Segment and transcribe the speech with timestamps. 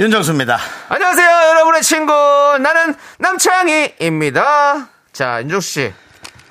[0.00, 0.56] 윤정수입니다.
[0.88, 2.10] 안녕하세요, 여러분의 친구.
[2.58, 4.88] 나는 남창희입니다.
[5.12, 5.92] 자, 윤종수 씨.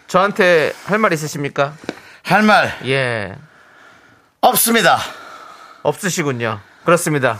[0.05, 1.73] 저한테 할 말 있으십니까?
[2.21, 3.35] 할 말 예.
[4.41, 4.99] 없습니다.
[5.81, 6.59] 없으시군요.
[6.85, 7.39] 그렇습니다.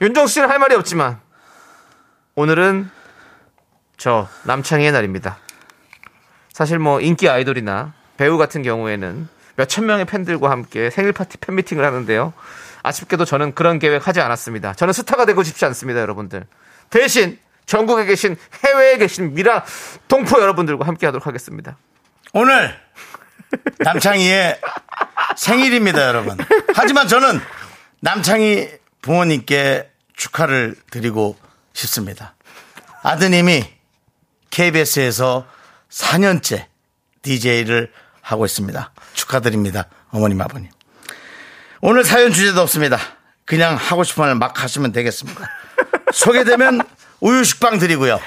[0.00, 1.20] 윤종수 씨는 할 말이 없지만,
[2.34, 2.90] 오늘은
[3.96, 5.38] 저 남창희의 날입니다.
[6.52, 12.32] 사실 뭐 인기 아이돌이나 배우 같은 경우에는 몇천 명의 팬들과 함께 생일 파티 팬미팅을 하는데요.
[12.82, 14.74] 아쉽게도 저는 그런 계획 하지 않았습니다.
[14.74, 16.46] 저는 스타가 되고 싶지 않습니다, 여러분들.
[16.90, 19.64] 대신 전국에 계신 해외에 계신 미라
[20.08, 21.76] 동포 여러분들과 함께 하도록 하겠습니다.
[22.32, 22.78] 오늘
[23.78, 24.60] 남창희의
[25.36, 26.36] 생일입니다, 여러분.
[26.74, 27.40] 하지만 저는
[28.00, 28.70] 남창희
[29.02, 31.36] 부모님께 축하를 드리고
[31.72, 32.34] 싶습니다.
[33.02, 33.64] 아드님이
[34.50, 35.46] KBS에서
[35.90, 36.66] 4년째
[37.22, 38.92] DJ를 하고 있습니다.
[39.14, 39.86] 축하드립니다.
[40.10, 40.70] 어머님, 아버님.
[41.80, 42.98] 오늘 사연 주제도 없습니다.
[43.44, 45.40] 그냥 하고 싶은 말 막 하시면 되겠습니다.
[46.12, 46.82] 소개되면
[47.20, 48.20] 우유 식빵 드리고요.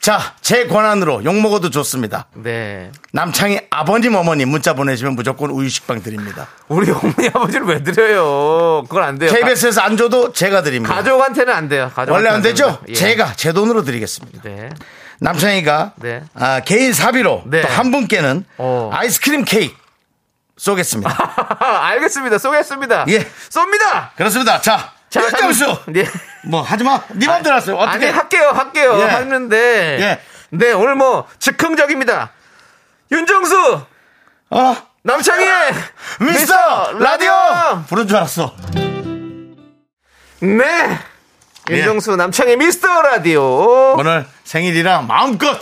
[0.00, 2.26] 자, 제 권한으로 욕 먹어도 좋습니다.
[2.34, 2.90] 네.
[3.12, 6.48] 남창희 아버님, 어머니 문자 보내시면 무조건 우유 식빵 드립니다.
[6.68, 8.82] 우리 어머니 아버지를 왜 드려요?
[8.88, 9.30] 그건 안 돼요.
[9.30, 10.94] KBS에서 안 줘도 제가 드립니다.
[10.94, 11.90] 가족한테는 안 돼요.
[11.94, 12.78] 가족한테는 원래 안 되죠?
[12.88, 12.94] 예.
[12.94, 14.40] 제가 제 돈으로 드리겠습니다.
[14.42, 14.70] 네.
[15.20, 16.22] 남창희가 네.
[16.34, 17.60] 아, 개인 사비로 네.
[17.60, 18.90] 또 한 분께는 어.
[18.92, 19.74] 아이스크림 케이크
[20.64, 21.56] 쏘겠습니다.
[21.88, 22.36] 알겠습니다.
[22.36, 23.06] 쏘겠습니다.
[23.08, 23.26] 예.
[23.48, 24.12] 쏘입니다.
[24.14, 24.60] 그렇습니다.
[24.60, 25.26] 자, 자.
[25.30, 26.04] 참- 네.
[26.44, 27.00] 뭐 하지 마.
[27.14, 27.74] 네 맘대로 하세요.
[27.76, 28.06] 어떻게?
[28.08, 28.98] 아니 할게요, 할게요.
[29.00, 29.04] 예.
[29.04, 29.56] 하는데
[30.00, 30.20] 예.
[30.50, 32.30] 네 오늘 뭐 즉흥적입니다.
[33.10, 33.86] 윤정수
[34.50, 34.76] 어?
[35.02, 35.72] 남창희의
[36.20, 37.32] 미스터 라디오
[37.88, 38.54] 부른 줄 알았어.
[40.40, 40.98] 네.
[41.70, 41.74] 예.
[41.78, 43.94] 윤정수 남창희 미스터 라디오.
[43.96, 45.58] 오늘 생일이라 마음껏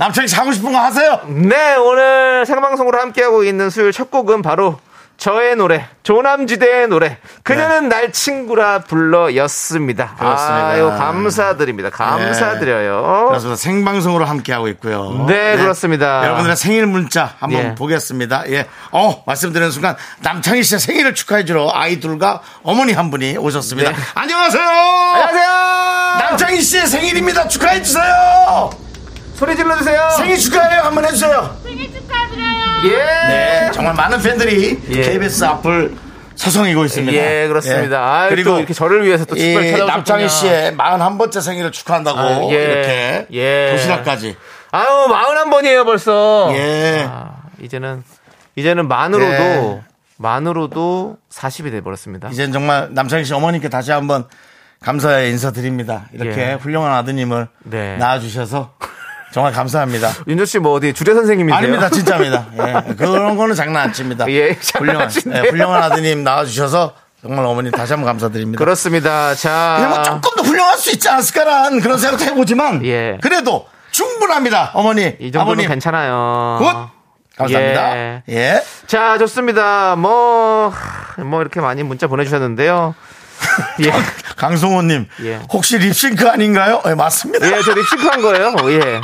[0.00, 1.20] 남창희 사고 싶은 거 하세요.
[1.28, 4.80] 네, 오늘 생방송으로 함께하고 있는 수요일 첫 곡은 바로
[5.18, 10.04] 저의 노래, 조남지대의 노래, 그녀는 날 친구라 불러였습니다.
[10.06, 10.16] 네.
[10.18, 10.66] 그렇습니다.
[10.68, 11.90] 아유, 감사드립니다.
[11.90, 13.26] 감사드려요.
[13.28, 13.56] 그렇습니다.
[13.56, 15.26] 생방송으로 함께하고 있고요.
[15.28, 16.24] 네, 그렇습니다.
[16.24, 17.74] 여러분들의 생일 문자 한번 예.
[17.74, 18.44] 보겠습니다.
[18.48, 18.66] 예.
[18.92, 23.90] 어, 말씀드리는 순간 남창희 씨의 생일을 축하해주러 아이들과 어머니 한 분이 오셨습니다.
[23.90, 23.96] 네.
[24.14, 24.62] 안녕하세요.
[24.62, 25.50] 안녕하세요!
[26.20, 27.48] 남창희 씨의 생일입니다.
[27.48, 28.89] 축하해주세요.
[29.40, 30.10] 소리 질러주세요.
[30.18, 30.82] 생일 축하해요.
[30.82, 31.56] 한번 해주세요.
[32.84, 32.90] 예.
[32.90, 33.70] 네.
[33.72, 35.00] 정말 많은 팬들이 예.
[35.00, 35.96] KBS 앞을
[36.34, 37.12] 서성이고 있습니다.
[37.14, 38.20] 예, 그렇습니다.
[38.20, 39.86] 아유, 또 이렇게 저를 위해서 또 특별 이 찾아오셨군요.
[39.86, 42.54] 남창희 씨의 41번째 생일을 축하한다고 아, 예.
[42.54, 43.70] 이렇게 예.
[43.72, 44.36] 도시락까지.
[44.72, 46.50] 아유, 마흔 한 번이에요, 벌써.
[46.52, 47.06] 예.
[47.08, 48.04] 아, 이제는,
[48.56, 49.80] 이제는 만으로도, 예.
[50.18, 52.28] 만으로도 40이 돼 버렸습니다.
[52.28, 54.26] 이젠 정말 남창희 씨 어머니께 다시 한번
[54.82, 56.08] 감사의 인사드립니다.
[56.12, 56.52] 이렇게 예.
[56.60, 57.96] 훌륭한 아드님을 네.
[57.96, 58.74] 낳아 주셔서
[59.32, 60.10] 정말 감사합니다.
[60.26, 61.56] 윤조 씨 뭐 어디 주례 선생님이세요?
[61.58, 62.46] 아닙니다, 진짜입니다.
[62.88, 64.30] 예, 그런 거는 장난 안 칩니다.
[64.30, 65.08] 예, 훌륭한.
[65.34, 68.58] 예, 훌륭한 아드님 낳아주셔서 정말 어머니 다시 한번 감사드립니다.
[68.58, 69.34] 그렇습니다.
[69.34, 69.74] 자.
[69.76, 73.18] 그냥 뭐 조금 더 훌륭할 수 있지 않았을까라는 그런 생각도 해보지만 예.
[73.22, 75.68] 그래도 충분합니다, 어머니, 이 정도는 아버님.
[75.68, 76.58] 괜찮아요.
[76.60, 77.00] Good!
[77.36, 77.96] 감사합니다.
[77.96, 78.22] 예.
[78.28, 78.62] 예.
[78.86, 79.96] 자, 좋습니다.
[79.96, 80.72] 뭐,
[81.18, 82.94] 뭐 이렇게 많이 문자 보내주셨는데요.
[83.84, 83.92] 예.
[84.36, 85.40] 강성호님, 예.
[85.52, 86.82] 혹시 립싱크 아닌가요?
[86.86, 87.46] 예, 맞습니다.
[87.46, 88.54] 예, 저 립싱크 한 거예요.
[88.70, 89.00] 예.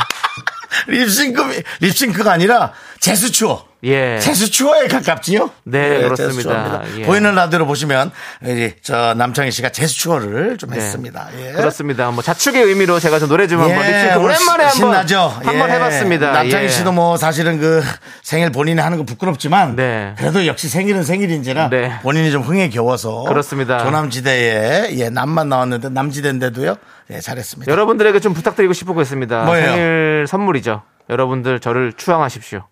[0.88, 3.64] 립싱크, 립싱크가 아니라 제스추어.
[3.84, 4.18] 예.
[4.18, 5.50] 제스추어에 가깝지요?
[5.64, 6.16] 네, 그렇습니다.
[6.16, 6.82] 제스추어입니다.
[6.98, 7.02] 예.
[7.04, 8.10] 보이는 라디오로 보시면,
[8.44, 10.78] 이, 저, 남창희 씨가 제스추어를 좀 네.
[10.78, 11.28] 했습니다.
[11.38, 11.52] 예.
[11.52, 12.10] 그렇습니다.
[12.10, 15.40] 뭐 자축의 의미로 제가 좀 노래 좀 한번 예, 립싱크 오랜만에 한번 신나죠?
[15.44, 15.74] 한번 예.
[15.74, 16.32] 해봤습니다.
[16.32, 16.68] 남창희 예.
[16.68, 17.82] 씨도 뭐 사실은 그
[18.22, 20.14] 생일 본인이 하는 거 부끄럽지만 네.
[20.18, 21.92] 그래도 역시 생일은 생일인지라 네.
[22.02, 23.78] 본인이 좀 흥에 겨워서 그렇습니다.
[23.84, 26.76] 조남지대에 예, 남만 나왔는데 남지대인데도요.
[27.10, 27.70] 예, 잘했습니다.
[27.70, 29.44] 여러분들에게 좀 부탁드리고 싶은 거 있습니다.
[29.44, 29.66] 뭐예요?
[29.68, 30.82] 생일 선물이죠.
[31.08, 32.64] 여러분들 저를 추앙하십시오.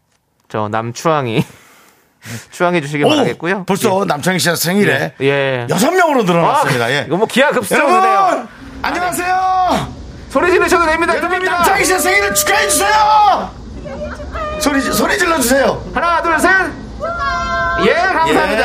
[0.48, 1.44] 저 남추앙이
[2.50, 3.64] 추앙해 주시기 오, 바라겠고요.
[3.64, 5.26] 벌써 남창희 씨가 생일에 예.
[5.26, 5.66] 예.
[5.70, 6.86] 여섯 명으로 늘어났습니다.
[6.86, 7.04] 아, 예.
[7.06, 7.28] 이거 뭐.
[7.70, 8.48] 여러분
[8.82, 9.94] 안녕하세요.
[10.30, 11.16] 소리 지르셔도 됩니다.
[11.16, 11.38] 여러분.
[11.44, 13.50] 남창희 씨의 생일을 축하해 주세요.
[14.60, 15.82] 소리 소리 질러 주세요.
[15.94, 16.83] 하나, 둘, 셋.
[17.86, 18.62] 예, 감사합니다.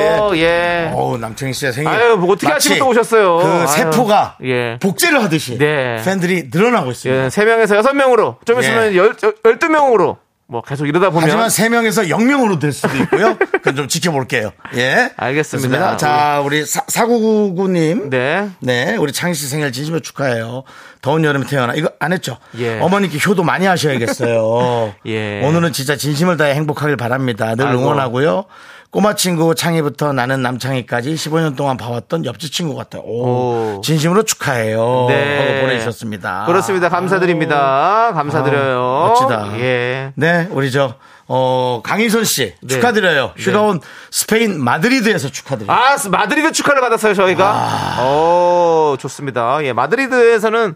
[0.00, 0.08] 예.
[0.08, 0.90] 아유, 뭐, 예.
[0.94, 1.88] 어우 남창희 씨의 생일.
[1.88, 3.36] 아유, 뭐 어떻게 마치 하시고 또 오셨어요.
[3.36, 3.66] 그 아유.
[3.66, 4.78] 세포가 예.
[4.80, 6.00] 복제를 하듯이 네.
[6.04, 7.24] 팬들이 늘어나고 있습니다.
[7.24, 8.96] 예, 3명에서 6명으로, 좀 있으면 예.
[8.96, 10.16] 열 12명으로
[10.48, 13.36] 뭐 계속 이러다 보면 하지만 세 명에서 영명으로 될 수도 있고요.
[13.50, 14.52] 그건 좀 지켜볼게요.
[14.76, 15.10] 예.
[15.16, 15.96] 알겠습니다.
[15.96, 18.10] 자, 우리 사, 사구구구님.
[18.10, 18.48] 네.
[18.60, 20.62] 네, 우리 창희 씨 생일 진심으로 축하해요.
[21.06, 21.72] 더운 여름에 태어나.
[21.74, 22.36] 이거 안 했죠?
[22.58, 22.80] 예.
[22.80, 24.92] 어머니께 효도 많이 하셔야겠어요.
[25.06, 25.40] 예.
[25.44, 27.54] 오늘은 진짜 진심을 다해 행복하길 바랍니다.
[27.54, 27.80] 늘 아이고.
[27.80, 28.46] 응원하고요.
[28.90, 33.02] 꼬마 친구 창희부터 나는 남창희까지 15년 동안 봐왔던 옆집 친구 같아요.
[33.02, 33.80] 오, 오.
[33.84, 35.06] 진심으로 축하해요.
[35.08, 35.38] 네.
[35.38, 36.44] 하고 보내주셨습니다.
[36.46, 36.88] 그렇습니다.
[36.88, 38.10] 감사드립니다.
[38.12, 38.80] 감사드려요.
[38.80, 39.60] 아, 멋지다.
[39.60, 40.12] 예.
[40.16, 40.94] 네, 우리 저,
[41.28, 42.74] 어, 강희선 씨 네.
[42.74, 43.32] 축하드려요.
[43.36, 43.80] 휴가 온
[44.10, 45.70] 스페인 마드리드에서 축하드려요.
[45.70, 47.44] 아, 마드리드 축하를 받았어요, 저희가.
[47.48, 48.02] 아.
[48.02, 49.62] 오, 좋습니다.
[49.62, 50.74] 예, 마드리드에서는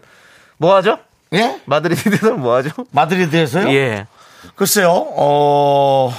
[0.61, 0.99] 뭐 하죠?
[1.33, 1.59] 예?
[1.65, 2.69] 마드리드에서는 뭐 하죠?
[2.91, 3.67] 마드리드에서요?
[3.73, 4.05] 예.
[4.55, 6.13] 글쎄요, 어,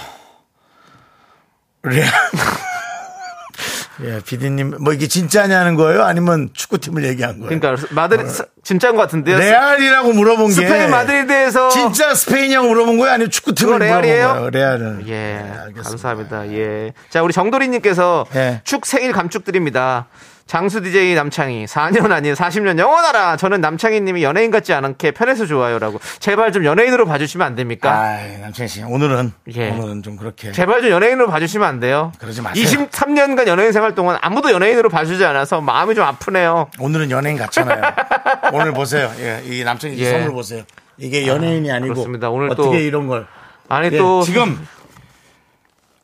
[1.84, 2.10] 레알.
[4.04, 6.02] 예, PD님, 뭐 이게 진짜냐는 거예요?
[6.02, 7.60] 아니면 축구팀을 얘기한 거예요?
[7.60, 9.38] 그러니까 마드리드 진짜인 것 같은데요.
[9.38, 10.52] 레알이라고 물어본 게.
[10.54, 13.12] 스페인 마드리드에서 진짜 스페인이라고 물어본 거예요?
[13.12, 14.28] 아니면 축구팀을 그거 물어본 레알이에요?
[14.28, 14.50] 거예요?
[14.50, 15.04] 레알은.
[15.06, 15.82] 예, 네.
[15.82, 16.50] 감사합니다.
[16.52, 16.92] 예.
[17.10, 18.60] 자, 우리 정도리님께서 예.
[18.64, 20.06] 축 생일 감축 드립니다.
[20.46, 23.36] 장수 DJ 남창희 4년 아닌 40년 영원하라.
[23.36, 26.00] 저는 남창희님이 연예인 같지 않게 편해서 좋아요라고.
[26.18, 27.90] 제발 좀 연예인으로 봐주시면 안 됩니까?
[27.92, 29.70] 아이, 남친 씨, 오늘은, 예.
[29.70, 30.52] 오늘은 좀 그렇게.
[30.52, 32.12] 제발 좀 연예인으로 봐주시면 안 돼요.
[32.18, 32.64] 그러지 마세요.
[32.64, 36.68] 23년간 연예인 생활 동안 아무도 연예인으로 봐주지 않아서 마음이 좀 아프네요.
[36.78, 37.80] 오늘은 연예인 같잖아요.
[38.52, 39.10] 오늘 보세요.
[39.20, 40.10] 예, 이 남친 씨 예.
[40.10, 40.64] 선물 보세요.
[40.98, 41.94] 이게 연예인이 아 니고.
[41.94, 42.28] 그렇습니다.
[42.30, 43.26] 오늘 어떻게 또- 이런 걸.
[43.68, 44.66] 아니 예, 또 지금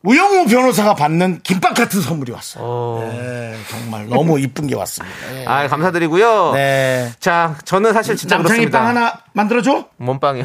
[0.02, 2.62] 우영우 변호사가 받는 김밥 같은 선물이 왔어요.
[2.64, 3.10] 어.
[3.12, 5.16] 예, 정말 너무 이쁜 게 왔습니다.
[5.34, 5.44] 예.
[5.44, 6.52] 아 감사드리고요.
[6.54, 7.10] 네.
[7.18, 8.78] 자, 저는 사실 진짜 남창이 그렇습니다.
[8.78, 9.86] 빵 하나 만들어줘?
[9.96, 10.44] 몸빵이요.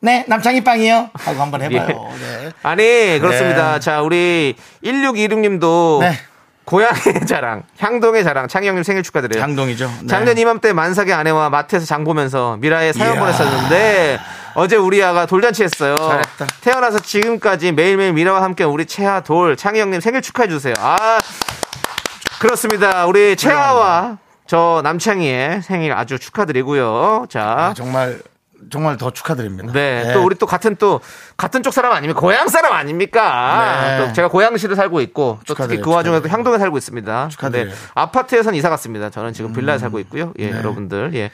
[0.00, 1.10] 네, 남창이 빵이요.
[1.12, 1.86] 하고 한번 해봐요.
[1.88, 2.44] 예.
[2.46, 2.50] 네.
[2.62, 3.74] 아니 그렇습니다.
[3.74, 3.80] 네.
[3.80, 6.14] 자 우리 1626님도 네.
[6.64, 9.38] 고향의 자랑, 향동의 자랑, 창희 형님 생일 축하드려요.
[9.38, 9.86] 장동이죠.
[10.00, 10.06] 네.
[10.06, 13.20] 작년 이맘때 만삭의 아내와 마트에서 장 보면서 미라에 사연 이야.
[13.20, 14.18] 보냈었는데
[14.54, 15.96] 어제 우리 아가 돌잔치 했어요.
[15.96, 16.46] 잘했다.
[16.60, 20.74] 태어나서 지금까지 매일매일 미라와 함께 우리 채아 돌 창희 형님 생일 축하해 주세요.
[20.78, 21.18] 아
[22.40, 23.06] 그렇습니다.
[23.06, 27.26] 우리 채아와 저 남창희의 생일 아주 축하드리고요.
[27.28, 27.42] 자.
[27.42, 28.20] 아, 정말
[28.70, 29.72] 정말 더 축하드립니다.
[29.72, 31.00] 네, 또 우리 또 같은 또
[31.36, 32.18] 같은 쪽 사람 아닙니까?
[32.20, 33.82] 고향 사람 아닙니까?
[33.84, 33.98] 네.
[34.06, 36.32] 또 제가 고양시를 살고 있고 또 특히 축하드려요, 그 와중에도 축하드려요.
[36.34, 37.28] 향동에 살고 있습니다.
[37.28, 37.66] 축하드려요.
[37.66, 37.68] 음.
[37.70, 39.10] 근데 아파트에선 이사 갔습니다.
[39.10, 40.32] 저는 지금 빌라에 살고 있고요.
[40.38, 41.30] 예, 여러분들 예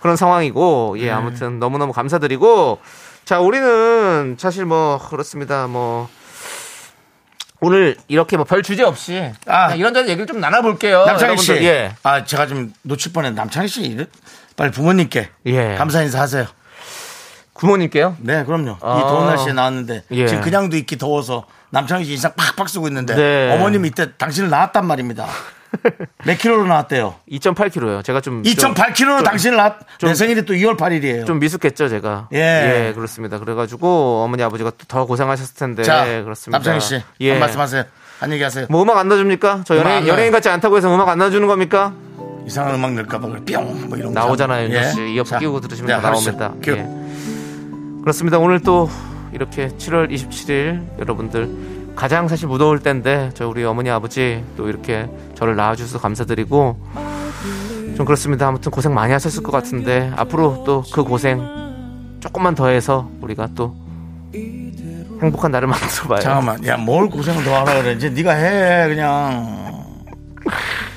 [0.00, 1.04] 그런 상황이고 네.
[1.06, 2.78] 예 아무튼 너무 너무 감사드리고
[3.24, 5.66] 자 우리는 사실 뭐 그렇습니다.
[5.66, 6.08] 뭐
[7.60, 9.74] 오늘 이렇게 뭐 별 주제 없이 아.
[9.74, 11.04] 이런저런 얘기를 좀 나눠볼게요.
[11.06, 11.52] 남창희 씨.
[11.64, 11.94] 예.
[12.02, 14.06] 아, 제가 좀 놓칠 뻔했 남창희 씨.
[14.56, 15.74] 빨리 부모님께 예.
[15.76, 16.46] 감사 인사 하세요.
[17.58, 18.16] 부모님께요.
[18.20, 18.76] 네, 그럼요.
[18.82, 18.98] 아.
[18.98, 20.26] 이 더운 날씨에 나왔는데 예.
[20.26, 23.54] 지금 그냥도 있기 더워서 남창희 씨 인상 팍팍 쓰고 있는데 네.
[23.54, 25.26] 어머님이 이때 당신을 낳았단 말입니다.
[26.24, 27.14] 몇 킬로로 나왔대요?
[27.30, 28.04] 2.8kg요.
[28.04, 29.74] 제가 좀 2.8킬로로 좀- 당신을 낳았.
[29.98, 31.26] 좀- 내 생일이 또 2월 8일이에요.
[31.26, 32.28] 좀 미숙했죠, 제가.
[32.32, 32.92] 예.
[32.94, 33.38] 그렇습니다.
[33.38, 35.82] 그래가지고 어머니 아버지가 또더 고생하셨을 텐데.
[35.82, 36.58] 자, 그렇습니다.
[36.58, 37.30] 남창희 씨, 예.
[37.32, 37.84] 한 말씀하세요.
[38.20, 38.66] 한 얘기하세요.
[38.70, 39.62] 뭐 음악 안 넣어줍니까?
[39.66, 40.06] 저 연예인.
[40.08, 41.92] 연예인 같지 않다고 해서 음악 안 넣어주는 겁니까?
[42.46, 43.40] 이상한 음악 넣을까봐 그래.
[43.44, 43.88] 뿅!
[43.88, 44.20] 뭐 이런 거.
[44.20, 44.90] 나오잖아요, 예.
[44.92, 45.00] 씨.
[45.14, 46.30] 이어폰 자, 끼고 들으시면 네, 다 하시죠.
[46.38, 46.54] 나옵니다.
[46.62, 46.72] 큐.
[46.72, 46.86] 예.
[48.02, 48.38] 그렇습니다.
[48.38, 48.88] 오늘 또
[49.32, 51.50] 이렇게 7월 27일 여러분들
[51.96, 56.78] 가장 사실 무더울 때인데 저 우리 어머니 아버지 또 이렇게 저를 낳아주셔서 감사드리고
[57.96, 58.46] 좀 그렇습니다.
[58.48, 61.40] 아무튼 고생 많이 하셨을 것 같은데 앞으로 또 그 고생
[62.20, 63.74] 조금만 더해서 우리가 또
[65.22, 66.20] 행복한 날을 만들어봐요.
[66.20, 66.64] 잠깐만.
[66.66, 67.92] 야, 뭘 고생을 더 하라 그래.
[67.92, 68.88] 이제 네가 해.
[68.88, 69.84] 그냥.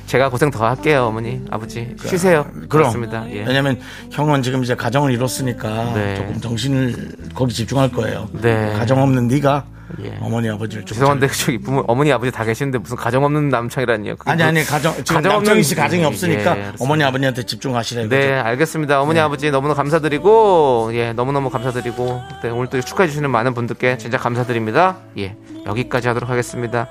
[0.09, 1.95] 제가 고생 더 할게요, 어머니, 아버지.
[2.03, 2.43] 쉬세요.
[2.51, 2.67] 그럼.
[2.67, 3.29] 그렇습니다.
[3.29, 3.43] 예.
[3.45, 3.79] 왜냐면
[4.11, 6.15] 형은 지금 이제 가정을 이뤘으니까 네.
[6.15, 8.27] 조금 정신을 거기 집중할 거예요.
[8.31, 8.73] 네.
[8.75, 9.65] 가정 없는 네가
[10.03, 10.17] 예.
[10.19, 14.15] 어머니 아버지를 좀 죄송한데 저기 부모 어머니 아버지 다 계시는데 무슨 가정 없는 남창이라니요.
[14.15, 16.71] 그게 아니 뭐- 아니 가정 지금 가정 없는- 씨 가정이 예, 없으니까 예.
[16.79, 18.15] 어머니 아버지한테 집중하시라 이거죠.
[18.19, 19.01] 네, 알겠습니다.
[19.01, 24.17] 어머니 아버지 너무너무 감사드리고 예, 너무너무 감사드리고 네, 오늘 또 축하해 주시는 많은 분들께 진짜
[24.17, 24.97] 감사드립니다.
[25.19, 25.35] 예.
[25.67, 26.87] 여기까지 하도록 하겠습니다.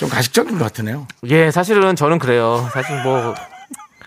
[0.00, 1.06] 좀 가식적인 것 같으네요.
[1.26, 2.66] 예, 사실은 저는 그래요.
[2.72, 3.34] 사실 뭐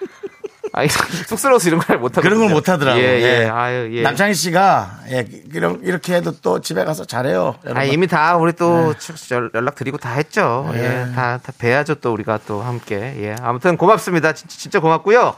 [0.74, 3.04] 아니 쑥스러워서 이런 걸 못하고 그런 걸 못하더라고요.
[3.04, 3.44] 예, 예.
[3.44, 3.46] 예.
[3.48, 4.02] 아유, 예.
[4.02, 7.54] 남창희 씨가 예, 이런- 이렇게 해도 또 집에 가서 잘해요.
[7.76, 9.36] 아, 이미 다 우리 또 네.
[9.36, 10.68] 연- 연락 드리고 다 했죠.
[10.74, 12.96] 예, 다, 다 뵈야죠 또 우리가 또 함께.
[13.20, 14.34] 예, 아무튼 고맙습니다.
[14.34, 15.36] 진짜, 진짜 고맙고요.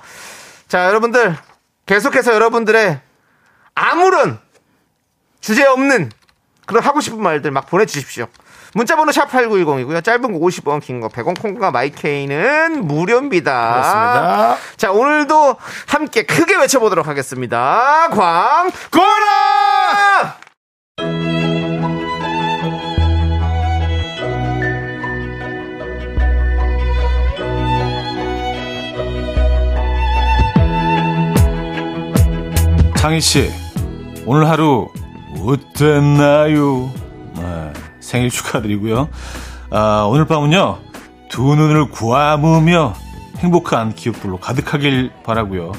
[0.70, 1.36] 자, 여러분들
[1.86, 3.02] 계속해서 여러분들의
[3.76, 4.40] 아무런
[5.42, 6.12] 주제 없는
[6.66, 8.28] 그런 하고 싶은 말들 막 보내주십시오.
[8.75, 10.03] 문자번호 샵 8910이고요.
[10.03, 13.72] 짧은 거 50원, 긴 거 100원, 콩과 마이케이는 무료입니다.
[13.72, 14.58] 그렇습니다.
[14.75, 15.55] 자, 오늘도
[15.88, 18.10] 함께 크게 외쳐보도록 하겠습니다.
[18.10, 19.15] 광고라!
[32.98, 33.51] 창희 씨,
[34.25, 34.88] 오늘 하루
[35.46, 36.89] 어땠나요?
[38.06, 39.10] 네, 생일 축하드리고요.
[39.72, 40.78] 아, 오늘 밤은요,
[41.30, 42.94] 두 눈을 구아무며
[43.38, 45.72] 행복한 기억들로 가득하길 바라고요.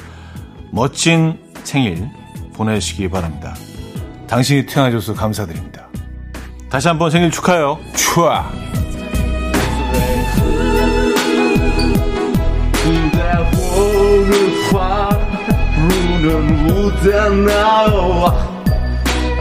[0.71, 2.09] 멋진 생일
[2.53, 3.55] 보내시기 바랍니다.
[4.27, 5.87] 당신이 태어나줘서 감사드립니다.
[6.69, 7.79] 다시 한번 생일 축하해요.
[7.95, 8.51] 추아!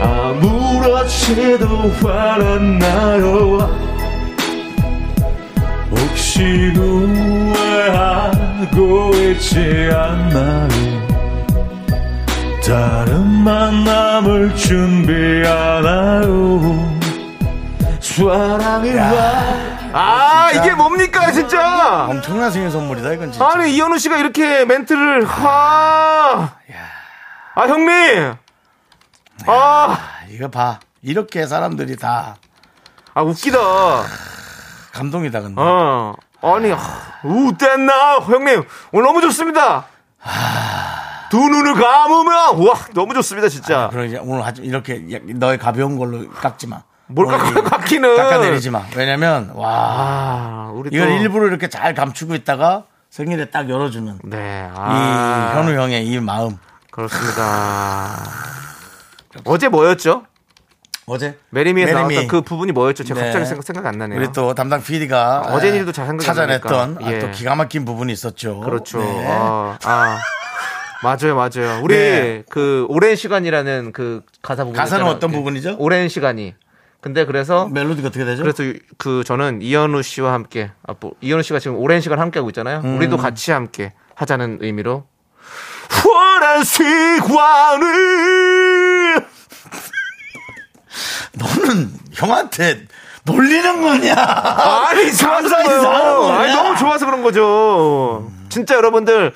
[0.01, 1.67] 아무렇지도
[2.09, 3.59] 않았나요?
[5.91, 6.43] 혹시
[6.75, 8.35] 후회하고
[9.15, 10.69] 있지 않나요?
[12.67, 16.27] 다른 만남을 준비하나요?
[18.01, 22.07] 사랑이 와 아, 이게 뭡니까, 진짜?
[22.07, 23.49] 엄청난 생일 선물이다 이건 진짜.
[23.49, 26.51] 아니, 이현우 씨가 이렇게 멘트를, 하.
[27.55, 28.35] 아, 형님!
[29.47, 30.81] 아, 아, 이거 봐.
[31.03, 32.37] 이렇게 사람들이 다
[33.15, 33.59] 아, 웃기다.
[34.93, 35.61] 감동이다 근데.
[35.61, 36.15] 어.
[36.43, 36.73] 아니,
[37.25, 38.19] 웃됐나?
[38.21, 39.87] 형님, 오늘 너무 좋습니다.
[41.31, 43.89] 두 눈을 감으면, 와, 너무 좋습니다, 진짜.
[43.91, 44.99] 그럼 이제 오늘 하지 이렇게
[45.35, 46.83] 너의 가벼운 걸로 깎지 마.
[47.09, 48.17] 뭘 깎아, 이- 깎기는.
[48.17, 48.83] 깎아내리지 마.
[48.97, 50.97] 왜냐면 와 아, 우리 또.
[50.97, 55.53] 이걸 일부러 이렇게 잘 감추고 있다가 생일에 딱 열어주는 네, 이 아.
[55.55, 56.59] 현우 형의 이 마음.
[56.91, 58.17] 그렇습니다.
[59.45, 60.25] 어제 뭐였죠?
[61.07, 62.15] 어제 Marry Me에서 Marry Me.
[62.15, 63.05] 나왔던 그 부분이 뭐였죠?
[63.05, 63.27] 제가 네.
[63.27, 64.19] 갑자기 생각, 생각 안 나네요.
[64.19, 66.99] 우리 또 담당 PD가 어제 일도 잘 찾아냈던.
[67.03, 67.19] 아, 예.
[67.21, 68.61] 또 기가 막힌 부분이 있었죠.
[68.61, 68.99] 그렇죠.
[68.99, 69.27] 네.
[69.29, 70.19] 아, 아.
[71.03, 71.81] 맞아요, 맞아요.
[71.83, 72.43] 우리 네.
[72.51, 75.07] 그 오랜 시간이라는 그 가사 부분 가사는.
[75.07, 75.37] 어떤 예.
[75.37, 75.77] 부분이죠?
[75.79, 76.55] 오랜 시간이.
[77.01, 78.43] 근데 그래서 멜로디가 어떻게 되죠?
[78.43, 78.65] 그래서
[78.99, 82.81] 그 저는 이현우 씨와 함께 아, 뭐, 이현우 씨가 지금 오랜 시간 함께 하고 있잖아요.
[82.85, 82.97] 음.
[82.97, 85.05] 우리도 같이 함께 하자는 의미로 후
[86.05, 87.87] 오랜 시간을
[91.33, 92.85] 너는 형한테
[93.25, 94.15] 놀리는 거냐?
[94.15, 95.57] 아니 좋아서?
[96.33, 98.31] 아니 너무 좋아서 그런 거죠.
[98.49, 99.33] 진짜 여러분들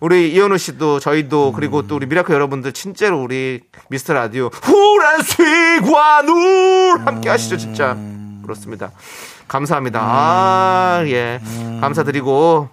[0.00, 7.02] 우리 이현우 씨도 저희도 그리고 또 우리 미라클 여러분들 진짜로 우리 미스터 라디오 오랜 시간을
[7.06, 7.96] 함께 하시죠 진짜
[8.42, 8.90] 그렇습니다.
[9.46, 10.00] 감사합니다.
[10.02, 11.40] 아 예.
[11.80, 12.68] 감사드리고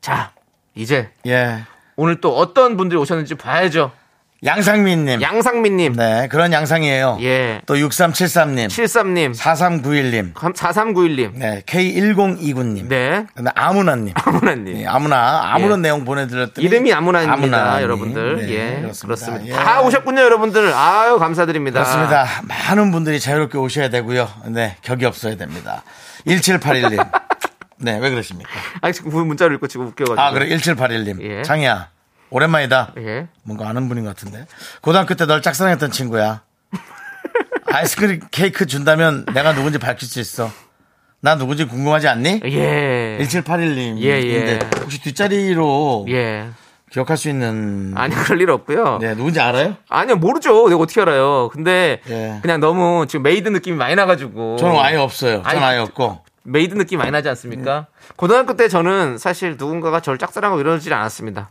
[0.00, 0.32] 자
[0.74, 1.64] 이제 예.
[2.02, 3.92] 오늘 또 어떤 분들이 오셨는지 봐야죠.
[4.44, 5.22] 양상민님.
[5.22, 7.18] 양상민님, 네, 그런 양상이에요.
[7.20, 14.12] 예, 또 6373님, 73님, 4391님, 4391님, 네, K1029님, 네, 아무나님.
[14.16, 14.64] 아무나님.
[14.64, 15.82] 네, 아무나 아무런 예.
[15.82, 17.82] 내용 보내드렸더니 이름이 아무나입니다, 아무나님.
[17.84, 18.46] 여러분들.
[18.46, 19.06] 네, 예, 그렇습니다.
[19.06, 19.46] 그렇습니다.
[19.46, 19.52] 예.
[19.52, 20.74] 다 오셨군요, 여러분들.
[20.74, 21.84] 아유, 감사드립니다.
[21.84, 22.26] 그렇습니다.
[22.42, 24.28] 많은 분들이 자유롭게 오셔야 되고요.
[24.46, 25.84] 네, 격이 없어야 됩니다.
[26.26, 26.98] 1781님.
[27.82, 28.50] 네, 왜 그러십니까?
[28.80, 30.20] 아니, 지금 문자를 읽고 지금 웃겨가지고.
[30.20, 31.20] 아, 그래, 1781님.
[31.22, 31.42] 예.
[31.42, 31.90] 창희야,
[32.30, 32.92] 오랜만이다.
[32.98, 33.26] 예.
[33.42, 34.46] 뭔가 아는 분인 것 같은데.
[34.80, 36.42] 고등학교 때 널 짝사랑했던 친구야.
[37.66, 40.50] 아이스크림 케이크 준다면 내가 누군지 밝힐 수 있어.
[41.20, 42.40] 나 누군지 궁금하지 않니?
[42.44, 43.18] 예.
[43.20, 43.98] 1781님.
[43.98, 44.58] 예, 예.
[44.80, 46.48] 혹시 뒷자리로 예.
[46.90, 47.92] 기억할 수 있는.
[47.96, 48.98] 아니, 그럴 일 없고요.
[49.00, 49.76] 네, 누군지 알아요?
[49.88, 50.68] 아니요, 모르죠.
[50.68, 51.48] 내가 어떻게 알아요.
[51.50, 52.38] 근데 예.
[52.42, 54.56] 그냥 너무 지금 made 느낌이 많이 나가지고.
[54.56, 55.42] 저는 아예 없어요.
[55.42, 56.22] 저는 아니, 아예 없고.
[56.44, 57.86] made 느낌 많이 나지 않습니까?
[58.16, 61.50] 고등학교 때 저는 사실 누군가가 저를 짝사랑하고 이러질 않았습니다.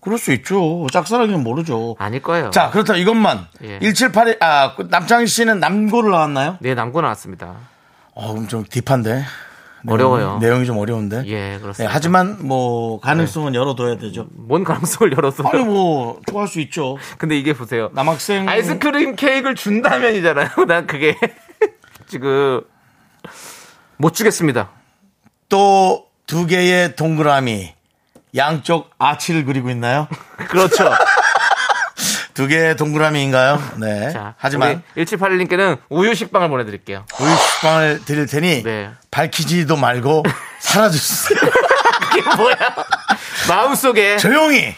[0.00, 0.86] 그럴 수 있죠.
[0.92, 1.96] 짝사랑이면 모르죠.
[1.98, 2.50] 아닐 거예요.
[2.50, 3.46] 자, 그렇다면 이것만.
[3.62, 3.78] 예.
[3.80, 6.58] 1781, 아, 그 남창희 씨는 남고를 나왔나요?
[6.60, 7.54] 네, 남고 나왔습니다.
[8.14, 9.24] 어, 그럼 좀 deep한데.
[9.86, 10.38] 어려워요.
[10.40, 11.24] 내용이 좀 어려운데.
[11.26, 11.94] 예, 네, 그렇습니다.
[11.94, 14.26] 하지만 뭐 가능성은 열어둬야 되죠.
[14.32, 15.46] 뭔 가능성을 열었어요.
[15.48, 16.96] 아니 뭐 좋아할 수 있죠.
[17.18, 17.90] 근데 이게 보세요.
[17.92, 20.48] 남학생 아이스크림 케이크를 준다면이잖아요.
[20.66, 21.18] 난 그게
[22.06, 22.62] 지금
[23.96, 24.70] 못 주겠습니다.
[25.48, 27.74] 또 두 개의 동그라미
[28.34, 30.08] 양쪽 아치를 그리고 있나요?
[30.48, 30.90] 그렇죠.
[32.32, 33.62] 두 개의 동그라미인가요?
[33.76, 34.10] 네.
[34.10, 37.04] 자, 하지만 우리 1781님께는 우유 식빵을 보내드릴게요.
[37.20, 38.90] 우유 식빵을 드릴 테니 네.
[39.10, 40.22] 밝히지도 말고
[40.60, 41.38] 사라져주세요.
[42.18, 42.56] 이게 뭐야?
[43.48, 44.74] 마음속에 조용히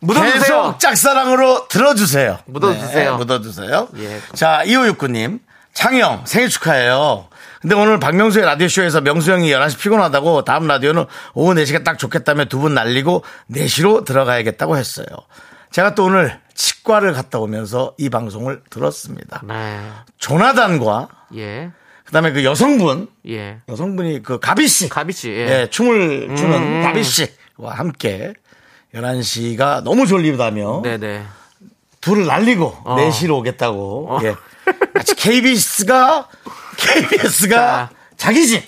[0.00, 0.38] 묻어주세요.
[0.40, 2.40] 계속 짝사랑으로 들어주세요.
[2.46, 3.10] 묻어주세요.
[3.12, 3.88] 네, 묻어주세요.
[3.96, 4.20] 예.
[4.34, 5.40] 자, 2569님.
[5.72, 7.28] 창영 생일 축하해요.
[7.60, 12.58] 근데 오늘 박명수의 라디오쇼에서 명수 형이 11시 피곤하다고 다음 라디오는 오후 4시가 딱 좋겠다며 두
[12.60, 15.06] 분 날리고 4시로 들어가야겠다고 했어요.
[15.70, 19.42] 제가 또 오늘 치과를 갔다 오면서 이 방송을 들었습니다.
[19.46, 19.78] 네.
[20.18, 21.70] 조나단과 예.
[22.04, 23.60] 그다음에 그 여성분 예.
[23.68, 25.28] 여성분이 그 가비 씨 가비 씨.
[25.30, 25.60] 예.
[25.62, 26.82] 예, 춤을 추는 음.
[26.82, 27.28] 가비 씨와
[27.74, 28.32] 함께
[28.94, 31.24] 11시가 너무 졸리다며 네네.
[32.00, 32.96] 둘을 날리고 어.
[32.96, 34.20] 4시로 오겠다고.
[34.24, 34.34] 예.
[34.94, 36.26] 마치 KBS가
[36.80, 37.90] KBS가 자.
[38.16, 38.66] 자기 집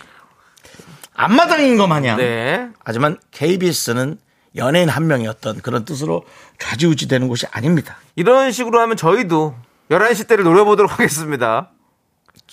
[1.14, 2.16] 앞마당인 것 마냥.
[2.19, 2.69] 네.
[2.85, 4.19] 하지만 KBS는
[4.57, 6.25] 연예인 한 명이었던 그런 뜻으로
[6.59, 7.97] 좌지우지 되는 곳이 아닙니다.
[8.16, 9.54] 이런 식으로 하면 저희도
[9.90, 11.71] 11시 때를 노려보도록 하겠습니다.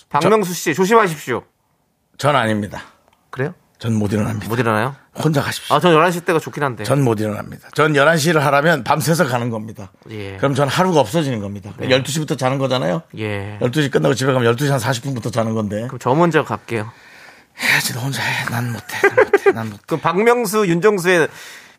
[0.08, 1.44] 박명수 씨, 조심하십시오.
[2.18, 2.82] 전 아닙니다.
[3.30, 3.54] 그래요?
[3.78, 4.48] 전 못 일어납니다.
[4.48, 4.94] 못 일어나요?
[5.16, 5.74] 혼자 가십시오.
[5.76, 6.84] 아, 전 11시 때가 좋긴 한데.
[6.84, 7.68] 전 못 일어납니다.
[7.74, 9.90] 전 11시를 하라면 밤새서 가는 겁니다.
[10.10, 10.36] 예.
[10.36, 11.72] 그럼 전 하루가 없어지는 겁니다.
[11.80, 13.02] 12시부터 자는 거잖아요.
[13.18, 13.58] 예.
[13.60, 15.82] 12시 끝나고 집에 가면 12시 한 40분부터 자는 건데.
[15.88, 16.90] 그럼 저 먼저 갈게요.
[17.60, 18.44] 해야지, 너 혼자 해.
[18.50, 18.84] 난 못해.
[19.02, 19.52] 난 못해.
[19.52, 19.82] 난 못해.
[19.86, 21.28] 그럼 박명수, 윤정수의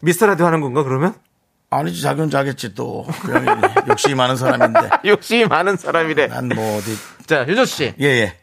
[0.01, 1.13] 미스터 라디오 하는 건가, 그러면?
[1.69, 3.07] 아니지, 자기 혼자 하겠지, 또.
[3.87, 4.89] 욕심이 많은 사람인데.
[5.05, 6.27] 욕심이 많은 사람이래.
[6.27, 6.95] 난 뭐 어디.
[7.25, 7.93] 자, 윤정수 씨.
[8.01, 8.37] 예, 예.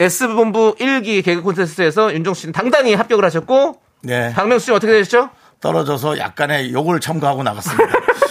[0.00, 4.32] S본부 1기 개그 콘테스트에서 윤정수 씨는 당당히 합격을 하셨고, 네.
[4.32, 5.30] 박명수 씨는 어떻게 되셨죠?
[5.60, 7.84] 떨어져서 약간의 욕을 첨가하고 나갔습니다.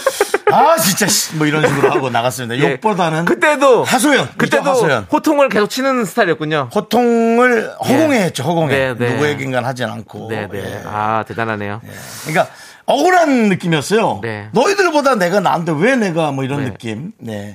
[0.52, 2.56] 아, 진짜, 씨, 뭐 이런 식으로 하고 나갔습니다.
[2.64, 2.72] 예.
[2.72, 3.24] 욕보다는.
[3.24, 4.28] 그때도 하소연.
[4.36, 5.06] 그때도 하소연.
[5.10, 6.68] 호통을 계속 치는 스타일이었군요.
[6.72, 8.68] 호통을 허공에 했죠, 허공에.
[8.68, 9.12] 네, 네.
[9.14, 10.28] 누구에겐간 하진 않고.
[10.30, 10.58] 네, 네.
[10.58, 10.82] 예.
[10.86, 11.80] 아, 대단하네요.
[12.22, 12.46] 그러니까
[12.86, 14.20] 억울한 느낌이었어요.
[14.22, 14.48] 네.
[14.52, 16.70] 너희들보다 내가 나은데 왜 내가 뭐 이런 네.
[16.70, 17.12] 느낌.
[17.18, 17.54] 네.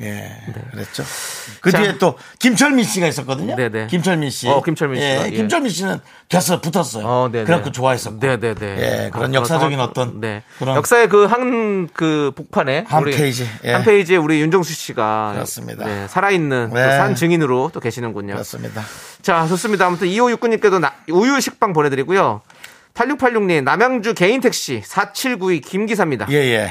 [0.00, 0.28] 예,
[0.72, 1.04] 그랬죠.
[1.60, 1.78] 그 자.
[1.80, 3.54] 뒤에 또 김철민 씨가 있었거든요.
[3.54, 3.86] 네, 네.
[3.86, 4.48] 김철민 씨.
[4.48, 5.30] 어, 김철민 예, 씨가, 예.
[5.30, 7.06] 김철민 씨는 됐어, 붙었어요.
[7.06, 7.72] 어, 네, 그래갖고 네.
[7.72, 8.18] 좋아했었고.
[8.18, 8.76] 네, 네, 네.
[9.06, 10.42] 예, 그런 어, 역사적인 상황- 어떤 네.
[10.58, 13.72] 그런 역사의 그한그 복판에 한 우리 페이지, 예.
[13.72, 15.84] 한 페이지에 우리 윤정수 씨가 그렇습니다.
[15.86, 16.96] 네, 살아있는 또 네.
[16.96, 18.32] 산 증인으로 또 계시는군요.
[18.34, 18.82] 그렇습니다.
[19.22, 19.86] 자, 좋습니다.
[19.86, 22.42] 아무튼 2569님께도 우유 식빵 보내드리고요.
[22.94, 26.26] 8686님, 남양주 개인 택시 4792 김기사입니다.
[26.30, 26.70] 예, 예.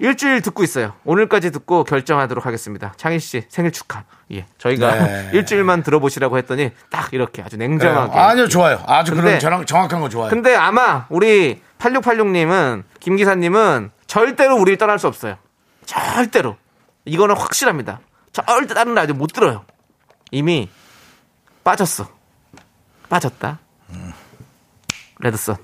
[0.00, 0.94] 일주일 듣고 있어요.
[1.04, 2.94] 오늘까지 듣고 결정하도록 하겠습니다.
[2.96, 4.04] 창희 씨 생일 축하.
[4.32, 4.46] 예.
[4.58, 5.30] 저희가 네.
[5.34, 8.18] 일주일만 들어보시라고 했더니 딱 이렇게 아주 냉정하게.
[8.18, 8.82] 아니요, 좋아요.
[8.86, 10.30] 아주 근데- 그런 정확한 거 좋아요.
[10.30, 15.36] 근데 아마 우리 8686님은 김 기사님은 절대로 우리를 떠날 수 없어요.
[15.84, 16.56] 절대로.
[17.04, 18.00] 이거는 확실합니다.
[18.32, 19.64] 절대 다른 라디오 못 들어요.
[20.30, 20.68] 이미
[21.64, 22.08] 빠졌어.
[23.08, 23.58] 빠졌다.
[25.18, 25.56] 레드썬.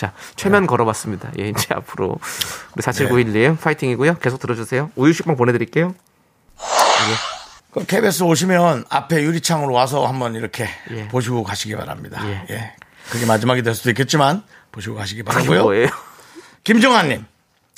[0.00, 1.30] 자, 최면 걸어봤습니다.
[1.40, 2.18] 예, 이제 앞으로
[2.74, 4.14] 우리 4791님 파이팅이고요.
[4.14, 4.90] 계속 들어주세요.
[4.96, 5.94] 우유식빵 보내드릴게요.
[7.72, 11.06] 그 KBS 오시면 앞에 유리창으로 와서 한번 이렇게 예.
[11.08, 12.22] 보시고 가시기 바랍니다.
[12.24, 12.46] 예.
[12.48, 12.72] 예.
[13.10, 15.64] 그게 마지막이 될 수도 있겠지만 보시고 가시기 바라고요.
[15.64, 15.88] 뭐예요?
[16.64, 17.26] 김정환님,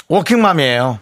[0.07, 1.01] 워킹맘이에요.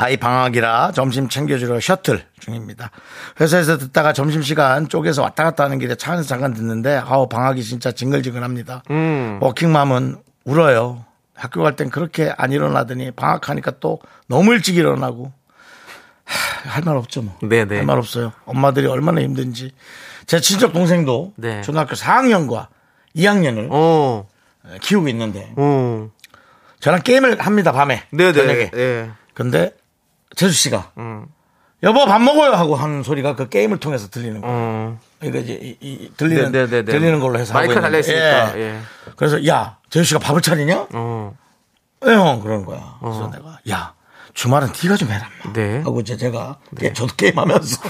[0.00, 2.92] 아이 방학이라 점심 챙겨주러 셔틀 중입니다.
[3.40, 7.90] 회사에서 듣다가 점심시간 쪽에서 왔다 갔다 하는 길에 차 안에서 잠깐 듣는데, 아우, 방학이 진짜
[7.90, 8.84] 징글징글합니다.
[8.90, 9.38] 음.
[9.40, 11.04] 워킹맘은 울어요.
[11.34, 15.32] 학교 갈 땐 그렇게 안 일어나더니 방학하니까 또 너무 일찍 일어나고.
[16.24, 17.36] 할 말 없죠, 뭐.
[17.42, 17.76] 네네.
[17.76, 18.32] 할 말 없어요.
[18.44, 19.72] 엄마들이 얼마나 힘든지.
[20.26, 21.62] 제 친척 동생도 네.
[21.62, 22.66] 초등학교 4학년과
[23.16, 24.26] 2학년을 어,
[24.82, 26.10] 키우고 있는데, 어.
[26.80, 28.02] 저랑 게임을 합니다, 밤에.
[28.10, 28.32] 네네.
[28.32, 28.70] 저녁에.
[28.70, 29.10] 네.
[29.34, 29.74] 근데
[30.36, 31.26] 재수 씨가 음.
[31.82, 34.54] 여보 밥 먹어요 하고 하는 소리가 그 게임을 통해서 들리는 거예요.
[34.56, 35.00] 어.
[35.20, 36.92] 그러니까 이제 이, 이 들리는 네, 네, 네, 네.
[36.92, 38.12] 들리는 걸로 해서 마이크가 하고 있는데.
[38.12, 38.62] 달려 있으니까, 예.
[38.76, 38.80] 예.
[39.16, 40.86] 그래서 야 재수 씨가 밥을 차리냐?
[40.94, 41.36] 어.
[42.06, 42.96] 예, 형 그러는 거야.
[43.00, 43.94] 그래서 내가 야
[44.34, 45.28] 주말은 네가 좀 해라.
[45.52, 45.78] 네.
[45.82, 47.80] 하고 이제 제가 게- 저도 게임하면서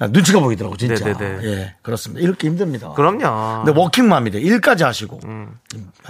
[0.10, 1.04] 눈치가 보이더라고 진짜.
[1.04, 1.44] 네, 네, 네.
[1.46, 2.22] 예 그렇습니다.
[2.22, 2.92] 이렇게 힘듭니다.
[2.94, 3.64] 그럼요.
[3.64, 5.20] 근데 워킹맘이래 일까지 하시고.
[5.24, 5.58] 음.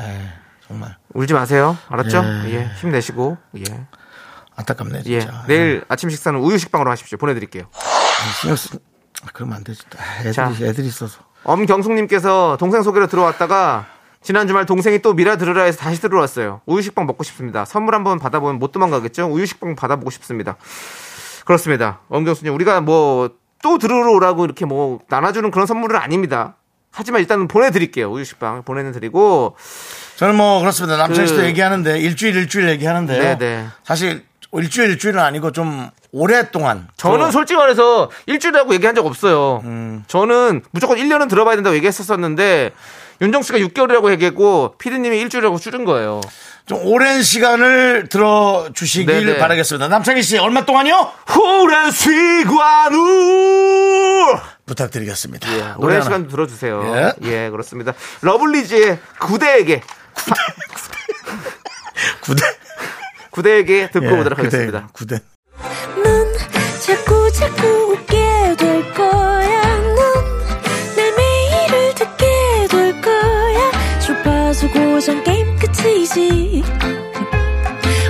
[0.01, 0.29] 에
[0.69, 1.77] 정말 울지 마세요.
[1.89, 2.23] 알았죠?
[2.47, 2.55] 예.
[2.55, 2.71] 예.
[2.81, 3.37] 힘내시고.
[3.59, 3.87] 예.
[4.55, 5.21] 안타깝네 예.
[5.21, 5.45] 진짜.
[5.49, 7.19] 내일 아침 식사는 우유 식빵으로 하십시오.
[7.19, 7.65] 보내드릴게요.
[9.25, 9.83] 아, 그러면 안 되지.
[9.99, 10.53] 아, 애들이 자.
[10.61, 11.21] 애들이 있어서.
[11.45, 13.87] 엄경숙님께서 동생 소개로 들어왔다가
[14.23, 16.61] 지난 주말 동생이 또 미라 들으라 해서 다시 들어왔어요.
[16.67, 17.65] 우유 식빵 먹고 싶습니다.
[17.65, 19.27] 선물 한번 받아보면 못 도망가겠죠?
[19.27, 20.57] 우유 식빵 받아보고 싶습니다.
[21.45, 22.01] 그렇습니다.
[22.09, 23.31] 엄경수님 우리가 뭐
[23.63, 26.57] 또 들으러 오라고 이렇게 뭐 나눠주는 그런 선물은 아닙니다.
[26.93, 28.13] 하지만 일단은 보내드릴게요.
[28.13, 29.57] 우유 식빵 보내드리고
[30.17, 30.97] 저는 뭐 그렇습니다.
[30.99, 33.39] 남창희 씨도 그- 얘기하는데 일주일 일주일 얘기하는데요.
[33.39, 33.67] 네네.
[33.83, 34.25] 사실
[34.61, 39.61] 일주일 일주일은 아니고 좀 오랫동안 저는 또 솔직히 말해서 일주일이라고 얘기한 적 없어요.
[39.65, 40.05] 음.
[40.07, 42.73] 저는 무조건 1년은 들어봐야 된다고 얘기했었었는데
[43.21, 46.21] 윤정수 씨가 6개월이라고 얘기했고 피디님이 일주일이라고 줄인 거예요.
[46.67, 49.39] 좀 오랜 시간을 들어 주시길 네네.
[49.39, 49.89] 바라겠습니다.
[49.89, 51.11] 남창희 씨 얼마 동안요?
[51.41, 52.47] 오랜 시간을
[54.67, 55.53] 부탁드리겠습니다.
[55.55, 56.03] 예, 노래 오랜.
[56.03, 57.15] 시간 들어주세요.
[57.23, 57.29] 예.
[57.31, 57.51] 예.
[57.51, 57.93] 그렇습니다.
[58.23, 59.81] 러블리즈의 구대에게
[60.15, 60.41] 구대
[62.23, 62.66] 구대
[63.45, 64.89] 에게 듣고 예, 오도록 구대, 하겠습니다.
[64.93, 65.19] 구대.
[66.03, 66.33] 넌
[66.87, 68.17] 자꾸 자꾸 웃게
[68.57, 69.79] 될 거야.
[69.79, 73.99] 넌내 매일을 듣게 될 거야.
[74.01, 76.65] 주파수 고정 게임 끝이지.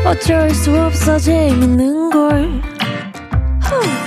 [0.05, 2.63] 어쩔 수 없어 재밌는 걸.
[3.63, 4.07] 후.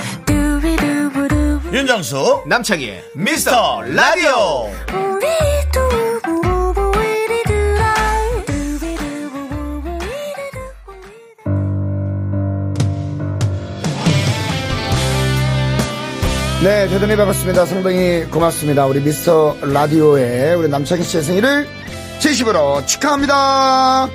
[1.72, 4.68] 윤정수 남창희의 미스터 라디오.
[16.62, 17.64] 네, 대단히 반갑습니다.
[17.64, 18.84] 상당히 고맙습니다.
[18.84, 21.66] 우리 미스터 라디오의 우리 남창희 씨의 생일을
[22.18, 24.06] 진심으로 축하합니다.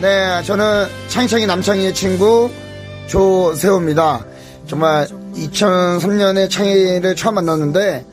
[0.00, 2.50] 네, 저는 창희창희 남창희의 친구
[3.08, 4.24] 조세호입니다.
[4.68, 8.06] 정말 2003년에 창희를 처음 만났는데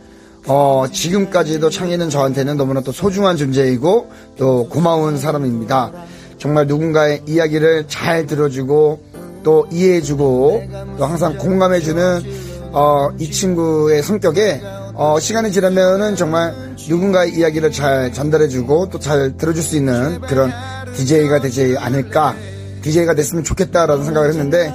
[0.47, 5.91] 어, 지금까지도 창희는 저한테는 너무나 또 소중한 존재이고 또 고마운 사람입니다.
[6.39, 8.99] 정말 누군가의 이야기를 잘 들어주고
[9.43, 10.63] 또 이해해주고
[10.97, 12.44] 또 항상 공감해주는
[12.75, 14.61] 어, 이 친구의 성격에
[14.95, 16.53] 어, 시간이 지나면은 정말
[16.87, 20.51] 누군가의 이야기를 잘 전달해주고 또 잘 들어줄 수 있는 그런
[20.95, 22.35] DJ가 되지 않을까
[22.81, 24.73] DJ가 됐으면 좋겠다라는 생각을 했는데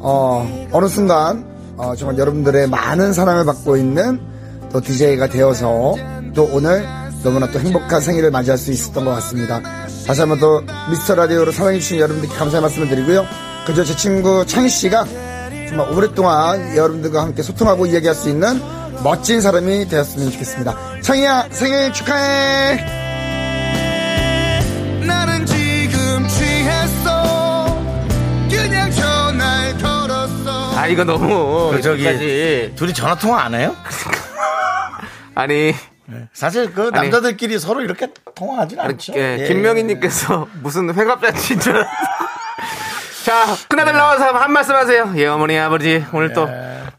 [0.00, 1.44] 어, 어느 순간
[1.76, 4.18] 어, 정말 여러분들의 많은 사랑을 받고 있는
[4.72, 5.94] 또 DJ가 되어서
[6.34, 6.86] 또 오늘
[7.22, 9.60] 너무나 또 행복한 생일을 맞이할 수 있었던 것 같습니다.
[10.06, 13.26] 다시 한번 또 미스터 라디오로 사랑해주신 여러분들께 감사의 말씀을 드리고요.
[13.66, 15.04] 그저 제 친구 창희 씨가
[15.68, 18.60] 정말 오랫동안 여러분들과 함께 소통하고 이야기할 수 있는
[19.02, 21.00] 멋진 사람이 되었으면 좋겠습니다.
[21.02, 22.76] 창희야 생일 축하해!
[25.06, 27.78] 나는 지금 취했어
[28.48, 31.70] 그냥 전화를 걸었어 아, 이거 너무.
[31.72, 32.72] 그 저기 여기까지.
[32.76, 33.74] 둘이 전화 통화 안 해요?
[35.34, 35.74] 아니,
[36.32, 37.10] 사실 그 아니.
[37.10, 39.12] 남자들끼리 서로 이렇게 통화하진 아니, 않죠.
[39.16, 39.48] 예, 예.
[39.48, 41.90] 김명희님께서 무슨 회갑잔치인 줄 알았어.
[43.26, 45.12] 자, 큰아들 나와서 한 말씀 하세요.
[45.16, 46.06] 예, 어머니, 아버지.
[46.12, 46.48] 오늘 또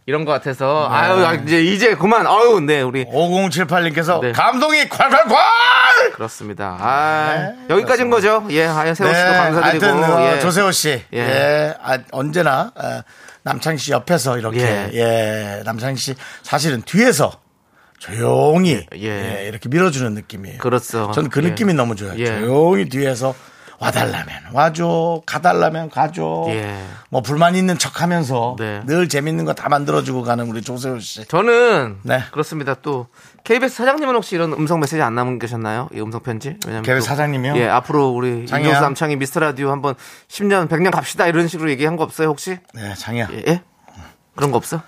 [0.05, 0.85] 이런 것 같아서.
[0.91, 2.27] 아유, 아, 이제, 이제 그만.
[2.27, 3.05] 아유, 네, 우리.
[3.05, 4.33] 5078님께서 네.
[4.33, 6.11] 감동이 콸콸콸!
[6.15, 6.77] 그렇습니다.
[6.81, 8.45] 아, 여기까지인 거죠.
[8.49, 9.85] 예, 하여 세호 씨도 감사드리고.
[9.85, 10.39] 네, 하여튼 어, 예.
[10.41, 11.17] 조세호 씨, 예.
[11.17, 13.01] 예, 아, 언제나 어,
[13.43, 14.89] 남창희 씨 옆에서 이렇게 예.
[14.95, 16.13] 예, 남창희 씨
[16.43, 17.31] 사실은 뒤에서
[17.99, 19.43] 조용히 예.
[19.43, 20.57] 예, 이렇게 밀어주는 느낌이에요.
[20.57, 21.09] 그렇죠.
[21.13, 21.47] 저는 그 예.
[21.47, 22.15] 느낌이 너무 좋아요.
[22.17, 22.25] 예.
[22.25, 23.33] 조용히 뒤에서
[23.79, 26.45] 와달라면 와줘, 가달라면 가줘.
[26.49, 26.75] 예.
[27.09, 28.81] 뭐 불만 있는 척하면서 네.
[28.85, 31.25] 늘 재밌는 거 다 만들어주고 가는 우리 조세호 씨.
[31.27, 32.21] 저는 네.
[32.31, 32.73] 그렇습니다.
[32.75, 33.07] 또
[33.43, 35.89] KBS 사장님은 혹시 이런 음성 메시지 안 남기셨나요?
[35.93, 36.57] 이 음성 편지?
[36.65, 37.55] 왜냐면 KBS 또- 사장님이요?
[37.57, 38.29] 예, 앞으로 우리.
[38.29, 39.93] 윤정수 남창희 미스터 라디오 한번
[40.27, 42.57] 10년, 100년 갑시다 이런 식으로 얘기한 거 없어요 혹시?
[42.73, 43.27] 네, 장이야.
[43.33, 43.43] 예?
[43.47, 43.61] 예?
[44.35, 44.81] 그런 거 없어?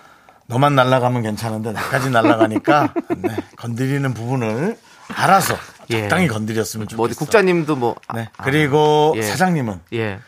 [0.47, 4.77] 너만 날아가면 괜찮은데 나까지 날아가니까 네, 건드리는 부분을
[5.15, 5.57] 알아서
[5.91, 6.01] 예.
[6.01, 6.97] 적당히 건드렸으면 좋겠어.
[6.97, 8.29] 뭐 어디 국장님도 뭐 아, 네.
[8.43, 9.23] 그리고 예.
[9.23, 10.19] 사장님은 예.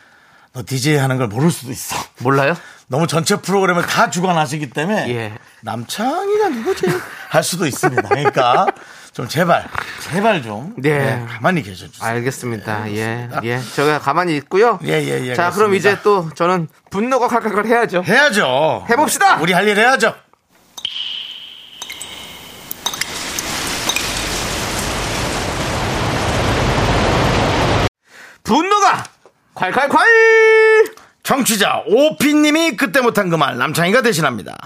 [0.52, 1.96] 너 DJ 하는 걸 모를 수도 있어.
[2.18, 2.54] 몰라요?
[2.88, 5.32] 너무 전체 프로그램을 다 주관하시기 때문에 예.
[5.62, 6.86] 남창이가 누구지
[7.30, 8.06] 할 수도 있습니다.
[8.08, 8.66] 그러니까
[9.14, 9.66] 좀 제발
[10.10, 10.98] 제발 좀 네.
[10.98, 12.06] 네, 가만히 계셔 주세요.
[12.10, 12.90] 알겠습니다.
[12.92, 13.28] 예.
[13.44, 13.60] 예.
[13.74, 14.78] 제가 가만히 있고요.
[14.84, 15.90] 예, 예, 예, 자, 그럼 그렇습니다.
[15.90, 18.02] 이제 또 저는 분노가 칼칼칼 해야죠.
[18.04, 18.86] 해야죠.
[18.90, 19.36] 해 봅시다.
[19.36, 20.14] 우리 할 일 해야죠.
[28.44, 29.04] 분노가
[29.54, 30.96] 콸콸콸!
[31.22, 34.56] 청취자 오피님이 그때 못한 그 말 남창희가 대신합니다.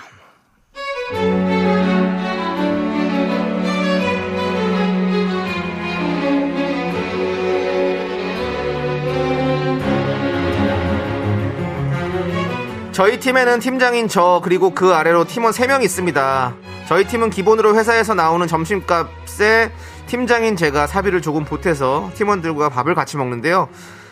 [12.92, 16.54] 저희 팀에는 팀장인 저 그리고 그 아래로 팀원 3명 있습니다.
[16.88, 19.08] 저희 팀은 기본으로 회사에서 나오는 점심값
[19.40, 19.70] 에
[20.06, 23.68] 팀장인 제가 사비를 조금 보태서 팀원들과 밥을 같이 먹는데요.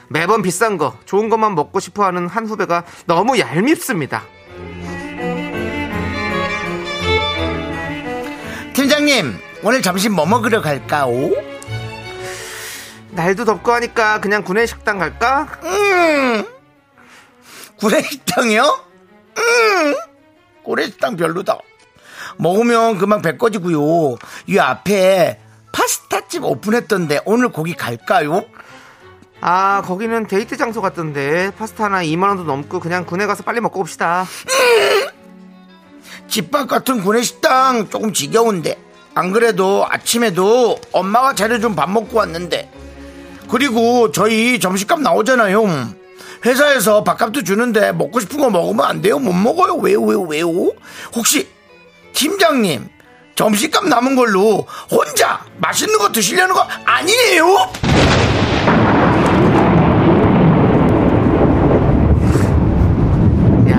[0.09, 4.25] 매번 비싼 거, 좋은 것만 먹고 싶어 하는 한 후배가 너무 얄밉습니다.
[8.75, 11.33] 팀장님 오늘 점심 뭐 먹으러 갈까오?
[13.13, 15.49] 날도 덥고 하니까 그냥 구내식당 갈까?
[15.63, 16.45] 음.
[17.77, 18.85] 구내식당이요?
[19.39, 19.95] 음.
[20.65, 21.59] 구내식당 별로다.
[22.37, 24.17] 먹으면 그만 배 꺼지고요.
[24.47, 25.41] 이 앞에
[25.73, 28.45] 파스타집 오픈했던데 오늘 거기 갈까요?
[29.41, 31.51] 아, 거기는 데이트 장소 같던데.
[31.59, 34.25] 파스타 하나 2만 원도 넘고 그냥 구내 가서 빨리 먹고 옵시다.
[36.29, 38.79] 집밥 같은 구내식당 조금 지겨운데.
[39.15, 42.71] 안 그래도 아침에도 엄마가 차려준 밥 먹고 왔는데.
[43.49, 45.93] 그리고 저희 점심값 나오잖아요.
[46.47, 49.19] 회사에서 밥값도 주는데 먹고 싶은 거 먹으면 안 돼요?
[49.19, 49.75] 못 먹어요?
[49.77, 50.01] 왜요?
[50.03, 50.23] 왜요?
[50.23, 50.49] 왜요?
[51.15, 51.49] 혹시
[52.15, 52.89] 팀장님
[53.35, 57.45] 점심값 남은 걸로 혼자 맛있는 거 드시려는 거 아니에요?
[63.71, 63.77] 야,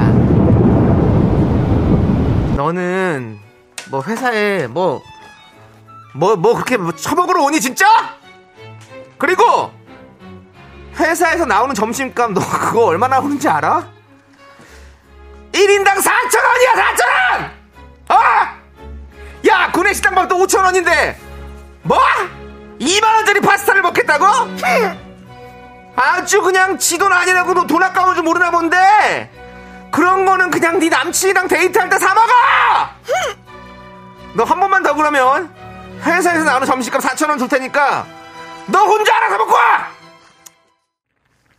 [2.56, 3.40] 너는
[3.90, 5.02] 뭐 회사에 뭐
[6.14, 7.86] 뭐 뭐 그렇게 뭐 처먹으러 오니 진짜?
[9.18, 9.72] 그리고
[10.98, 13.86] 회사에서 나오는 점심값 너 그거 얼마 나 오는지 알아?
[15.52, 17.55] 1인당 4,000원이야 4,000원!
[18.08, 18.56] 아!
[19.48, 21.16] 야 구내식당 밥도 5,000원인데
[21.84, 22.00] 뭐?
[22.80, 24.26] 2만원짜리 파스타를 먹겠다고?
[25.96, 29.32] 아주 그냥 지돈 아니라고 너돈 아까운 줄 모르나 본데
[29.92, 32.32] 그런 거는 그냥 네 남친이랑 데이트할 때 사 먹어
[34.36, 35.54] 너 한 번만 더 그러면
[36.04, 38.06] 회사에서 나오는 점심값 4천원 줄 테니까
[38.68, 39.88] 너 혼자 알아서 먹고 와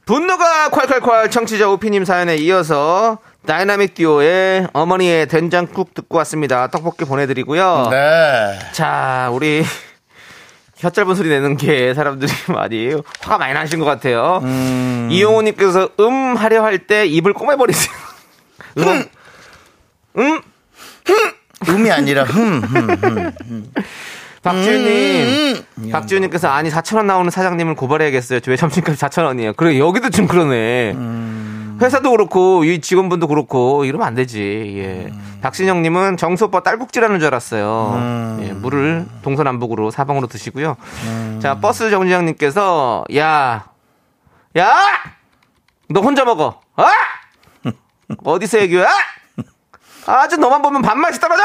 [0.05, 6.67] 분노가 콸콸콸 청취자 오피님 사연에 이어서 다이나믹 듀오의 어머니의 된장국 듣고 왔습니다.
[6.69, 7.89] 떡볶이 보내드리고요.
[7.91, 8.59] 네.
[8.73, 9.65] 자, 우리
[10.77, 14.41] 혀 짧은 소리 내는 게 사람들이 많이 화가 많이 나신 것 같아요.
[15.11, 17.95] 이용호님께서 음 하려 할 때 입을 꼬매버리세요.
[18.79, 19.05] 음,
[20.19, 20.41] 음,
[21.69, 23.73] 음이 아니라 흠, 흠, 흠.
[24.43, 28.41] 박지윤님, 박지윤님께서 아니 4천 원 나오는 사장님을 고발해야겠어요.
[28.47, 29.55] 왜 점심값이 4천 원이에요?
[29.55, 30.95] 그래 여기도 좀 그러네.
[31.81, 34.75] 회사도 그렇고 이 직원분도 그렇고 이러면 안 되지.
[34.79, 35.13] 예.
[35.43, 38.39] 박신영님은 정수 오빠 딸꾹질하는 줄 알았어요.
[38.43, 40.77] 예, 물을 동서남북으로 사방으로 드시고요.
[41.41, 43.67] 자 버스 정지장님께서 야,
[44.57, 44.75] 야,
[45.89, 46.61] 너 혼자 먹어.
[46.77, 46.87] 아,
[48.25, 48.89] 어디서 애교야?
[50.07, 51.43] 아주 너만 보면 밥맛이 떨어져.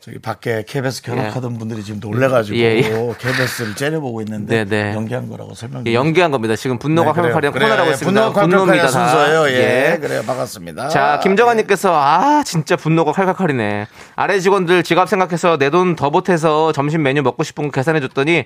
[0.00, 3.14] 저기 밖에 KBS 견학하던 분들이 지금 놀래가지고 예, 예.
[3.18, 4.94] KBS를 째려보고 있는데 네, 네.
[4.94, 5.84] 연기한 거라고 설명.
[5.86, 6.56] 예, 연기한 겁니다.
[6.56, 7.52] 지금 분노가 네, 그래요.
[7.52, 7.94] 코너라고 예.
[7.96, 8.88] 분노가 분노입니다.
[8.88, 9.48] 순서예요.
[9.48, 9.98] 예, 예.
[9.98, 10.22] 그래요.
[10.26, 10.88] 반갑습니다.
[10.88, 13.86] 자, 김정환님께서 아 진짜 분노가 칼칼칼이네.
[14.16, 18.44] 아래 직원들 지갑 생각해서 내 돈 더 보태서 점심 메뉴 먹고 싶은 거 계산해 줬더니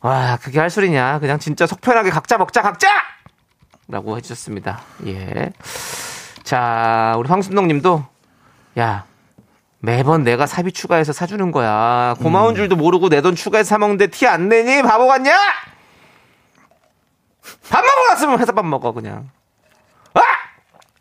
[0.00, 1.18] 와 그게 할 소리냐?
[1.20, 2.88] 그냥 진짜 속 편하게 각자 먹자 각자!
[3.88, 4.80] 라고 해주셨습니다.
[5.06, 5.52] 예.
[6.44, 8.04] 자, 우리 황순동님도
[8.78, 9.04] 야
[9.86, 12.14] 매번 내가 사비 추가해서 사주는 거야.
[12.20, 14.80] 고마운 줄도 모르고 내 돈 추가해서 사먹는데 티 안 내니?
[14.82, 15.36] 바보 같냐?
[17.68, 19.28] 밥 먹으러 갔으면 회사 밥 먹어 그냥.
[20.14, 20.20] 아!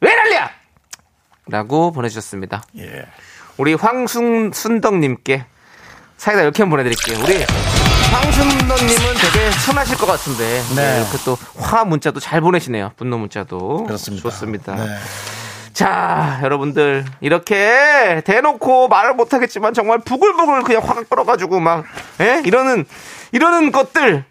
[0.02, 0.50] 왜 난리야?
[1.48, 2.64] 라고 보내주셨습니다.
[2.80, 3.06] 예.
[3.58, 5.46] 우리 황순덕님께
[6.18, 7.20] 사이다 이렇게 보내드릴게요.
[7.24, 7.46] 우리
[8.12, 10.76] 황순덕님은 되게 순하실 것 같은데 네.
[10.76, 12.92] 네, 이렇게 또 화 문자도 잘 보내시네요.
[12.98, 14.24] 분노 문자도 그렇습니다.
[14.24, 14.76] 좋습니다.
[14.76, 14.98] 네.
[15.74, 21.86] 자, 여러분들 이렇게 대놓고 말을 못 하겠지만 정말 부글부글 그냥 화가 끓어가지고 막
[22.20, 22.42] 예?
[22.46, 22.86] 이러는
[23.32, 24.26] 이러는 것들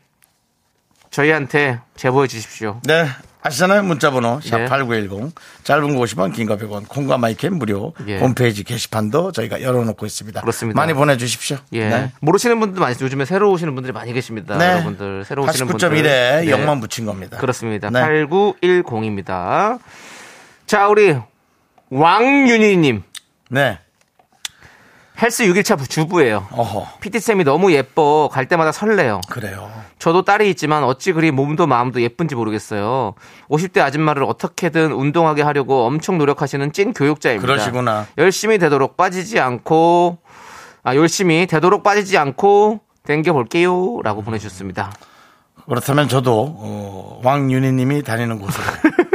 [1.10, 2.80] 저희한테 제보해 주십시오.
[2.84, 3.06] 네.
[3.42, 3.82] 아시잖아요.
[3.84, 4.50] 문자번호 네.
[4.50, 5.32] 샵8910
[5.64, 8.18] 짧은 거 50원 긴 거 100원 콩과 마이크는 무료 예.
[8.18, 10.42] 홈페이지 게시판도 저희가 열어놓고 있습니다.
[10.42, 10.78] 그렇습니다.
[10.78, 11.56] 많이 보내주십시오.
[11.72, 11.88] 예.
[11.88, 12.12] 네.
[12.20, 13.06] 모르시는 분들 많으시죠.
[13.06, 14.58] 요즘에 새로 오시는 분들이 많이 계십니다.
[14.58, 14.72] 네.
[14.72, 16.44] 여러분들 새로 오시는 분들 89.1에 네.
[16.48, 17.38] 0만 붙인 겁니다.
[17.38, 17.88] 그렇습니다.
[17.88, 18.02] 네.
[18.26, 19.78] 8910입니다.
[20.70, 21.16] 자, 우리
[21.90, 23.02] 왕윤희님
[23.50, 23.80] 네.
[25.20, 26.46] 헬스 6일차 주부예요.
[26.52, 26.86] 어허.
[27.00, 29.20] PT쌤이 너무 예뻐 갈 때마다 설레요.
[29.28, 29.68] 그래요.
[29.98, 33.14] 저도 딸이 있지만 어찌 그리 몸도 마음도 예쁜지 모르겠어요.
[33.48, 37.44] 50대 아줌마를 어떻게든 운동하게 하려고 엄청 노력하시는 찐 교육자입니다.
[37.44, 38.06] 그러시구나.
[38.16, 40.18] 열심히 되도록 빠지지 않고
[40.84, 43.98] 아 열심히 되도록 빠지지 않고 댕겨 볼게요.
[44.04, 44.92] 라고 보내주셨습니다.
[45.68, 48.64] 그렇다면 저도 어, 왕윤희 님이 다니는 곳으로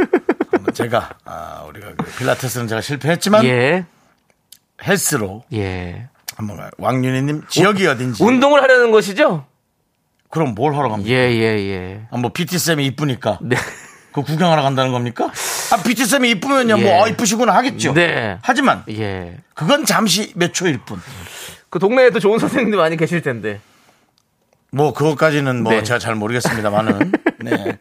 [0.76, 3.86] 제가 아, 우리가 그 필라테스는 제가 실패했지만 예.
[4.86, 6.08] 헬스로 예.
[6.36, 6.70] 한번 가요.
[6.76, 9.46] 왕윤희님 지역이 어딘지 운동을 하려는 것이죠?
[10.28, 11.08] 그럼 뭘 하러 갑니까?
[11.10, 12.06] 예, 예, 예.
[12.10, 13.56] 아, 뭐 PT 쌤이 이쁘니까 네.
[14.12, 15.30] 그 구경하러 간다는 겁니까?
[15.72, 16.82] 아 PT 쌤이 이쁘면요 예.
[16.82, 17.94] 뭐 아, 이쁘시구나 하겠죠.
[17.94, 18.38] 네.
[18.42, 19.38] 하지만 예.
[19.54, 21.00] 그건 잠시 몇 초일 뿐.
[21.70, 23.60] 그 동네에도 좋은 선생님들 많이 계실 텐데.
[24.72, 25.82] 뭐 그것까지는 뭐 네.
[25.82, 27.78] 제가 잘 모르겠습니다만은 네.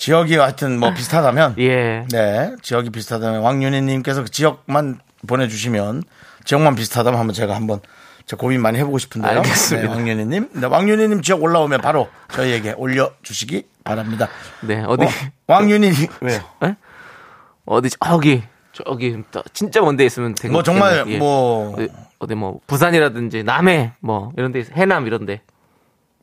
[0.00, 2.06] 지역이 하여튼 뭐 비슷하다면 예.
[2.10, 6.04] 네 지역이 비슷하다면 왕윤희님께서 그 지역만 보내주시면
[6.46, 7.80] 지역만 비슷하다면 한번 제가 한번
[8.24, 9.30] 제가 고민 많이 해보고 싶은데요.
[9.40, 9.88] 알겠습니다.
[9.88, 14.28] 네, 왕윤희님, 네, 왕윤희님 지역 올라오면 바로 저희에게 올려주시기 바랍니다.
[14.62, 14.82] 네.
[14.86, 15.08] 어디, 어,
[15.48, 15.90] 왕윤희
[16.22, 16.40] 왜요?
[17.66, 20.50] 어디, 저기, 저기, 또 진짜 먼데 있으면 되게.
[20.50, 21.04] 뭐 정말.
[21.08, 21.18] 예.
[21.18, 21.76] 뭐
[22.20, 25.42] 어디, 뭐, 부산이라든지, 남해, 뭐, 이런 데, 있- 해남 이런 데.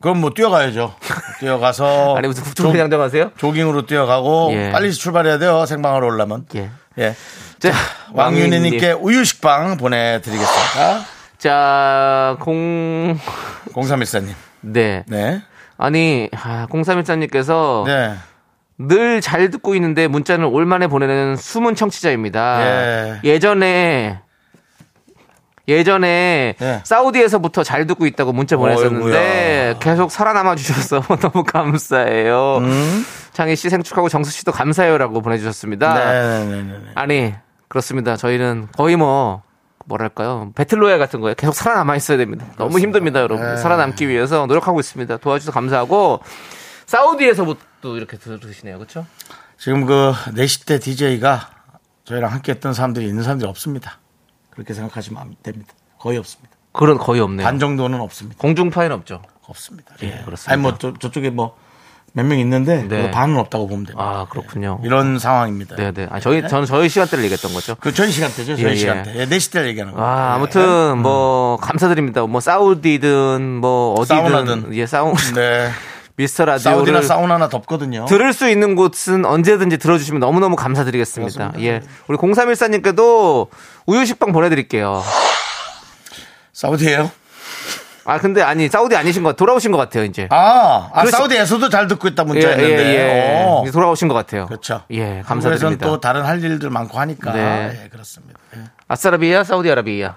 [0.02, 0.96] 그럼 뭐 뛰어가야죠.
[1.40, 3.32] 뛰어가서 아니, 무슨 국토부 장정 하세요?
[3.38, 4.72] 조깅으로 뛰어가고 예.
[4.72, 5.66] 빨리 출발해야 돼요.
[5.66, 6.46] 생방으로 올라면.
[6.56, 6.70] 예.
[7.00, 7.16] 예.
[7.60, 7.72] 자,
[8.14, 11.06] 왕윤희 님께 우유 식빵 보내 드리겠습니다.
[11.40, 13.18] 자, 공,
[13.74, 14.36] 0314 님.
[14.62, 15.04] 네.
[15.08, 15.42] 네.
[15.78, 18.14] 아니, 아, 0314 님께서 네.
[18.80, 22.62] 늘 잘 듣고 있는데 문자는 올만에 보내는 숨은 청취자입니다.
[22.62, 23.20] 예.
[23.24, 24.20] 예전에
[25.68, 26.82] 예전에 예.
[26.84, 29.80] 사우디에서부터 잘 듣고 있다고 문자 보냈었는데 어이구야.
[29.80, 32.58] 계속 살아남아 주셔서 너무 감사해요.
[32.60, 33.06] 음.
[33.34, 35.94] 창희 씨 생축하고 정수 씨도 감사해요라고 보내주셨습니다.
[35.94, 36.74] 네네네.
[36.96, 37.34] 아니
[37.68, 38.16] 그렇습니다.
[38.16, 39.44] 저희는 거의 뭐
[39.86, 42.46] 뭐랄까요 배틀로얄 같은 거에 계속 살아남아 있어야 됩니다.
[42.58, 43.46] 너무 힘듭니다, 여러분.
[43.46, 43.58] 네.
[43.58, 45.18] 살아남기 위해서 노력하고 있습니다.
[45.18, 46.22] 도와주셔서 감사하고
[46.86, 49.06] 사우디에서부터 이렇게 들으시네요, 그렇죠?
[49.58, 51.50] 지금 그 4시 대 DJ가
[52.06, 54.00] 저희랑 함께 했던 사람들이 있는 사람들이 없습니다.
[54.58, 55.72] 그렇게 생각하시면 안 됩니다.
[56.00, 56.50] 거의 없습니다.
[56.72, 57.46] 그런 거의 없네요.
[57.46, 58.40] 반 정도는 없습니다.
[58.42, 59.22] 공중파에는 없죠.
[59.48, 59.94] 없습니다.
[60.02, 60.24] 예, 예.
[60.26, 60.52] 그렇습니다.
[60.52, 61.56] 아니 뭐 저, 저쪽에 뭐
[62.14, 63.12] 몇 명 있는데 네.
[63.12, 64.04] 반은 없다고 보면 됩니다.
[64.04, 64.80] 아 그렇군요.
[64.84, 65.76] 이런 상황입니다.
[65.76, 66.08] 네네.
[66.10, 67.76] 아, 저희 저는 저희 시간대를 얘기했던 거죠.
[67.80, 68.56] 그 저희 시간대죠.
[68.56, 68.76] 저희 예, 예.
[68.76, 69.14] 시간대.
[69.16, 70.08] 예, 4시 대 얘기하는 거예요.
[70.08, 70.36] 아, 예.
[70.36, 72.26] 아무튼 뭐 감사드립니다.
[72.26, 74.74] 뭐 사우디든 뭐 어디든 사우나든.
[74.76, 75.70] 예 사우 네.
[76.18, 78.06] 미스터 사우디나 라디오를 사우나나 덥거든요.
[78.06, 81.54] 들을 수 있는 곳은 언제든지 들어주시면 너무너무 감사드리겠습니다.
[81.60, 81.82] 예.
[82.08, 83.50] 우리 0314님께도
[83.86, 85.04] 우유식빵 보내드릴게요.
[86.54, 87.12] 사우디예요?
[88.06, 90.28] 아, 근데 아니, 사우디 아니신 것, 돌아오신 것 같아요, 이제.
[90.32, 91.12] 아, 아 그렇지.
[91.12, 92.86] 사우디에서도 잘 듣고 있다 예, 문자였는데.
[92.86, 93.44] 예, 예.
[93.46, 93.62] 어.
[93.64, 94.48] 이제 돌아오신 것 같아요.
[94.48, 94.82] 그렇죠.
[94.92, 95.86] 예, 한국에서는 감사드립니다.
[95.86, 97.34] 또 다른 할 일들 많고 하니까.
[97.34, 97.82] 네.
[97.84, 98.40] 예, 그렇습니다.
[98.56, 98.62] 예.
[98.88, 100.16] 아싸라비아, 사우디아라비아.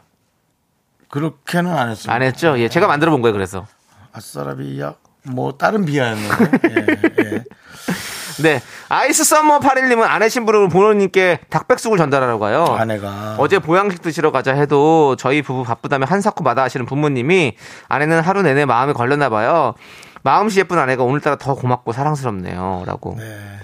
[1.09, 2.15] 그렇게는 안 했습니다.
[2.15, 2.59] 안 했죠?
[2.59, 3.67] 예, 제가 만들어 본 거예요, 그래서.
[4.13, 6.69] 아싸라비아 뭐 다른 비하였는데.
[6.71, 7.45] 예, 예.
[8.43, 8.63] 네.
[8.89, 12.65] 아이스 썸머 8일님은 아내 신부를 부모님께 닭백숙을 전달하라고 가요.
[12.65, 17.57] 아내가 어제 보양식 드시러 가자 해도 저희 부부 바쁘다며 한사코 마다 하시는 부모님이
[17.89, 19.75] 아내는 하루 내내 마음에 걸렸나 봐요.
[20.23, 22.85] 마음씨 예쁜 아내가 오늘따라 더 고맙고 사랑스럽네요.
[22.87, 23.19] 라고.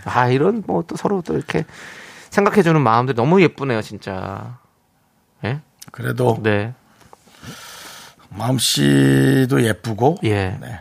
[0.05, 1.65] 아, 이런 뭐 또 서로 또 이렇게
[2.31, 4.59] 생각해주는 마음들 너무 예쁘네요, 진짜.
[5.45, 5.61] 예?
[5.91, 6.75] 그래도 네.
[8.31, 10.59] 마음씨도 예쁘고 예.
[10.61, 10.81] 네.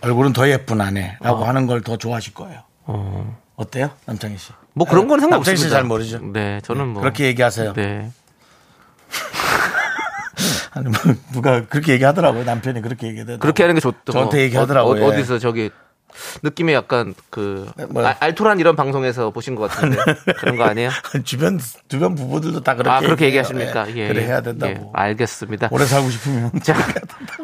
[0.00, 2.60] 얼굴은 더 예쁜 아내라고 하는 걸 더 좋아하실 거예요.
[2.84, 3.38] 어.
[3.56, 4.52] 어때요, 남창희 씨?
[4.74, 5.64] 뭐 그런 건 남창희 상관없습니다.
[5.68, 6.20] 씨잘 모르죠.
[6.32, 7.02] 네, 저는 뭐.
[7.02, 7.72] 그렇게 얘기하세요.
[7.72, 8.10] 네.
[10.72, 10.92] 아니 뭐
[11.32, 12.44] 누가 그렇게 얘기하더라고요.
[12.44, 13.40] 남편이 그렇게 얘기하더라고요.
[13.40, 14.12] 그렇게 하는 게 좋다.
[14.12, 15.04] 저한테 얘기하더라고요.
[15.04, 15.70] 어, 디서 저기
[16.42, 18.06] 느낌이 약간 그 네, 뭐요?
[18.08, 19.96] 알- 알토란 이런 방송에서 보신 것 같은데
[20.38, 20.90] 그런 거 아니에요?
[21.24, 23.26] 주변 주변 부부들도 다 그렇게 아 그렇게.
[23.26, 23.86] 얘기하십니까?
[23.90, 24.08] 예, 예.
[24.08, 24.90] 그래 해야 예, 된다고.
[24.94, 25.68] 알겠습니다.
[25.70, 26.74] 오래 살고 싶으면 자,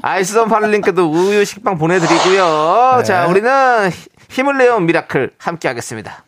[0.02, 2.94] 아이스선 파를님께도 우유 식빵 보내드리고요.
[2.98, 3.04] 네.
[3.04, 6.24] 자, 우리는 히- 힘을 내요 miracle 함께 하겠습니다.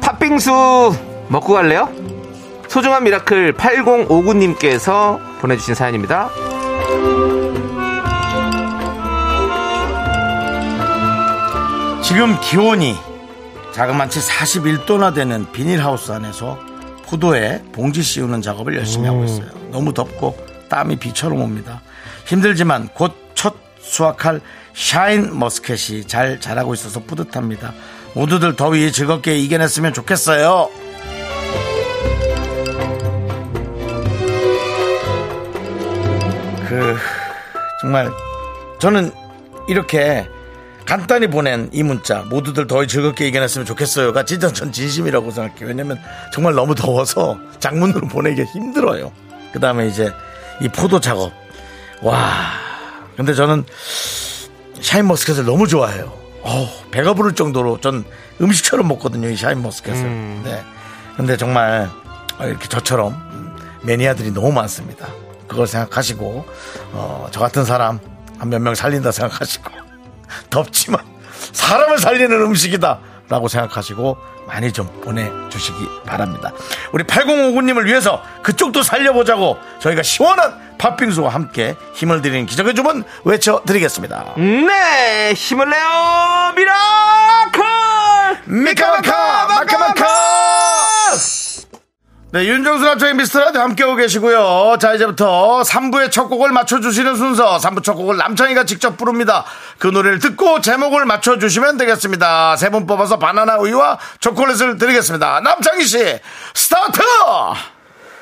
[0.00, 0.94] 팥빙수
[1.28, 1.88] 먹고 갈래요?
[2.68, 6.30] 소중한 miracle 8059님께서 보내주신 사연입니다.
[12.02, 12.94] 지금 기온이
[13.72, 16.58] 자그마치 41도나 되는 비닐하우스 안에서
[17.04, 19.48] 포도에 봉지 씌우는 작업을 열심히 하고 있어요.
[19.70, 20.36] 너무 덥고
[20.68, 21.80] 땀이 비처럼 옵니다.
[22.26, 24.40] 힘들지만 곧 첫 수확할
[24.74, 27.72] 샤인 머스켓이 잘 자라고 있어서 뿌듯합니다.
[28.14, 30.68] 모두들 더위 즐겁게 이겨냈으면 좋겠어요.
[36.68, 36.96] 그
[37.80, 38.10] 정말
[38.78, 39.12] 저는
[39.68, 40.28] 이렇게
[40.84, 45.68] 간단히 보낸 이 문자 모두들 더위 즐겁게 이겨냈으면 좋겠어요가 진짜 전 진심이라고 생각해요.
[45.68, 45.98] 왜냐면
[46.32, 49.12] 정말 너무 더워서 장문으로 보내기 힘들어요.
[49.52, 50.10] 그 다음에 이제
[50.62, 51.32] 이 포도 작업.
[52.02, 52.16] 와.
[53.16, 53.64] 근데 저는
[54.80, 56.12] 샤인머스켓을 너무 좋아해요.
[56.42, 58.04] 어, 배가 부를 정도로 전
[58.40, 60.04] 음식처럼 먹거든요 이 샤인머스켓을.
[60.44, 60.62] 네.
[61.16, 61.90] 근데 정말
[62.40, 65.08] 이렇게 저처럼 음, 매니아들이 너무 많습니다
[65.48, 66.46] 그걸 생각하시고
[66.92, 67.98] 어, 저 같은 사람
[68.38, 69.70] 한 몇 명 살린다 생각하시고
[70.50, 71.00] 덥지만
[71.52, 76.52] 사람을 살리는 음식이다 라고 생각하시고 많이 좀 보내주시기 바랍니다.
[76.92, 84.34] 우리 8059님을 위해서 그쪽도 살려보자고 저희가 시원한 팥빙수와 함께 힘을 드리는 기적의 주문 외쳐드리겠습니다.
[84.38, 87.62] 네, 힘을 내요 miracle!
[88.46, 89.37] 미카마카
[92.30, 94.76] 네 윤정수 남창의 미스터라디오 함께하고 계시고요.
[94.78, 99.46] 자 이제부터 3부의 첫 곡을 맞춰주시는 순서 3부 첫 곡을 남창희가 직접 부릅니다.
[99.78, 102.56] 그 노래를 듣고 제목을 맞춰주시면 되겠습니다.
[102.56, 105.40] 세 분 뽑아서 바나나 우유와 초콜릿을 드리겠습니다.
[105.40, 106.20] 남창희 씨
[106.52, 107.00] 스타트!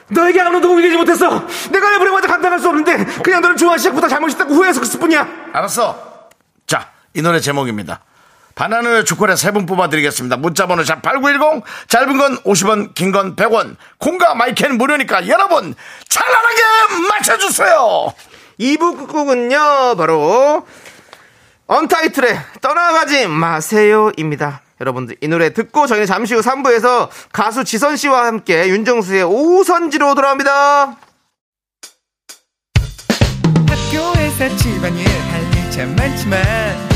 [0.08, 1.28] 너에게 아무도 공개하지 못했어.
[1.72, 5.26] 내가 내 불행마저 감당할 수 없는데 그냥 너를 좋아한 시작부터 잘못했다고 후회해서 그랬을 뿐이야.
[5.52, 6.28] 알았어.
[6.68, 8.00] 자 이 노래 제목입니다
[8.56, 14.78] 바나나 우유 초콜릿 세분 뽑아드리겠습니다 문자번호 샵8910 짧은 건 50원 긴 건 100원 콩과 마이크는
[14.78, 15.74] 무료니까 여러분
[16.08, 16.62] 찬란하게
[17.08, 18.14] 맞춰주세요
[18.58, 20.66] 2부 끝곡은요, 바로
[21.66, 24.62] 언타이틀의 떠나가지 마세요입니다.
[24.80, 30.96] 여러분들 이 노래 듣고 저희는 잠시 후 3부에서 가수 지선 씨와 함께 윤정수의 오선지로 돌아옵니다.
[33.68, 36.95] 학교에서 집안일 할일참 많지만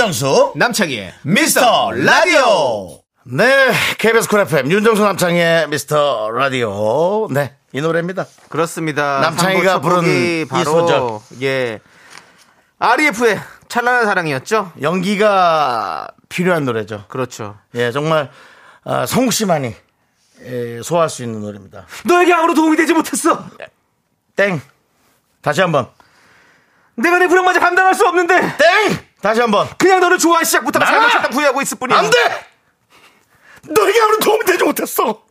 [0.00, 8.24] 윤정수 남창희의 미스터 라디오 네 KBS 쿨 FM 윤정수 남창희 미스터 라디오 네 이 노래입니다
[8.48, 9.20] 그렇습니다.
[9.20, 11.22] 남창희가 부른 이 바로.
[11.42, 11.80] 예
[12.78, 13.38] REF의
[13.68, 14.72] 찬란한 사랑이었죠.
[14.80, 17.04] 연기가 필요한 노래죠.
[17.08, 17.58] 그렇죠.
[17.74, 18.30] 예, 정말
[18.84, 19.76] 아, 성욱 씨만이
[20.46, 21.84] 예, 소화할 수 있는 노래입니다.
[22.06, 23.44] 너에게 아무런 도움이 되지 못했어.
[24.34, 24.62] 땡.
[25.42, 25.88] 다시 한번.
[26.96, 29.09] 내가 내 불행마저 감당할 수 없는데 땡.
[29.20, 29.68] 다시 한번.
[29.78, 30.92] 그냥 너를 좋아한 시작부터 나가!
[30.92, 31.98] 잘못했다 후회하고 있을 뿐이야.
[31.98, 32.46] 안 돼.
[33.68, 35.22] 너에게 아무런 도움이 되지 못했어.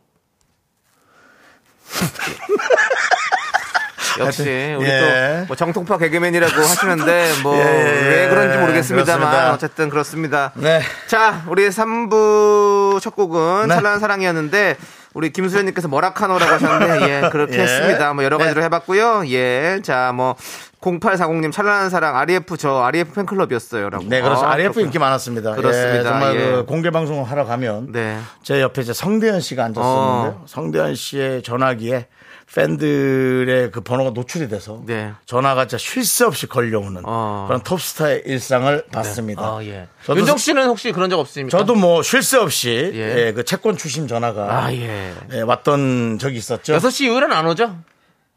[4.18, 5.44] 역시 우리 예.
[5.46, 8.28] 또뭐 정통파 개그맨이라고 하시는데 뭐 예, 왜 예.
[8.28, 9.52] 그런지 모르겠습니다만 그렇습니다.
[9.54, 10.52] 어쨌든 그렇습니다.
[10.54, 10.82] 네.
[11.06, 13.74] 자, 우리 3부 첫 곡은 네.
[13.74, 14.76] 찬란한 사랑이었는데
[15.14, 17.62] 우리 김수현님께서 뭐라카노라고 하셨는데 예 그렇게 예.
[17.62, 18.12] 했습니다.
[18.14, 18.44] 뭐 여러 네.
[18.44, 19.24] 가지로 해봤고요.
[19.28, 20.34] 예, 자 뭐
[20.80, 24.04] 0840님 찬란한 사랑 RF 저 RF 팬클럽이었어요 라고.
[24.08, 24.44] 네, 그렇죠.
[24.46, 24.84] 아, RF 그렇군요.
[24.86, 25.54] 인기 많았습니다.
[25.54, 25.98] 그렇습니다.
[25.98, 26.38] 예, 정말 예.
[26.38, 28.18] 그 공개 방송을 하러 가면 네.
[28.42, 30.40] 제 옆에 이제 성대현 씨가 앉았었는데요.
[30.40, 30.44] 어.
[30.46, 32.06] 성대현 씨의 전화기에
[32.54, 35.12] 팬들의 그 번호가 노출이 돼서 네.
[35.26, 37.44] 전화가 진짜 쉴 새 없이 걸려오는 어.
[37.46, 39.42] 그런 톱스타의 일상을 봤습니다.
[39.42, 39.86] 아, 예.
[40.08, 41.56] 윤정 씨는 혹시 그런 적 없습니까?
[41.56, 43.26] 저도 뭐 쉴 새 없이 예.
[43.28, 45.12] 예, 그 채권 추심 전화가 아, 예.
[45.32, 46.74] 예, 왔던 적이 있었죠.
[46.76, 47.76] 6시 이후에는 안 오죠?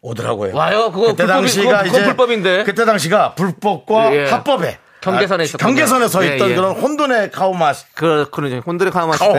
[0.01, 0.53] 오더라고요.
[0.55, 0.91] 와요?
[0.91, 2.63] 그거 그때 불법이- 당시가 그거- 그건 이제 불법인데.
[2.65, 4.25] 그때 당시가 불법과 예.
[4.29, 5.67] 합법에 경계선에 아, 있었군요.
[5.67, 6.55] 경계선에 서 예, 있던 예.
[6.55, 8.61] 그런 혼돈의 카오마 그, 그러죠.
[8.65, 9.33] 혼들의 카우마 카오.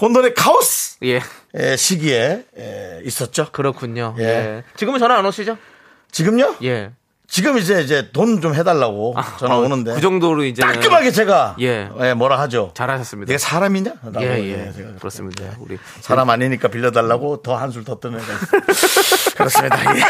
[0.00, 1.20] 혼돈의 카오스 예.
[1.58, 3.48] 예, 시기에 예, 있었죠.
[3.52, 4.14] 그렇군요.
[4.18, 4.24] 예.
[4.24, 4.62] 예.
[4.76, 5.56] 지금은 전화 안 오시죠?
[6.12, 6.56] 지금요?
[6.64, 6.90] 예.
[7.30, 11.90] 지금 이제 이제 돈 좀 해달라고 전화 어, 오는데 그 정도로 이제 깔끔하게 제가 예.
[12.00, 12.70] 예, 뭐라 하죠.
[12.74, 13.28] 잘하셨습니다.
[13.28, 13.92] 내가 사람이냐?
[14.20, 14.84] 예, 예, 예.
[14.98, 15.44] 그렇습니다.
[15.58, 18.60] 우리 사람 아니니까 빌려달라고 더 한술 더 뜨는 애가 있어요.
[19.36, 19.78] 그렇습니다.
[19.96, 20.00] 예.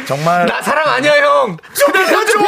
[0.08, 1.58] 정말 나 사람 아니야, 형.
[1.74, 2.38] 좀 빌려줘!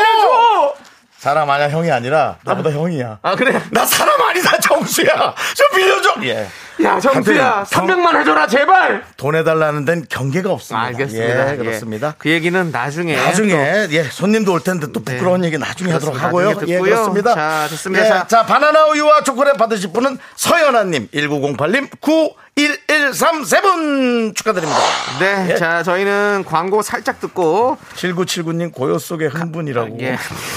[1.21, 2.73] 사람 아니야 형이 아니라 나보다 아.
[2.73, 3.19] 형이야.
[3.21, 3.61] 아 그래?
[3.73, 5.35] 나 사람 아니다 정수야.
[5.55, 6.15] 좀 빌려줘.
[6.23, 6.47] 예.
[6.83, 9.05] 야 정수야 300만 해줘라 제발.
[9.19, 10.87] 돈 해달라는 데는 경계가 없습니다.
[10.87, 11.49] 알겠습니다.
[11.49, 11.57] 예, 예.
[11.59, 12.09] 그렇습니다.
[12.09, 12.13] 예.
[12.17, 13.17] 그 얘기는 나중에.
[13.17, 13.53] 나중에
[13.89, 13.93] 또.
[13.93, 15.13] 예 손님도 올 텐데 또 네.
[15.13, 15.49] 부끄러운 네.
[15.49, 16.25] 얘기 나중에 그렇습니다.
[16.29, 16.67] 하도록 하고요.
[16.69, 17.35] 예 그렇습니다.
[17.35, 18.23] 자 좋습니다.
[18.23, 24.81] 예, 자 바나나 우유와 초콜릿 받으실 분은 서연아님 1908님 9 1137 축하드립니다.
[25.19, 25.49] 네.
[25.51, 25.57] 예.
[25.57, 29.99] 자, 저희는 광고 살짝 듣고 7979님 고요 속의 흥분이라고.
[30.01, 30.17] 예.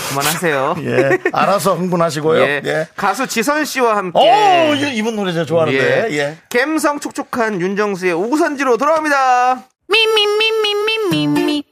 [0.09, 0.75] 그만하세요.
[0.79, 1.17] 예.
[1.31, 2.41] 알아서 흥분하시고요.
[2.41, 2.61] 예.
[2.65, 2.87] 예.
[2.95, 6.07] 가수 지선 씨와 함께 오, 이분 노래 제가 좋아하는데.
[6.11, 6.37] 예.
[6.49, 9.63] 감성 촉촉한 윤정수의 우선지로 돌아옵니다.
[9.87, 11.63] 미미미미미미미미미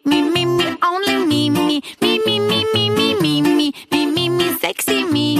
[0.84, 3.72] only 미미미미미미미미미
[4.61, 5.39] 섹시 미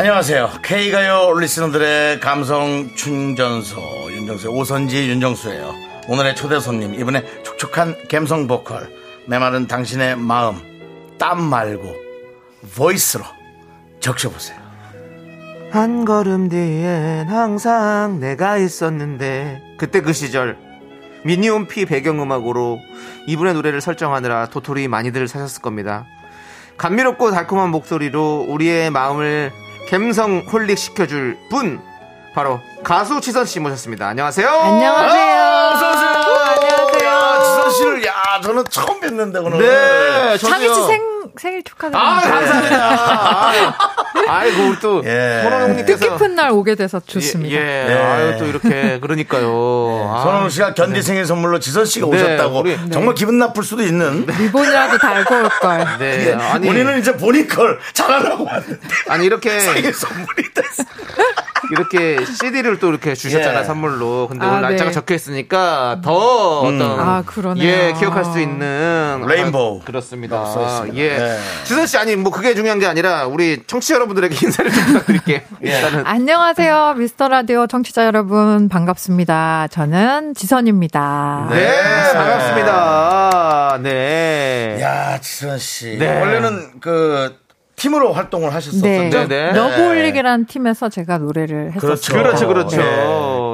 [0.00, 0.48] 안녕하세요.
[0.62, 5.74] K가요 리스너들의 감성 충전소 윤정수의 오선지 윤정수예요.
[6.08, 8.90] 오늘의 초대 손님 이번에 촉촉한 감성 보컬
[9.26, 10.56] 메마른 당신의 마음
[11.18, 11.94] 땀 말고
[12.76, 13.24] 보이스로
[14.00, 14.58] 적셔보세요.
[15.70, 20.56] 한 걸음 뒤엔 항상 내가 있었는데 그때 그 시절
[21.26, 22.78] 미니홈피 배경음악으로
[23.26, 26.06] 이분의 노래를 설정하느라 도토리 많이들 사셨을 겁니다.
[26.78, 29.52] 감미롭고 달콤한 목소리로 우리의 마음을
[29.88, 31.80] 갬성 홀릭 시켜줄 분
[32.34, 34.08] 바로 가수 지선 씨 모셨습니다.
[34.08, 34.48] 안녕하세요.
[34.48, 36.09] 안녕하세요.
[37.70, 39.58] 씨를, 야, 저는 처음 뵀는데, 오늘.
[39.58, 40.74] 네, 창희 저도요.
[40.74, 41.02] 씨 생,
[41.38, 42.20] 생일 아, 축하드립니다.
[42.20, 43.48] 감사합니다.
[43.48, 43.72] 아유,
[44.28, 45.40] 아이고, 우리 또, 예.
[45.44, 45.98] 손원웅 형님께서.
[45.98, 47.54] 뜻깊은 날 오게 돼서 좋습니다.
[47.54, 47.84] 예, 예.
[47.94, 47.94] 네.
[48.02, 50.12] 아유, 또 이렇게, 그러니까요.
[50.14, 50.22] 아.
[50.22, 52.58] 손원웅 씨가 견디 생일 선물로 지선 씨가 네, 오셨다고.
[52.60, 54.26] 우리- 정말 기분 나쁠 수도 있는.
[54.26, 55.86] 리본이라도 달고 올 걸.
[55.98, 58.78] 네, 아니, 우리는 이제 본인 걸 잘하려고 왔는데.
[59.08, 60.84] 아니, 이렇게, 생일 선물이 됐어.
[61.70, 63.64] 이렇게 CD를 또 이렇게 주셨잖아요, 예.
[63.64, 64.28] 선물로.
[64.28, 64.94] 근데 아, 오늘 날짜가 네.
[64.94, 66.82] 적혀 있으니까 더 어떤.
[66.82, 67.22] 아.
[67.58, 69.24] 예, 기억할 수 있는.
[69.26, 69.80] 레인보우.
[69.80, 70.44] 아, 그렇습니다.
[70.46, 70.96] 써 있습니다.
[70.96, 71.18] 예.
[71.18, 71.38] 네.
[71.64, 75.40] 지선 씨, 아니, 뭐 그게 중요한 게 아니라 우리 청취자 여러분들에게 인사를 좀 부탁드릴게요.
[75.64, 75.82] 예.
[76.04, 76.94] 안녕하세요.
[76.98, 78.68] 미스터 라디오 청취자 여러분.
[78.68, 79.68] 반갑습니다.
[79.70, 81.48] 저는 지선입니다.
[81.50, 83.78] 네, 반갑습니다.
[83.82, 84.78] 네.
[84.80, 85.96] 야, 지선 씨.
[85.98, 86.20] 네.
[86.20, 87.36] 원래는 그,
[87.80, 88.54] 팀으로 활동을 네.
[88.54, 89.28] 하셨었는데.
[89.28, 89.52] 네.
[89.52, 91.80] 러브홀릭이라는 팀에서 제가 노래를 했었어요.
[91.80, 92.12] 그렇죠.
[92.12, 92.76] 그렇죠, 그렇죠.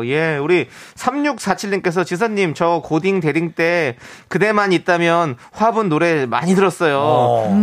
[0.02, 0.10] 네.
[0.10, 0.66] 예, 우리
[0.96, 3.96] 3647님께서 지선님, 저 고딩 대딩 때
[4.26, 6.98] 그대만 있다면 화분 노래 많이 들었어요.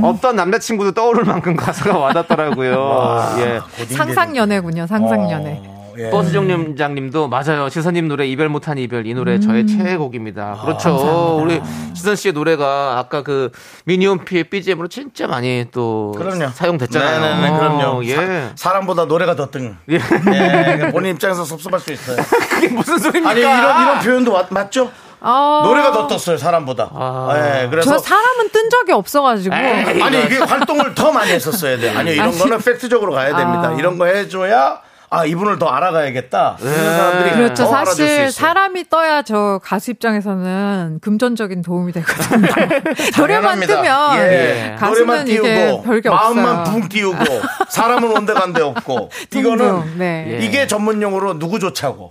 [0.03, 3.35] 없던 남자친구도 떠오를 만큼 가사가 와닿더라고요.
[3.39, 3.85] 예.
[3.93, 4.87] 상상 연애군요.
[4.87, 5.61] 상상 연애.
[5.65, 6.09] 어, 예.
[6.09, 7.69] 버스 정류장님도 맞아요.
[7.69, 10.59] 지선님 노래 이별 못한 이별 이 노래 저의 최애곡입니다.
[10.63, 11.39] 그렇죠.
[11.41, 11.61] 우리
[11.93, 13.51] 지선 씨의 노래가 아까 그
[13.85, 16.49] 미니홈피의 BGM으로 진짜 많이 또 그럼요.
[16.49, 17.19] 사용됐잖아요.
[17.21, 18.05] 네네네, 그럼요.
[18.05, 18.15] 예.
[18.15, 19.77] 사, 사람보다 노래가 더 뜬.
[19.89, 19.95] 예.
[19.95, 22.17] 예, 본인 입장에서 섭섭할 수 있어요.
[22.49, 23.29] 그게 무슨 소리입니까?
[23.29, 24.89] 아니 이런 이런 표현도 맞, 맞죠?
[25.25, 26.91] 아, 노래가 더 떴어요 사람보다.
[27.63, 29.55] 예, 그래서 저 사람은 뜬 적이 없어가지고.
[29.55, 31.95] 아니 이게 활동을 더 많이 했었어야 돼.
[31.95, 33.69] 아니요 이런 거는 팩트적으로 가야 됩니다.
[33.69, 33.75] 아.
[33.79, 34.81] 이런 거 해줘야
[35.13, 36.57] 아 이분을 더 알아가야겠다.
[36.59, 37.65] 이런 사람들이 그렇죠.
[37.67, 38.31] 사실.
[38.31, 42.47] 사람이 떠야 저 가수 입장에서는 금전적인 도움이 되거든요.
[43.19, 43.59] 노래만.
[43.59, 44.75] 뜨면 예.
[44.81, 46.63] 노래만 띄우고 별게 마음만.
[46.63, 47.23] 붕 띄우고
[47.69, 50.39] 사람은 온데 간데 없고 이거는 네.
[50.41, 52.09] 이게 전문 용어로 누구 좋자고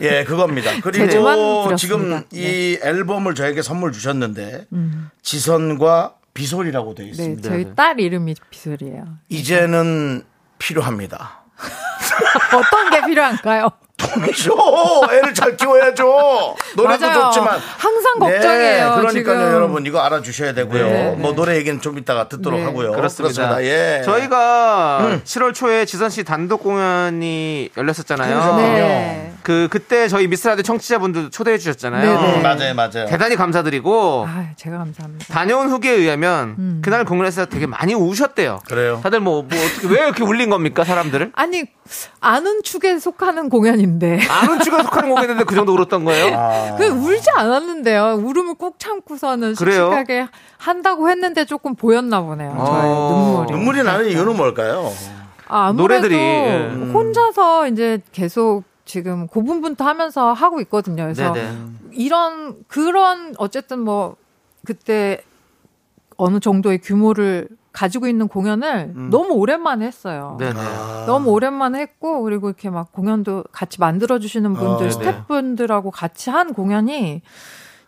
[0.00, 0.70] 예 그겁니다.
[0.82, 1.74] 그리고.
[1.76, 2.24] 지금 네.
[2.32, 4.66] 이 앨범을 저에게 선물 주셨는데
[5.22, 7.48] 지선과 비솔이라고 되어 네, 있습니다.
[7.48, 9.04] 저희 딸 이름이 비솔이에요.
[9.28, 10.22] 이제는
[10.58, 11.43] 필요합니다.
[12.56, 13.68] 어떤 게 필요한가요?
[13.96, 14.54] 돈이죠.
[15.12, 16.56] 애를 잘 키워야죠.
[16.76, 17.30] 노래도 맞아요.
[17.30, 19.52] 좋지만 항상 걱정이에요, 그러니까요, 지금.
[19.54, 20.84] 여러분 이거 알아주셔야 되고요.
[20.84, 21.36] 네, 뭐 네.
[21.36, 22.66] 노래 얘기는 좀 이따가 듣도록 네.
[22.66, 22.92] 하고요.
[22.92, 23.62] 그렇습니다.
[23.62, 24.02] 예.
[24.04, 29.33] 저희가 7월 초에 지선 씨 단독 공연이 열렸었잖아요.
[29.44, 29.52] 네.
[29.52, 32.02] 그 그때 저희 미스라드 청취자분들 초대해 주셨잖아요.
[32.02, 32.36] 네, 네.
[32.36, 33.06] 음, 맞아요, 맞아요.
[33.06, 35.26] 대단히 감사드리고 아, 제가 감사합니다.
[35.32, 36.82] 다녀온 후기에 의하면 음.
[36.82, 38.60] 그날 공연에서 되게 많이 우셨대요.
[38.66, 39.00] 그래요.
[39.02, 41.32] 다들 뭐, 뭐 어떻게 왜 이렇게 울린 겁니까 사람들을?
[41.34, 41.64] 아니,
[42.20, 44.20] 아는 축에 속하는 공연인데.
[44.28, 46.34] 아는 축에 속하는 곡이었는데 그 정도 울었던 거예요?
[46.36, 46.76] 아.
[46.76, 48.20] 그 울지 않았는데요.
[48.24, 49.90] 울음을 꼭 참고서는 그래요?
[49.90, 52.50] 씩씩하게 한다고 했는데 조금 보였나 보네요.
[52.50, 53.46] 저의 어.
[53.46, 53.52] 눈물이.
[53.52, 54.90] 눈물이 나는 이유는 뭘까요?
[55.46, 56.90] 아, 아무래도 노래들이, 예.
[56.94, 58.64] 혼자서 이제 계속
[58.94, 61.02] 지금 고분분투 하면서 하고 있거든요.
[61.02, 61.58] 그래서 네네.
[61.94, 64.14] 이런 그런 어쨌든 뭐
[64.64, 65.20] 그때
[66.16, 70.36] 어느 정도의 규모를 가지고 있는 공연을 너무 오랜만에 했어요.
[70.38, 70.60] 네네.
[71.06, 76.52] 너무 오랜만에 했고 그리고 이렇게 막 공연도 같이 만들어 주시는 분들 어, 스태프분들하고 같이 한
[76.52, 77.20] 공연이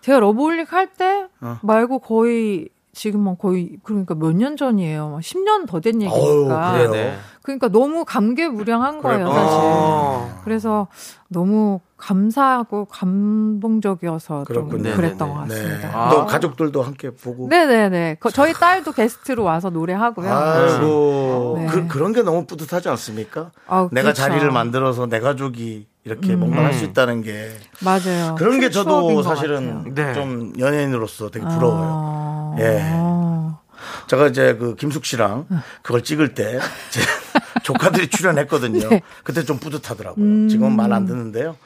[0.00, 1.60] 제가 러브홀릭 할때 어.
[1.62, 5.10] 말고 거의 지금 뭐 거의 그러니까 몇 년 전이에요.
[5.10, 6.78] 막 10년 더된 어우, 얘기니까.
[6.78, 7.16] 네네.
[7.42, 9.58] 그러니까 너무 감개무량한 거예요, 사실.
[9.62, 10.40] 어.
[10.44, 10.88] 그래서
[11.28, 14.94] 너무 감사하고 감동적이어서 좀 그렇군요.
[14.96, 15.34] 그랬던 네네네.
[15.34, 15.88] 것 같습니다.
[16.06, 16.10] 아.
[16.10, 17.48] 또 가족들도 함께 보고.
[17.48, 18.16] 네네네.
[18.18, 20.32] 거- 저희 딸도 게스트로 와서 노래하고요.
[20.32, 21.66] 아이고 네.
[21.66, 23.50] 그, 그런 게 너무 뿌듯하지 않습니까?
[23.66, 24.22] 아, 내가 그렇죠.
[24.22, 27.50] 자리를 만들어서 내 가족이 이렇게 뭔가 할 수 있다는 게
[27.84, 28.34] 맞아요.
[28.36, 29.94] 그런 게 저도 것 사실은.
[29.94, 30.12] 네.
[30.14, 32.35] 좀 연예인으로서 되게 부러워요.
[32.56, 32.60] 아.
[32.60, 34.06] 예.
[34.08, 35.46] 제가 이제 그 김숙 씨랑
[35.82, 36.58] 그걸 찍을 때
[36.90, 37.00] 제
[37.62, 38.88] 조카들이 출연했거든요.
[38.88, 39.02] 네.
[39.24, 40.48] 그때 좀 뿌듯하더라고요.
[40.48, 41.56] 지금은 말 안 듣는데요.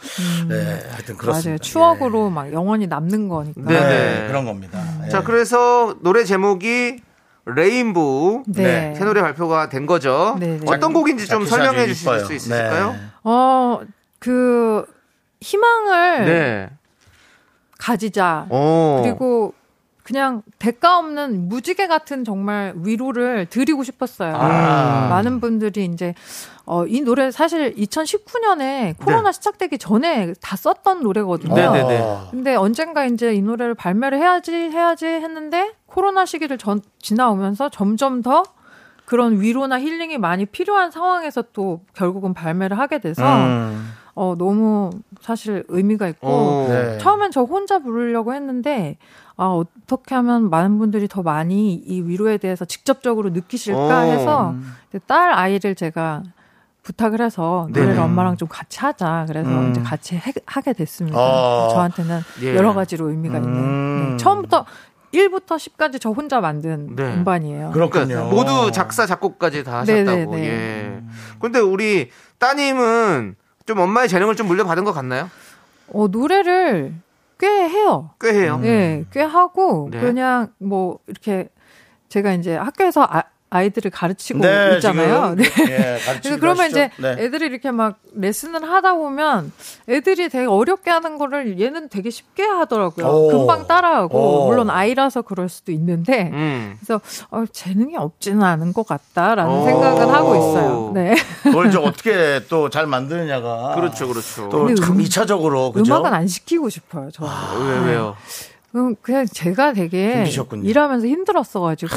[0.49, 1.49] 네, 하여튼 그렇습니다.
[1.49, 1.51] 음.
[1.51, 1.59] 맞아요.
[1.59, 3.61] 추억으로 막 영원히 남는 거니까.
[3.69, 3.75] 예.
[3.75, 4.21] 네.
[4.23, 4.81] 네, 그런 겁니다.
[5.05, 5.09] 예.
[5.11, 7.01] 자, 그래서 노래 제목이
[7.45, 8.45] 레인보우.
[8.47, 8.95] 네.
[8.97, 10.37] 새 노래 발표가 된 거죠.
[10.41, 10.67] 네, 네.
[10.67, 12.21] 어떤 곡인지 좀 설명해 주실.
[12.21, 12.93] 수 있을까요?
[12.93, 12.99] 네.
[13.25, 13.81] 어,
[14.19, 14.85] 그,
[15.43, 16.71] 희망을 네.
[17.79, 18.47] 가지자.
[18.51, 19.01] 오.
[19.03, 19.53] 그리고
[20.11, 24.35] 그냥 대가 없는 무지개 같은 정말 위로를 드리고 싶었어요.
[24.35, 25.07] 아.
[25.09, 26.17] 많은 분들이 이제
[26.67, 31.55] 어, 이 노래 사실 2019년에 코로나 시작되기 전에 다 썼던 노래거든요.
[31.55, 31.99] 네, 네, 네.
[32.03, 38.21] 아, 근데 언젠가 이제 이 노래를 발매를 해야지 해야지 했는데 코로나 시기를 전, 지나오면서 점점
[38.21, 38.43] 더
[39.11, 43.91] 그런 위로나 힐링이 많이 필요한 상황에서 또 결국은 발매를 하게 돼서 음.
[44.15, 44.91] 어 너무
[45.21, 46.67] 사실 의미가 있고 오.
[46.69, 46.97] 네.
[46.99, 48.99] 처음엔 저 혼자 부르려고 했는데
[49.37, 54.13] 아 어떻게 하면 많은 분들이 더 많이 이 위로에 대해서 직접적으로 느끼실까 오.
[54.13, 54.55] 해서
[55.09, 56.23] 딸 아이를 제가
[56.85, 58.01] 부탁을 해서 노래를 네네.
[58.05, 59.25] 엄마랑 좀 같이 하자.
[59.29, 59.71] 그래서 음.
[59.71, 61.19] 이제 같이 해- 하게 됐습니다.
[61.19, 61.69] 어.
[61.73, 62.57] 저한테는 예.
[62.57, 63.45] 여러 가지로 의미가 음.
[63.45, 64.11] 있는.
[64.13, 64.17] 네.
[64.17, 64.65] 처음부터
[65.13, 67.03] 1부터 10까지 저 혼자 만든 네.
[67.15, 67.71] 음반이에요.
[67.73, 68.07] 그렇군요.
[68.07, 70.35] 그러니까 모두 작사 작곡까지 다 하셨다고.
[70.35, 70.45] 네네네.
[70.47, 71.03] 예.
[71.41, 73.37] 근데 우리 따님은
[73.67, 75.29] 좀 엄마의 재능을 좀 물려받은 것 같나요?
[75.89, 76.95] 어, 노래를
[77.39, 78.11] 꽤 해요.
[78.21, 78.59] 꽤 해요.
[78.63, 80.01] 네, 꽤 하고 네.
[80.01, 81.49] 그냥 뭐 이렇게
[82.09, 85.35] 제가 이제 학교에서 아, 아이들을 가르치고 네, 있잖아요.
[85.43, 85.73] 지금, 네.
[85.73, 86.79] 예, 그래서 그러면 하시죠?
[86.79, 87.17] 이제 네.
[87.19, 89.53] 애들이 이렇게 막 레슨을 하다 보면
[89.89, 93.07] 애들이 되게 어렵게 하는 거를 얘는 되게 쉽게 하더라고요.
[93.07, 93.29] 오.
[93.29, 94.47] 금방 따라하고 오.
[94.47, 96.77] 물론 아이라서 그럴 수도 있는데 음.
[96.79, 99.65] 그래서 어, 재능이 없지는 않은 것 같다라는 오.
[99.65, 100.93] 생각은 하고 있어요.
[100.95, 101.17] 네.
[101.43, 104.49] 그걸 좀 어떻게 또 잘 만드느냐가 그렇죠, 그렇죠.
[104.49, 105.93] 또 근데 참 음- 2차적으로 그죠?
[105.97, 107.09] 음악은 안 시키고 싶어요.
[107.13, 107.25] 저.
[107.25, 108.17] 왜 왜요?
[108.17, 108.50] 음,
[109.03, 110.69] 그냥 제가 되게 힘드셨군요.
[110.69, 111.97] 일하면서 힘들었어가지고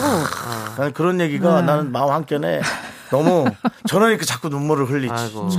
[0.78, 1.68] 나는 그런 얘기가 네.
[1.68, 2.62] 나는 마음 한켠에
[3.12, 3.46] 너무
[3.88, 5.14] 저는 이렇게 자꾸 눈물을 흘리지.
[5.14, 5.50] 아이고.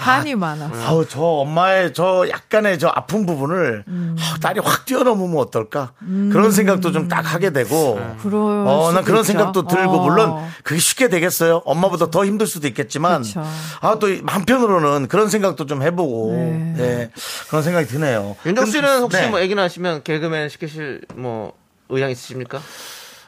[0.00, 0.74] 한이 많아서.
[0.86, 5.92] 아우 저 엄마의 저 약간의 저 아픈 부분을 아우, 딸이 확 뛰어넘으면 어떨까
[6.32, 9.32] 그런 생각도 좀 딱 하게 되고 그럴 어, 난 그런 있죠.
[9.32, 10.02] 생각도 들고 어.
[10.04, 11.62] 물론 그게 쉽게 되겠어요.
[11.64, 13.42] 엄마보다 더 힘들 수도 있겠지만 그쵸.
[13.80, 16.74] 아 또 한편으로는 그런 생각도 좀 해보고 네.
[16.76, 17.10] 네,
[17.48, 18.36] 그런 생각이 드네요.
[18.46, 19.28] 윤정 씨는 혹시 네.
[19.28, 21.52] 뭐 애기 낳으시면 개그맨 시키실 뭐
[21.88, 22.60] 의향 있으십니까?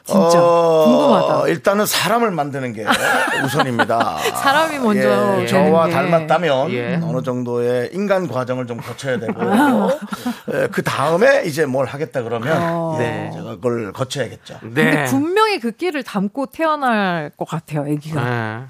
[0.05, 1.47] 진짜 궁금하다.
[1.47, 2.85] 일단은 사람을 만드는 게
[3.45, 4.17] 우선입니다.
[4.35, 5.91] 사람이 먼저 예, 저와 게.
[5.93, 6.99] 닮았다면 예.
[7.01, 9.89] 어느 정도의 인간 과정을 좀 거쳐야 되고 아.
[10.53, 12.97] 예, 그 다음에 이제 뭘 하겠다 그러면 어.
[12.99, 13.31] 예, 네.
[13.33, 14.57] 제가 그걸 거쳐야겠죠.
[14.59, 15.05] 근데 네.
[15.05, 18.23] 분명히 그 끼를 담고 태어날 것 같아요, 아기가.
[18.23, 18.63] 네.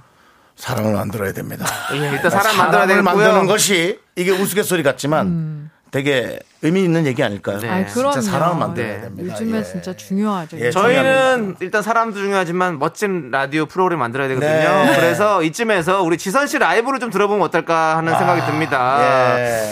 [0.56, 1.66] 사람을 만들어야 됩니다.
[1.94, 3.04] 예, 일단 사람 만들어야 사람을 되고요.
[3.26, 7.60] 만드는 것이 이게 우스갯소리 같지만 되게 의미 있는 얘기 아닐까요?
[7.60, 7.70] 네.
[7.70, 8.22] 아이, 진짜 그럼요.
[8.22, 9.02] 사람을 만들어야 네.
[9.02, 9.34] 됩니다.
[9.36, 9.64] 요즘에 예.
[9.64, 10.60] 진짜 중요하죠.
[10.60, 14.50] 예, 저희는 일단 사람도 중요하지만 멋진 라디오 프로그램 만들어야 되거든요.
[14.86, 14.96] 네.
[14.96, 19.38] 그래서 이쯤에서 우리 지선 씨 라이브를 좀 들어보면 어떨까 하는 생각이 듭니다.
[19.38, 19.64] 예.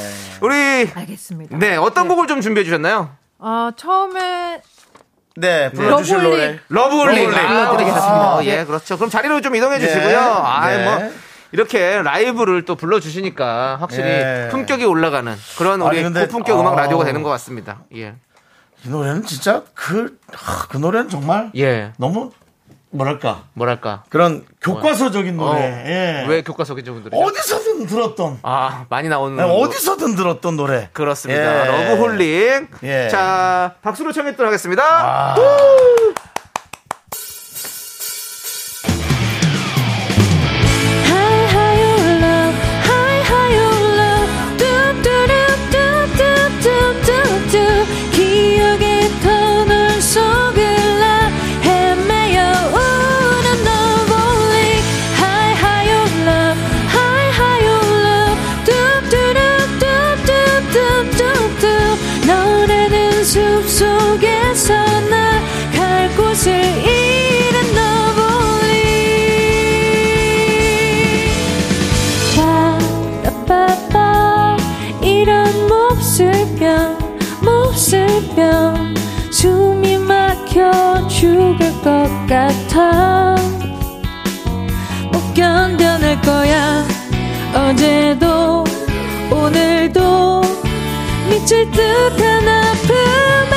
[0.42, 1.58] 우리 알겠습니다.
[1.58, 3.10] 네 어떤 곡을 좀 준비해 주셨나요?
[3.40, 4.62] 아, 처음에
[5.38, 6.30] 네, 불러주실 러블리.
[6.30, 6.60] 노래.
[6.70, 7.48] 러브홀릭 러브홀릭.
[7.48, 8.36] 불러드리겠습니다.
[8.38, 8.96] 아, 예, 그렇죠.
[8.98, 9.88] 그럼 자리로 좀 이동해 네.
[9.88, 10.20] 주시고요.
[10.20, 10.84] 아, 네.
[10.84, 11.12] 뭐
[11.52, 14.48] 이렇게 라이브를 또 불러주시니까 확실히 예.
[14.52, 16.82] 품격이 올라가는 그런 우리 근데- 고품격 음악 아.
[16.82, 17.80] 라디오가 되는 것 같습니다.
[17.96, 18.16] 예,
[18.86, 22.32] 이 노래는 진짜 그, 아, 그 노래는 정말 예, 너무
[22.94, 24.04] 뭐랄까 뭐랄까.
[24.10, 25.62] 그런 교과서적인 어, 노래.
[25.62, 26.26] 예.
[26.28, 27.16] 왜 교과서적인 분들이?
[27.22, 29.38] 어디서든 들었던 아, 많이 나오는.
[29.38, 30.90] 네, 어디서든 들었던 노래.
[30.92, 31.68] 그렇습니다.
[31.68, 31.90] 예.
[31.90, 32.68] 러브홀릭.
[32.84, 33.08] 예.
[33.10, 35.36] 자, 박수로 청했도록 하겠습니다.
[81.82, 83.36] 것 같아.
[85.12, 86.86] 못 견뎌낼 거야.
[87.54, 88.64] 어제도
[89.32, 90.42] 오늘도
[91.30, 93.51] 미칠 듯한 아픔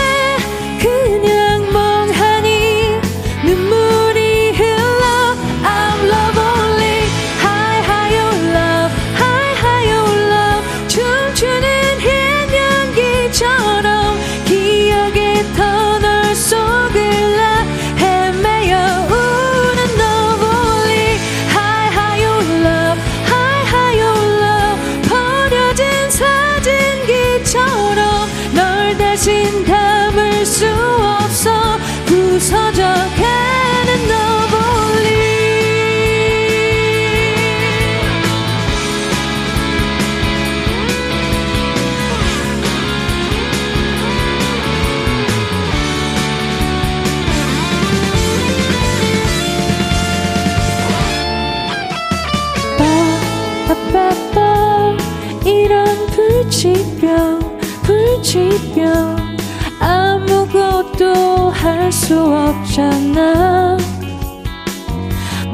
[62.05, 63.79] 수 없잖아.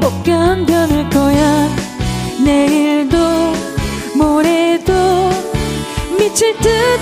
[0.01, 1.69] 못 견뎌낼 거야.
[2.43, 3.17] 내일도
[4.17, 4.91] 모레도
[6.19, 7.00] 미칠 듯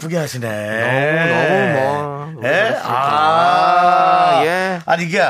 [0.00, 0.48] 이쁘게 하시네.
[0.80, 2.42] 너무, 너무 뭐.
[2.44, 2.74] 예?
[2.82, 4.40] 아.
[4.44, 4.80] 예.
[4.86, 5.22] 아니, 이게,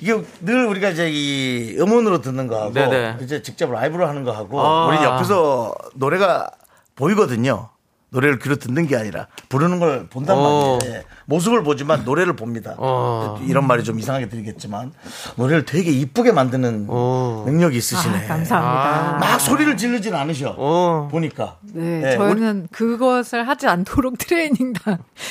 [0.00, 3.18] 이게 늘 우리가 이제 이 음원으로 듣는 거하고 네네.
[3.20, 4.86] 이제 직접 라이브로 하는 거하고 아.
[4.88, 6.50] 우리 옆에서 노래가
[6.96, 7.70] 보이거든요.
[8.10, 10.78] 노래를 귀로 듣는 게 아니라 부르는 걸 본단 어.
[10.78, 10.94] 말이에요.
[10.96, 11.04] 예.
[11.26, 12.74] 모습을 보지만 노래를 봅니다.
[12.78, 13.38] 어.
[13.46, 14.92] 이런 말이 좀 이상하게 들리겠지만
[15.36, 17.44] 노래를 되게 이쁘게 만드는 어.
[17.46, 18.24] 능력이 있으시네.
[18.24, 19.18] 아, 감사합니다.
[19.20, 20.54] 막 소리를 지르진 않으셔.
[20.56, 21.08] 어.
[21.10, 21.56] 보니까.
[21.74, 24.72] 네, 예, 저희는 그것을 하지 않도록 트레이닝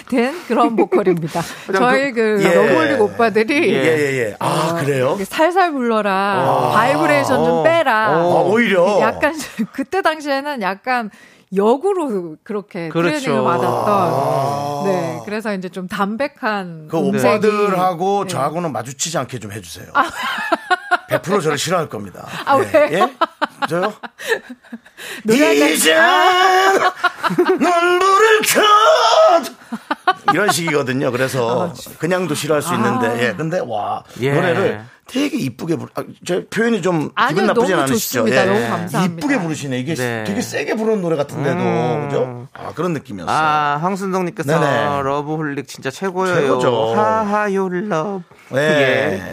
[0.10, 1.42] 된 그런 보컬입니다.
[1.76, 2.54] 저희 그 예.
[2.54, 4.36] 러브홀릭 오빠들이 예, 예, 예.
[4.40, 5.08] 아, 그래요?
[5.10, 7.64] 이렇게 살살 불러라, 바이브레이션 좀 어.
[7.64, 8.24] 빼라.
[8.24, 9.00] 어, 오히려.
[9.02, 9.34] 약간
[9.74, 11.10] 그때 당시에는 약간
[11.56, 13.20] 역으로 그렇게 그렇죠.
[13.20, 14.84] 트레이닝을 받았던.
[14.86, 18.30] 네, 그래서 이제 좀 담백한 그 음색이- 오빠들하고 네.
[18.30, 19.88] 저하고는 마주치지 않게 좀 해주세요.
[21.10, 22.28] 100% 저를 싫어할 겁니다.
[22.46, 22.64] 아, 예.
[22.92, 23.04] 왜요?
[23.06, 23.14] 예?
[23.70, 23.94] 저요?
[25.24, 25.96] 이제
[27.38, 31.12] 눈물을 켜 이런 식이거든요.
[31.12, 33.34] 그래서 그냥도 싫어할 수 있는데, 예.
[33.34, 34.34] 근데 와 예.
[34.34, 35.90] 노래를 되게 이쁘게 부르.
[35.96, 38.20] 아, 제 표현이 좀 아니요, 기분 나쁘진 너무 않으시죠?
[38.20, 38.42] 좋습니다.
[38.42, 38.46] 예.
[38.46, 39.26] 너무 감사합니다.
[39.26, 39.80] 이쁘게 부르시네.
[39.80, 40.24] 이게 네.
[40.26, 42.48] 되게 세게 부르는 노래 같은데도 그죠?
[42.54, 43.36] 아 그런 느낌이었어요.
[43.36, 45.02] 아, 황순동님께서 네네.
[45.04, 46.36] 러브홀릭 진짜 최고예요.
[46.36, 46.94] 최고죠.
[46.96, 48.22] 하하요 러브.
[48.54, 48.58] 예.
[48.60, 49.24] 예.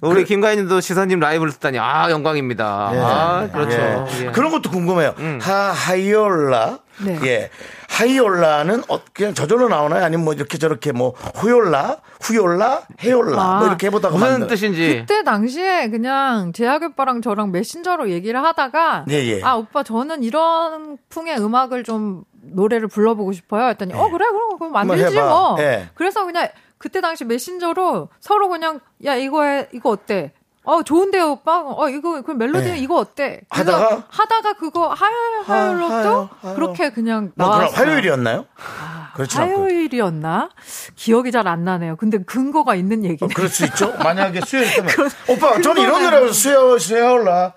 [0.00, 2.90] 우리 김가인님도 지선님 라이브를 듣다니 아 영광입니다.
[2.94, 2.98] 예.
[2.98, 3.76] 아 그렇죠.
[3.76, 4.26] 예.
[4.26, 4.30] 예.
[4.32, 5.14] 그런 것도 궁금해요.
[5.40, 6.78] 하 하이올라.
[7.04, 7.18] 네.
[7.24, 7.50] 예.
[7.90, 10.04] 하이올라는 어, 그냥 저절로 나오나요?
[10.04, 14.98] 아니면 뭐 이렇게 저렇게 뭐 후올라, 후올라, 해올라 아, 뭐 이렇게 해보다가 무슨 만든- 뜻인지.
[15.00, 19.42] 그때 당시에 그냥 재학 오빠랑 저랑 메신저로 얘기를 하다가 예, 예.
[19.42, 23.68] 아 오빠 저는 이런 풍의 음악을 좀 노래를 불러보고 싶어요.
[23.68, 25.16] 했더니 어 그래 그럼 그럼 만들지.
[25.16, 25.56] 뭐.
[25.58, 25.88] 예.
[25.94, 30.32] 그래서 그냥 그때 당시 메신저로 서로 그냥 야 이거 해 이거 어때?
[30.70, 31.62] 어 좋은데요 오빠.
[31.64, 32.76] 어 이거 그 멜로디 예.
[32.76, 33.40] 이거 어때?
[33.50, 34.04] 하다가?
[34.08, 35.12] 하다가 그거 하요
[35.44, 36.54] 하요로 하요, 또.
[36.54, 37.76] 그렇게 그냥 뭐 나왔어요.
[37.76, 38.46] 화요일이었나요?
[39.14, 39.62] 그렇지 않고.
[39.64, 40.50] 화요일이었나?
[40.94, 41.96] 기억이 잘 안 나네요.
[41.96, 43.34] 근데 근거가 있는 어, 얘기네.
[43.34, 43.92] 그럴 수 있죠.
[44.04, 44.90] 만약에 수요일 때면
[45.28, 47.52] 오빠 저는 이런 그거는- 노래 수요 수요올라.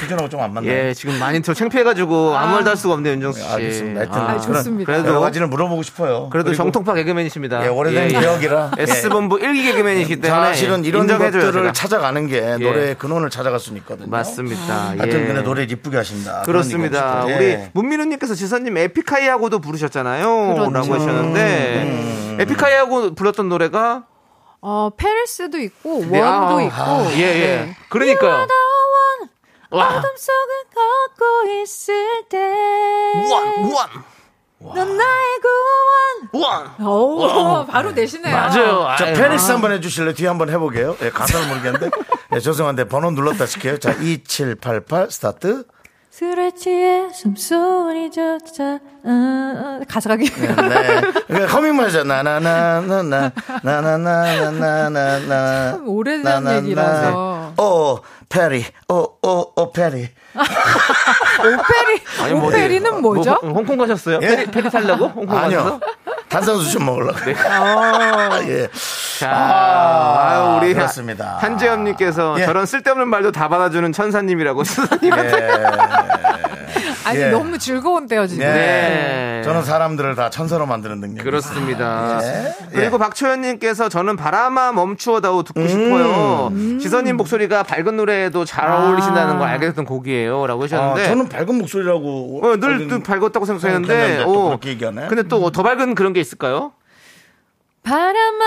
[0.00, 0.72] 수준하고 좀 안 맞나요?
[0.72, 3.46] 예, 지금 많이 저 창피해가지고 아무 말도 할 수가 없네요, 윤정수 씨.
[3.46, 4.00] 네, 알겠습니다.
[4.00, 4.90] 하여튼 아, 좋습니다.
[4.90, 6.30] 그래도 가지를 물어보고 싶어요.
[6.30, 7.64] 그래도 정통파 개그맨이십니다.
[7.64, 8.70] 예, 오래된 기억이라.
[8.78, 8.82] 예.
[8.84, 11.72] S본부 1기 개그맨이시기 때문에 사실은 이런 인정해줘요, 것들을 제가.
[11.72, 12.56] 찾아가는 게 예.
[12.56, 14.08] 노래의 근원을 찾아갈 수는 있거든요.
[14.08, 14.90] 맞습니다.
[14.96, 15.26] 하여튼 예.
[15.26, 16.42] 근데 노래 이쁘게 하신다.
[16.42, 17.24] 그렇습니다.
[17.24, 17.32] 우리.
[17.44, 17.70] 예.
[17.74, 20.54] 문민우님께서 지선님 에픽하이하고도 부르셨잖아요.
[20.54, 20.70] 그렇죠.
[20.72, 22.36] 라고 하셨는데 음.
[22.40, 24.04] 에픽하이하고 불렀던 노래가
[24.62, 27.12] 어 페리스도 있고 네, 원도 아, 있고.
[27.16, 27.56] 예, 예.
[27.66, 27.76] 네.
[27.88, 28.46] 그러니까요.
[29.70, 29.86] 와.
[29.86, 32.38] 어둠 속을 걷고 있을 때.
[33.30, 35.40] 원, 원, 넌 나의
[36.32, 36.44] 구원.
[36.78, 36.86] 원.
[36.86, 38.34] 오, 바로 내시네요.
[38.34, 38.96] 맞아요.
[38.98, 39.14] 자, 아유.
[39.14, 40.14] 페리스 한번 해주실래요?
[40.14, 40.96] 뒤에 한번 해보게요.
[41.02, 41.90] 예, 가사를 모르겠는데.
[42.34, 43.78] 예, 죄송한데 번호 눌렀다 시켜요.
[43.78, 45.64] 자, 2788 스타트.
[46.10, 50.54] 술에 취해 숨소리조차 어, 어, 가사가 기 네.
[51.28, 52.02] 그러니까 커밍만 하죠.
[52.02, 53.32] 나나나나나 나
[53.62, 57.52] 나나나나나나 참 오래된 얘기라서.
[57.58, 60.08] 오 페리 오오오 페리
[61.40, 63.38] 오페리 뭐 오페리는 뭐죠?
[63.42, 64.18] 뭐, 홍콩 가셨어요?
[64.22, 64.26] 예?
[64.26, 65.06] 페리, 페리 살려고?
[65.08, 65.80] 홍콩 아니요 가셔서?
[66.30, 68.68] 탄산수 좀 먹으려고 어, 예.
[69.18, 71.36] 자, 아, 아유, 우리 그렇습니다.
[71.40, 72.46] 한재현님께서 예.
[72.46, 75.50] 저런 쓸데없는 말도 다 받아주는 천사님이라고 수사님한테.
[77.04, 77.30] 아니 예.
[77.30, 78.44] 너무 즐거운데요 지금.
[78.44, 78.52] 네.
[78.52, 79.42] 네.
[79.42, 82.20] 저는 사람들을 다 천사로 만드는 능력 그렇습니다.
[82.22, 82.54] 예.
[82.72, 86.52] 그리고 박초연님께서 저는 바람아 멈추어다오 듣고 싶어요.
[86.80, 90.46] 지선님 목소리가 밝은 노래에도 잘 어울리신다는 걸 알게 됐던 곡이에요.
[90.46, 91.08] 라고 아, 하셨는데.
[91.08, 94.22] 저는 밝은 목소리라고 어, 늘, 늘 밝았다고 생각했는데.
[94.24, 95.08] 어, 그렇게 얘기하네.
[95.08, 96.72] 근데 또 더 밝은 그런 게 있을까요?
[97.82, 98.44] 바람아.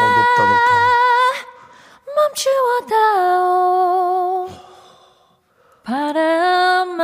[0.00, 0.40] 어, 높다
[2.88, 4.48] 멈추어다오.
[5.84, 7.02] 바람아.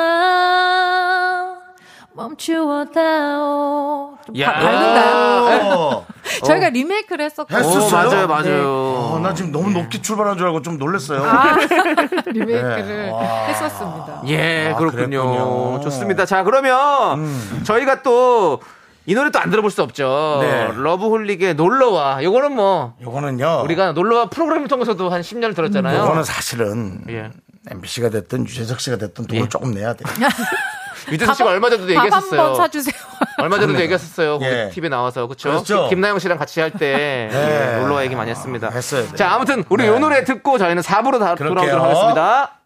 [2.13, 4.19] 멈추어다오.
[4.27, 4.53] 좀 야.
[4.53, 6.06] 바- 밝은가요?
[6.43, 8.09] 어, 저희가 리메이크를 했었거든요 했었어요?
[8.09, 8.71] 어, 맞아요, 맞아요.
[8.71, 11.21] 어, 나 지금 너무 높게 출발한 줄 알고 좀 놀랐어요.
[12.27, 13.13] 리메이크를 네.
[13.49, 15.23] 했었습니다 예, 아, 그렇군요.
[15.23, 15.81] 그랬군요.
[15.81, 16.25] 좋습니다.
[16.27, 18.61] 자, 그러면 저희가 또
[19.09, 20.39] 이 노래 또 안 들어볼 수 없죠.
[20.43, 20.69] 네.
[20.75, 22.25] 러브홀릭의 놀러와.
[22.25, 23.61] 요거는 뭐 요거는요.
[23.63, 26.01] 우리가 놀러와 프로그램을 통해서도 한 10년을 들었잖아요.
[26.01, 27.31] 요거는 사실은 예.
[27.71, 29.49] MBC가 됐든 유재석 씨가 됐든 돈을 예.
[29.49, 30.05] 조금 내야 돼.
[31.11, 32.43] 유재석 씨가 얼마 전에도 밥한 얘기했었어요.
[32.43, 32.95] 번 사주세요
[33.39, 34.33] 얼마 전에도 얘기했었어요.
[34.39, 34.71] 거기 예.
[34.73, 35.49] TV에 나와서 그렇죠.
[35.51, 35.89] 그렇죠.
[35.89, 37.79] 김나영 씨랑 같이 할때 네.
[37.81, 38.71] 놀러와 얘기 많이 했습니다.
[38.71, 39.07] 했어요.
[39.11, 39.17] 네.
[39.17, 39.89] 자, 아무튼 우리 네.
[39.89, 41.35] 요 노래 듣고 저희는 4부로 다.
[41.35, 42.59] 돌아오도록 하겠습니다.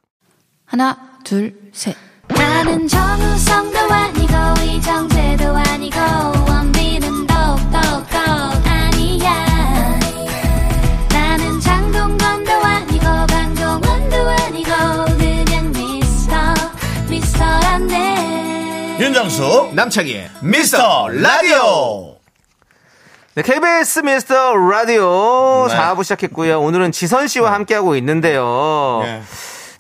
[0.67, 1.97] 하나, 둘, 셋.
[2.29, 3.79] 나는 정우성도
[19.21, 22.17] 윤정수 남창희의 미스터 라디오.
[23.35, 25.77] 네, KBS 미스터 라디오 네.
[25.77, 26.59] 4부 시작했고요.
[26.59, 29.01] 오늘은 지선 씨와 함께하고 있는데요.
[29.03, 29.23] 네.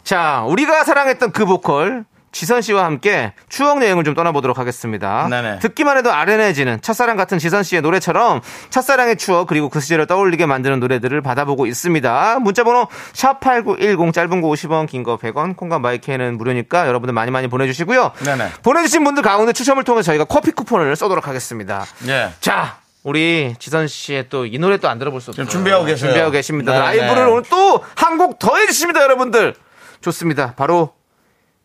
[0.04, 5.26] 자, 우리가 사랑했던 그 보컬 지선 씨와 함께 추억 여행을 좀 떠나보도록 하겠습니다.
[5.28, 5.58] 네네.
[5.58, 10.78] 듣기만 해도 아련해지는 첫사랑 같은 지선 씨의 노래처럼 첫사랑의 추억 그리고 그 시절을 떠올리게 만드는
[10.80, 12.38] 노래들을 받아보고 있습니다.
[12.40, 18.12] 문자번호 샵8910 짧은 거 50원 긴 거 100원 콩과 마이크는 무료니까 여러분들 많이 많이 보내주시고요.
[18.24, 18.48] 네네.
[18.62, 21.84] 보내주신 분들 가운데 추첨을 통해 저희가 커피 쿠폰을 쏘도록 하겠습니다.
[22.06, 22.30] 예.
[22.40, 25.30] 자, 우리 지선 씨의 또 이 노래 또 안 들어볼 수.
[25.32, 26.08] 지금 준비하고 계세요.
[26.10, 26.72] 준비하고 계십니다.
[26.72, 27.30] 네, 라이브를 네.
[27.30, 29.54] 오늘 또 한 곡 더 해주십니다, 여러분들.
[30.02, 30.54] 좋습니다.
[30.56, 30.92] 바로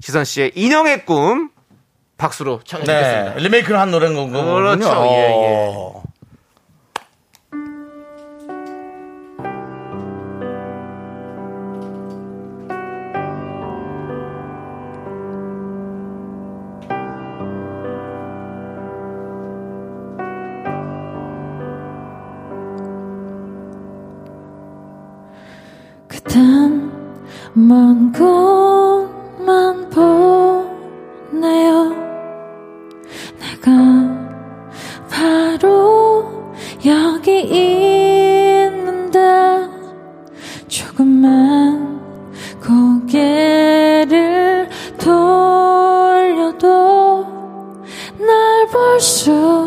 [0.01, 1.49] 지선 씨의 인형의 꿈
[2.17, 2.93] 박수로 청해 네.
[2.93, 3.39] 듣겠습니다.
[3.41, 5.05] 리메이크를 한 노래인 건가 그렇죠.
[5.07, 5.71] 예, 예.
[5.75, 6.03] 어.
[26.07, 26.91] 그댄
[27.53, 29.14] 먼곳
[29.45, 31.93] 만 보네요.
[33.39, 33.71] 내가
[35.09, 36.25] 바로
[36.85, 39.19] 여기 있는데
[40.67, 42.01] 조금만
[42.59, 44.67] 고개를
[44.97, 46.65] 돌려도
[48.17, 49.64] 날 볼 수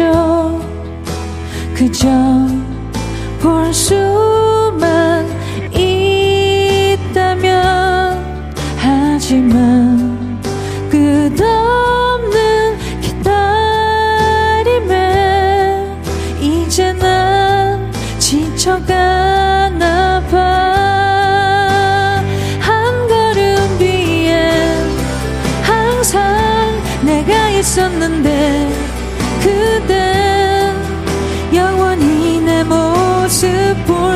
[0.00, 0.60] 좋았죠
[1.74, 2.08] 그저
[3.40, 5.19] 볼 수만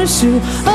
[0.04, 0.73] 볼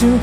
[0.00, 0.18] 수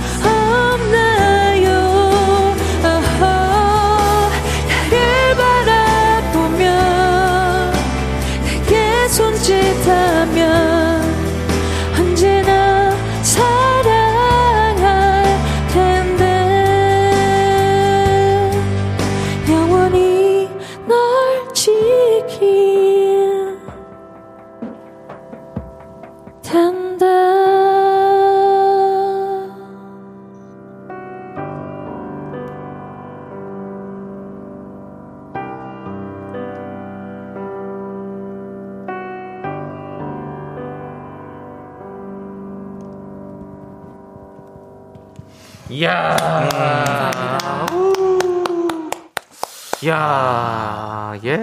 [51.28, 51.38] 예.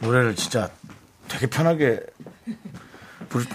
[0.00, 0.68] 노래를 진짜
[1.28, 2.00] 되게 편하게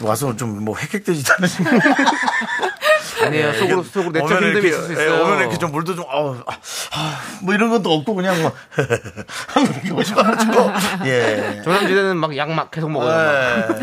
[0.01, 1.65] 와서 좀 뭐 획획되지도 않으신
[3.23, 3.53] 아니에요.
[3.53, 5.23] 속으로, 속으로 내적 힘듦이 있을 수 있어요.
[5.23, 6.53] 오면 이렇게 좀 물도 좀, 아우, 아,
[6.93, 8.51] 아, 뭐 이런 것도 없고 그냥 뭐,
[9.61, 10.71] 이렇게 오셔가지고,
[11.05, 11.61] 예.
[11.63, 13.67] 조남지대는 막 약 막 계속 먹어요.
[13.67, 13.79] 막.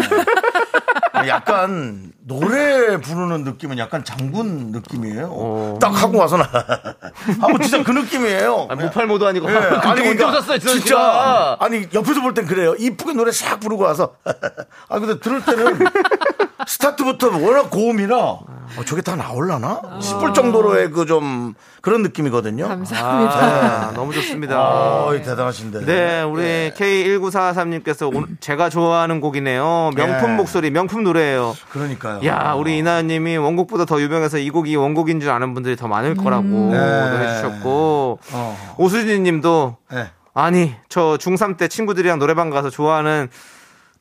[1.26, 1.30] 예.
[1.30, 5.28] 약간 노래 부르는 느낌은 약간 장군 느낌이에요.
[5.30, 5.78] 어.
[5.80, 6.44] 딱 하고 와서는
[7.40, 8.66] 하고 진짜 그 느낌이에요.
[8.70, 9.48] 아니, 무팔 모도 아니고.
[9.50, 9.54] 예.
[9.58, 11.56] 그렇게 언제 그러니까 오셨어요, 진짜 씨가?
[11.60, 12.74] 아니 옆에서 볼 땐 그래요.
[12.78, 14.14] 이쁘게 노래 싹 부르고 와서
[14.88, 15.78] 아 근데 들을 때는
[16.66, 22.66] 스타트부터 워낙 고음이라 어, 저게 다 나올라나 싶을 정도로의 그 좀 그런 느낌이거든요.
[22.66, 23.36] 감사합니다.
[23.36, 24.56] 아, 너무 좋습니다.
[24.58, 25.84] 아, 대단하신데.
[25.84, 29.92] 네, 우리 K1943님께서 제가 좋아하는 곡이네요.
[29.94, 30.34] 명품 예.
[30.34, 31.54] 목소리, 명품 노래예요.
[31.70, 32.26] 그러니까요.
[32.26, 36.44] 야, 우리 이나연님이 원곡보다 더 유명해서 이 곡이 원곡인 줄 아는 분들이 더 많을 거라고
[36.72, 37.18] 네.
[37.20, 38.74] 해주셨고 어.
[38.78, 40.10] 오수진님도 네.
[40.34, 43.28] 아니 저 중3 때 친구들이랑 노래방 가서 좋아하는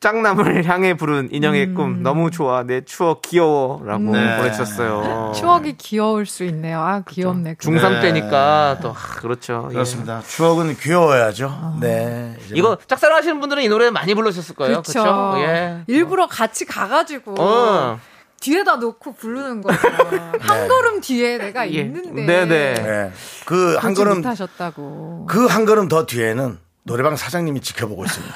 [0.00, 4.36] 짝남을 향해 부른 인형의 꿈 너무 좋아 내 추억 귀여워라고 네.
[4.38, 5.32] 보내주셨어요.
[5.34, 6.80] 추억이 귀여울 수 있네요.
[6.80, 7.54] 아 귀엽네.
[7.54, 7.70] 그거.
[7.72, 8.00] 중3 네.
[8.00, 9.66] 때니까 또 아, 그렇죠.
[9.70, 9.74] 예.
[9.74, 10.20] 그렇습니다.
[10.26, 11.78] 추억은 귀여워야죠.
[11.80, 12.36] 네.
[12.44, 14.82] 이제 이거 짝사랑하시는 분들은 이 노래 많이 불러셨을 거예요.
[14.82, 15.02] 그렇죠.
[15.02, 15.34] 그렇죠?
[15.40, 15.82] 예.
[15.86, 17.98] 일부러 같이 가가지고 어.
[18.38, 19.78] 뒤에다 놓고 부르는 거죠.
[20.40, 21.78] 한 걸음 뒤에 내가 예.
[21.80, 22.26] 있는데.
[22.26, 22.74] 네네.
[22.74, 23.12] 네.
[23.46, 25.26] 그한 보지 걸음 못하셨다고.
[25.26, 28.34] 그 한 걸음 더 뒤에는 노래방 사장님이 지켜보고 있습니다.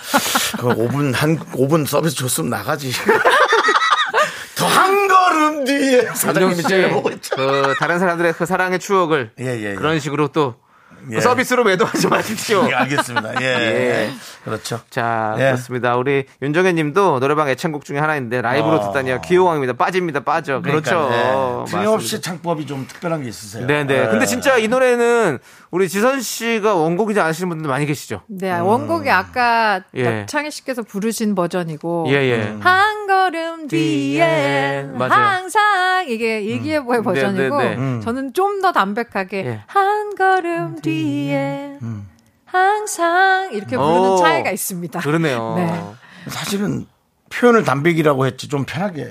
[0.58, 2.92] 그 5분 한 5분 서비스 줬으면 나가지.
[4.56, 7.36] 더 한 걸음 뒤에 사장님이 지켜보고 있죠.
[7.36, 9.74] 그 다른 사람들의 그 사랑의 추억을 예, 예, 예.
[9.76, 10.56] 그런 식으로 또
[11.10, 11.14] 예.
[11.16, 12.66] 그 서비스로 매도하지 마십시오.
[12.70, 13.40] 예, 알겠습니다.
[13.40, 13.46] 예.
[13.46, 14.10] 예.
[14.44, 14.80] 그렇죠.
[14.90, 15.42] 자, 예.
[15.44, 15.96] 그렇습니다.
[15.96, 18.86] 우리 윤정혜 님도 노래방 애창곡 중에 하나인데 라이브로 어.
[18.88, 19.20] 듣다니요.
[19.22, 19.74] 귀여왕입니다.
[19.74, 20.20] 빠집니다.
[20.20, 20.60] 빠져.
[20.62, 21.08] 그렇죠.
[21.12, 21.70] 예.
[21.70, 22.20] 틀림없이 맞습니다.
[22.20, 23.66] 창법이 좀 특별한 게 있으세요.
[23.66, 23.94] 네네.
[23.94, 24.06] 예.
[24.08, 25.38] 근데 진짜 이 노래는
[25.70, 28.22] 우리 지선 씨가 원곡이지 않으시는 분들 많이 계시죠?
[28.28, 30.02] 네, 원곡이 아까 예.
[30.02, 32.56] 남창희 씨께서 부르신 버전이고 예, 예.
[32.60, 34.86] 한 걸음 뒤에.
[34.94, 35.12] 맞아요.
[35.12, 37.76] 항상 이게 얘기해보의 버전이고 네, 네, 네.
[37.76, 38.00] 음.
[38.02, 39.60] 저는 좀 더 담백하게 예.
[39.68, 40.89] 한 걸음 뒤에
[42.46, 44.16] 항상 이렇게 부르는 오.
[44.18, 45.00] 차이가 있습니다.
[45.00, 45.54] 그러네요.
[46.26, 46.30] 네.
[46.30, 46.86] 사실은
[47.30, 49.04] 표현을 담백이라고 했지 좀 편하게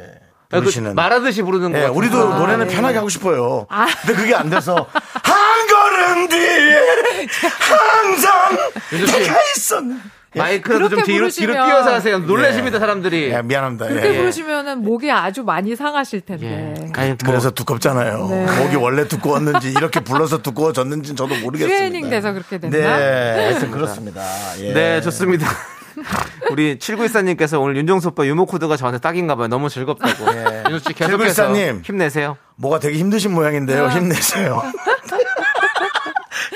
[0.49, 0.95] 그 부르시는.
[0.95, 1.85] 말하듯이 부르는 거 예.
[1.85, 2.75] 우리도 아, 노래는 네.
[2.75, 3.65] 편하게 하고 싶어요.
[3.69, 3.85] 아.
[4.01, 6.79] 근데 그게 안 돼서 한 걸음 뒤에
[7.59, 8.57] 항상.
[8.91, 9.95] 내가 있었네.
[10.35, 12.19] 마이크라도 좀 뒤로, 뒤로 부르시면- 뛰어서 하세요.
[12.19, 12.79] 놀라십니다, 예.
[12.79, 13.31] 사람들이.
[13.33, 13.87] 예, 미안합니다.
[13.87, 14.17] 그렇게 예.
[14.17, 16.75] 부르시면은 목이 아주 많이 상하실 텐데.
[16.77, 16.91] 예.
[16.95, 18.27] 아니, 뭐, 그래서 두껍잖아요.
[18.29, 18.45] 네.
[18.63, 21.77] 목이 원래 두꺼웠는지 이렇게 불러서 두꺼워졌는지는 저도 모르겠습니다.
[21.77, 22.77] 트레이닝 돼서 그렇게 됐나?
[22.77, 24.21] 네, 하여튼 그렇습니다.
[24.59, 24.73] 예.
[24.73, 25.47] 네, 좋습니다.
[26.51, 29.47] 우리 7914님께서 오늘 윤정수 오빠 유머 코드가 저한테 딱인가 봐요.
[29.47, 30.31] 너무 즐겁다고.
[30.33, 30.63] 예.
[30.65, 31.83] 윤정 씨 계속해서 7914님.
[31.85, 32.37] 힘내세요.
[32.55, 33.85] 뭐가 되게 힘드신 모양인데요.
[33.85, 33.89] 아.
[33.89, 34.61] 힘내세요.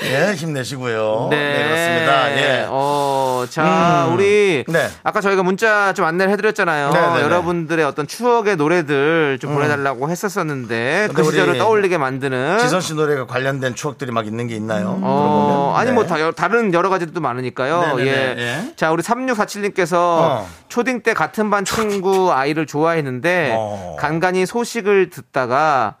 [0.04, 1.28] 예, 힘내시고요.
[1.30, 2.36] 네, 그렇습니다.
[2.36, 2.66] 예.
[2.68, 4.14] 어, 자, 음.
[4.14, 4.88] 우리 네.
[5.02, 6.90] 아까 저희가 문자 좀 안내를 해드렸잖아요.
[6.90, 7.22] 네, 네, 네.
[7.22, 12.58] 여러분들의 어떤 추억의 노래들 좀 보내달라고 했었었는데 그 시절을 떠올리게 만드는.
[12.58, 14.98] 지선 씨 노래가 관련된 추억들이 막 있는 게 있나요?
[15.02, 15.76] 어, 물어보면.
[15.76, 15.94] 아니 네.
[15.94, 17.96] 뭐 다, 다른 여러 가지도 많으니까요.
[17.96, 18.38] 네네네, 예.
[18.38, 18.72] 예.
[18.76, 20.48] 자, 우리 3647님께서 어.
[20.68, 23.96] 초딩 때 같은 반 친구 아이를 좋아했는데 어.
[23.98, 25.96] 간간히 소식을 듣다가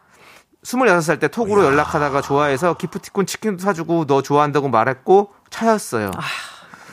[0.64, 6.10] 26살 때 톡으로 연락하다가 좋아해서 기프티콘 치킨도 사주고 너 좋아한다고 말했고 차였어요.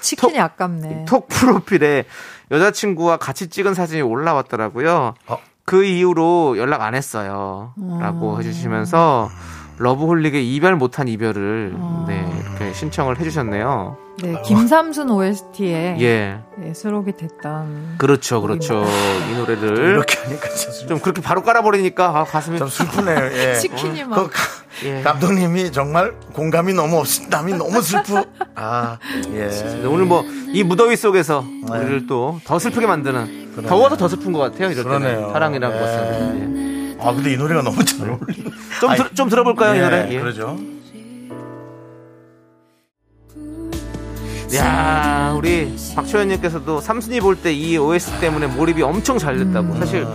[0.01, 1.05] 치킨이 아깝네.
[1.05, 2.05] 톡 프로필에
[2.51, 5.13] 여자친구와 같이 찍은 사진이 올라왔더라고요.
[5.27, 5.37] 어.
[5.63, 7.73] 그 이후로 연락 안 했어요.
[7.99, 9.29] 라고 해주시면서
[9.77, 11.75] 러브홀릭의 이별 못한 이별을
[12.07, 13.97] 네, 이렇게 신청을 해주셨네요.
[14.21, 16.39] 네, 김삼순 OST에 예.
[16.63, 17.95] 예, 수록이 됐던.
[17.97, 18.85] 그렇죠, 그렇죠.
[19.31, 20.49] 이 노래를 이렇게 하니까
[20.87, 23.17] 좀 그렇게 바로 깔아버리니까 아, 가슴이 좀 슬프네요.
[23.33, 23.55] 예.
[23.59, 24.15] 치킨이 막.
[24.17, 24.41] 그 가-
[24.85, 25.01] 예.
[25.01, 28.21] 감독님이 정말 공감이 너무 없이 남이 너무 슬프.
[28.55, 28.97] 아,
[29.33, 29.47] 예.
[29.47, 34.39] 네, 오늘 뭐 이 무더위 속에서 우리를 또 더 슬프게 만드는 더워서 더 슬픈 것
[34.39, 34.69] 같아요.
[34.69, 35.31] 이럴 그러네요.
[35.31, 35.79] 사랑이라는 예.
[35.79, 36.57] 것은.
[36.77, 36.80] 예.
[37.01, 38.43] 아 근데 이 노래가 너무 잘 어울리.
[38.79, 40.07] 좀, 들, 좀 들어볼까요, 이 예, 노래?
[40.13, 40.19] 예.
[40.19, 40.57] 그러죠.
[44.55, 49.75] 야 우리 박초연님께서도 삼순이 볼 때 이 OST 때문에 몰입이 엄청 잘 됐다고.
[49.75, 50.05] 사실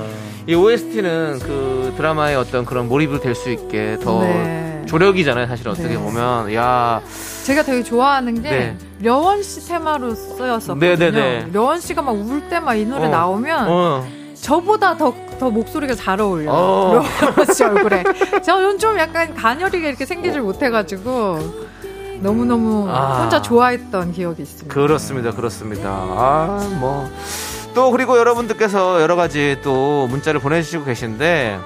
[0.47, 4.83] 이 OST는 그 드라마의 어떤 그런 몰입이 될수 있게 더 네.
[4.87, 5.47] 조력이잖아요.
[5.47, 5.97] 사실 어떻게 네.
[5.97, 7.01] 보면 야
[7.45, 8.79] 제가 되게 좋아하는 게 네.
[9.01, 10.97] 려원 씨 테마로 쓰였었거든요.
[10.97, 11.49] 네네네.
[11.53, 13.09] 려원 씨가 막 울 때 막 이 노래 어.
[13.09, 14.07] 나오면 어.
[14.41, 16.51] 저보다 더, 더 목소리가 잘 어울려요.
[16.51, 17.03] 어.
[17.55, 18.05] 씨 얼굴에.
[18.45, 21.67] 저는 좀 약간 가녀리가 이렇게 생기질 못해가지고
[22.21, 23.21] 너무너무 아.
[23.23, 24.73] 혼자 좋아했던 기억이 있습니다.
[24.75, 25.31] 그렇습니다.
[25.33, 25.89] 그렇습니다.
[25.91, 27.09] 아, 뭐.
[27.75, 31.59] 또, 그리고 여러분들께서 여러 가지 또 문자를 보내주시고 계신데,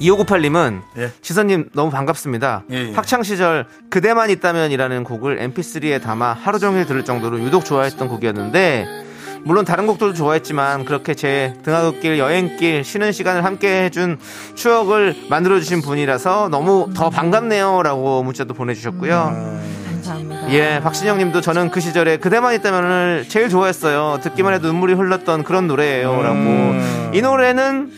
[0.00, 1.12] 2598님은 예.
[1.20, 2.62] 시선님 너무 반갑습니다.
[2.70, 2.92] 예, 예.
[2.92, 9.09] 학창 시절 그대만 있다면이라는 곡을 MP3에 담아 하루 종일 들을 정도로 유독 좋아했던 곡이었는데
[9.44, 14.18] 물론 다른 곡들도 좋아했지만 그렇게 제 등하굣길 여행길 쉬는 시간을 함께 해준
[14.54, 19.60] 추억을 만들어주신 분이라서 너무 더 반갑네요 라고 문자도 보내주셨고요.
[19.86, 20.52] 감사합니다.
[20.52, 24.18] 예, 박신영 님도 저는 그 시절에 그대만 있다면을 제일 좋아했어요.
[24.22, 26.36] 듣기만 해도 눈물이 흘렀던 그런 노래예요 라고.
[26.36, 27.10] 음.
[27.14, 27.90] 이 노래는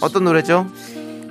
[0.00, 0.66] 어떤 노래죠?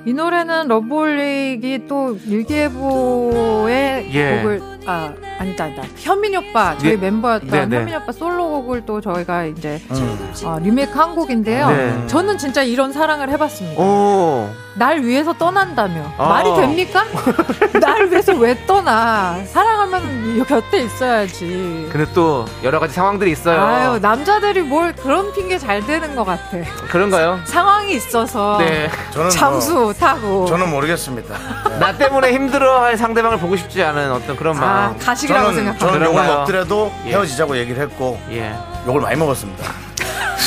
[0.06, 4.36] 이 노래는 러브홀릭이 또 일기예보의 예.
[4.36, 6.96] 곡을 아 아니다 아니다 현민 오빠 저희 예.
[6.96, 7.76] 멤버였던 네, 네.
[7.78, 10.32] 현민 오빠 솔로곡을 또 저희가 이제 음.
[10.44, 11.70] 어, 리메이크한 곡인데요.
[11.70, 12.06] 네.
[12.06, 13.82] 저는 진짜 이런 사랑을 해봤습니다.
[13.82, 16.28] 오, 날 위해서 떠난다며 어.
[16.28, 17.04] 말이 됩니까?
[17.80, 19.42] 날 위해서 왜 떠나?
[19.46, 21.88] 사랑 이 곁에 있어야지.
[21.90, 23.60] 근데 또 여러 가지 상황들이 있어요.
[23.60, 26.58] 아유 남자들이 뭘 그런 핑계 잘 대는 것 같아.
[26.88, 27.40] 그런가요?
[27.44, 28.90] 상황이 있어서 네.
[29.12, 30.46] 저는 잠수 뭐, 타고.
[30.46, 31.34] 저는 모르겠습니다.
[31.78, 34.98] 나 때문에 힘들어할 상대방을 보고 싶지 않은 어떤 그런 아 마음.
[34.98, 35.92] 가식이라고 저는 생각하고.
[35.92, 36.26] 저는 욕을?
[36.26, 37.10] 먹더라도 예.
[37.10, 38.54] 헤어지자고 얘기를 했고 예.
[38.86, 39.64] 욕을 많이 먹었습니다.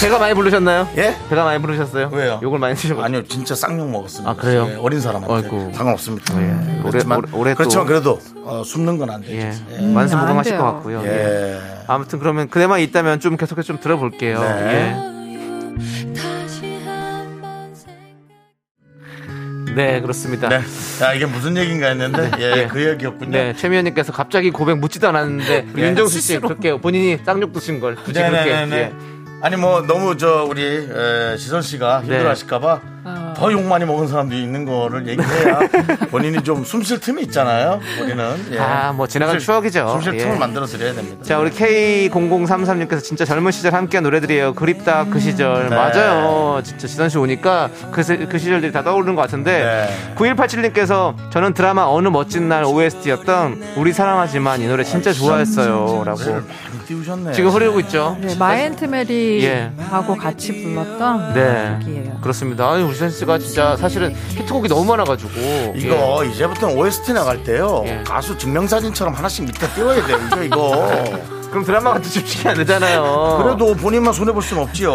[0.02, 0.88] 배가 많이 부르셨나요?
[0.98, 1.16] 예?
[1.30, 2.10] 배가 많이 부르셨어요?
[2.14, 2.39] 왜요?
[2.43, 3.04] 욕을 많이 드셔가지고.
[3.04, 4.30] 아니요, 진짜 쌍욕 먹었습니다.
[4.30, 4.68] 아, 그래요?
[4.72, 5.72] 예, 어린 사람한테 아이고.
[5.74, 6.39] 상관없습니다.
[6.41, 6.82] 예.
[6.84, 9.34] 그렇지만 올해 또- 그렇지만 그래도 어, 숨는 건 안 되죠.
[9.34, 9.52] 예.
[9.72, 9.80] 예.
[9.80, 10.66] 음, 만수무강하실 안 것.
[10.66, 11.02] 같고요.
[11.04, 11.08] 예.
[11.08, 11.60] 예.
[11.88, 14.39] 아무튼 그러면 그대만 있다면 좀 계속해서 좀 들어볼게요.
[14.39, 14.98] 네.
[15.04, 15.18] 예.
[19.76, 20.50] 네, 그렇습니다.
[20.50, 20.56] 네.
[21.04, 22.68] 야, 이게 무슨 얘기인가 했는데, 예, 예.
[22.68, 23.30] 그 얘기였군요.
[23.32, 25.82] 네, 최미연님께서 갑자기 고백 묻지도 않았는데 예.
[25.82, 28.76] 윤정수 씨 그렇게 본인이 쌍욕 드신 걸 굳이 그렇게 네네네.
[28.76, 28.93] 예.
[29.42, 32.08] 아니, 뭐, 너무 저, 우리, 에, 지선 씨가 네.
[32.08, 32.82] 힘들어 하실까봐
[33.38, 35.60] 더 욕 많이 먹은 사람도 있는 거를 얘기해야
[36.12, 37.80] 본인이 좀 숨 쉴 틈이 있잖아요.
[38.02, 38.26] 우리는.
[38.54, 38.60] 예.
[38.60, 39.90] 아, 뭐 지나간 숨 쉴- 추억이죠.
[39.90, 40.18] 숨 쉴 예.
[40.24, 41.24] 틈을 만들어 드려야 됩니다.
[41.24, 44.54] 자, 우리 K0033님께서 진짜 젊은 시절 함께한 노래들이에요.
[44.54, 45.70] 그립다 그 시절.
[45.70, 45.76] 네.
[45.76, 46.62] 맞아요.
[46.64, 49.88] 진짜 지선 씨 오니까 그, 시- 그 시절들이 다 떠오르는 것 같은데.
[49.88, 50.16] 네.
[50.16, 56.04] 9187님께서 저는 드라마 어느 멋진 날 OST였던 우리 사랑하지만 이 노래 진짜 좋아했어요.
[56.06, 56.20] 라고.
[56.32, 56.46] 많이
[56.88, 57.34] 띄우셨네.
[57.34, 58.18] 지금 흐르고 있죠.
[58.22, 58.88] 네, 마이앤트 예.
[58.88, 61.78] 메리하고 같이 불렀던 네.
[61.82, 62.18] 곡이에요.
[62.22, 62.72] 그렇습니다.
[62.72, 65.73] 아니, 우리 지선 씨가 진짜 사실은 히트곡이 너무 많아가지고.
[65.75, 67.84] 이거 이제부터는 OST 나갈 때요.
[67.86, 68.01] 예.
[68.07, 70.17] 가수 증명사진처럼 하나씩 밑에 띄워야 돼요.
[70.32, 70.89] 이거, 이거.
[71.07, 71.23] 예.
[71.49, 73.41] 그럼 드라마 같은 집중이 안 되잖아요.
[73.41, 74.91] 그래도 본인만 손해 볼 수는 없지요.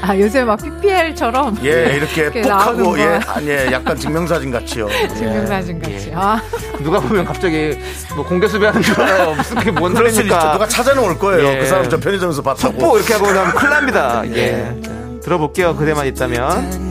[0.00, 2.98] 아 요새 막 PPL처럼 예, 이렇게 이렇게 푹 나오는 하고, 거.
[2.98, 4.88] 예, 아니, 예, 약간 증명사진 같이요.
[5.02, 5.08] 예.
[5.08, 6.08] 증명사진 같이.
[6.08, 6.12] 예.
[6.14, 6.40] 아
[6.82, 7.78] 누가 보면 갑자기
[8.14, 9.34] 뭐 공개 수배하는 줄 알아요.
[9.34, 10.28] 무슨 그게 뭔 그럴 수 있죠.
[10.30, 10.52] 소리입니까?
[10.52, 11.46] 누가 찾아놓을 거예요.
[11.46, 11.58] 예.
[11.58, 12.72] 그 사람 저 편의점에서 봤다고.
[12.80, 14.22] 속보 이렇게 하고 나면 큰일 납니다.
[14.34, 14.74] 예.
[14.82, 14.90] 자,
[15.22, 15.76] 들어볼게요.
[15.76, 16.88] 그대만 있다면.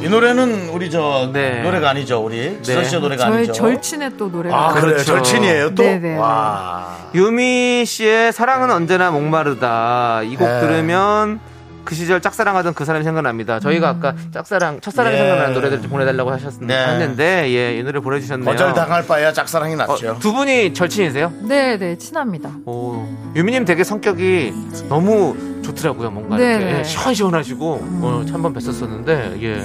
[0.00, 1.60] 이 노래는 우리 저 네.
[1.62, 2.24] 노래가 아니죠.
[2.24, 3.52] 우리 지선 씨의 노래가 저희 아니죠.
[3.52, 4.92] 절친의 또 노래가 아, 그래요.
[4.94, 5.04] 그렇죠.
[5.04, 5.82] 절친이에요, 또?
[5.82, 6.16] 네네.
[6.18, 6.96] 와.
[7.14, 10.22] 유미 씨의 사랑은 언제나 목마르다.
[10.22, 10.60] 이 곡 네.
[10.60, 11.40] 들으면
[11.84, 13.58] 그 시절 짝사랑하던 그 사람이 생각납니다.
[13.60, 15.20] 저희가 아까 짝사랑, 첫사랑이 예.
[15.20, 16.86] 생각나는 노래들 좀 보내달라고 하셨는데, 네.
[16.92, 18.44] 했는데, 예, 이 노래 보내주셨네요.
[18.44, 20.10] 거절당할 바에야 짝사랑이 낫죠.
[20.10, 21.32] 어, 두 분이 절친이세요?
[21.48, 22.50] 네 네 친합니다.
[22.66, 24.52] 오, 유미님 되게 성격이
[24.90, 26.10] 너무 좋더라고요.
[26.10, 26.78] 뭔가 이렇게 네네.
[26.80, 27.72] 예, 시원시원하시고
[28.02, 29.62] 어, 한번 뵀었었는데 예.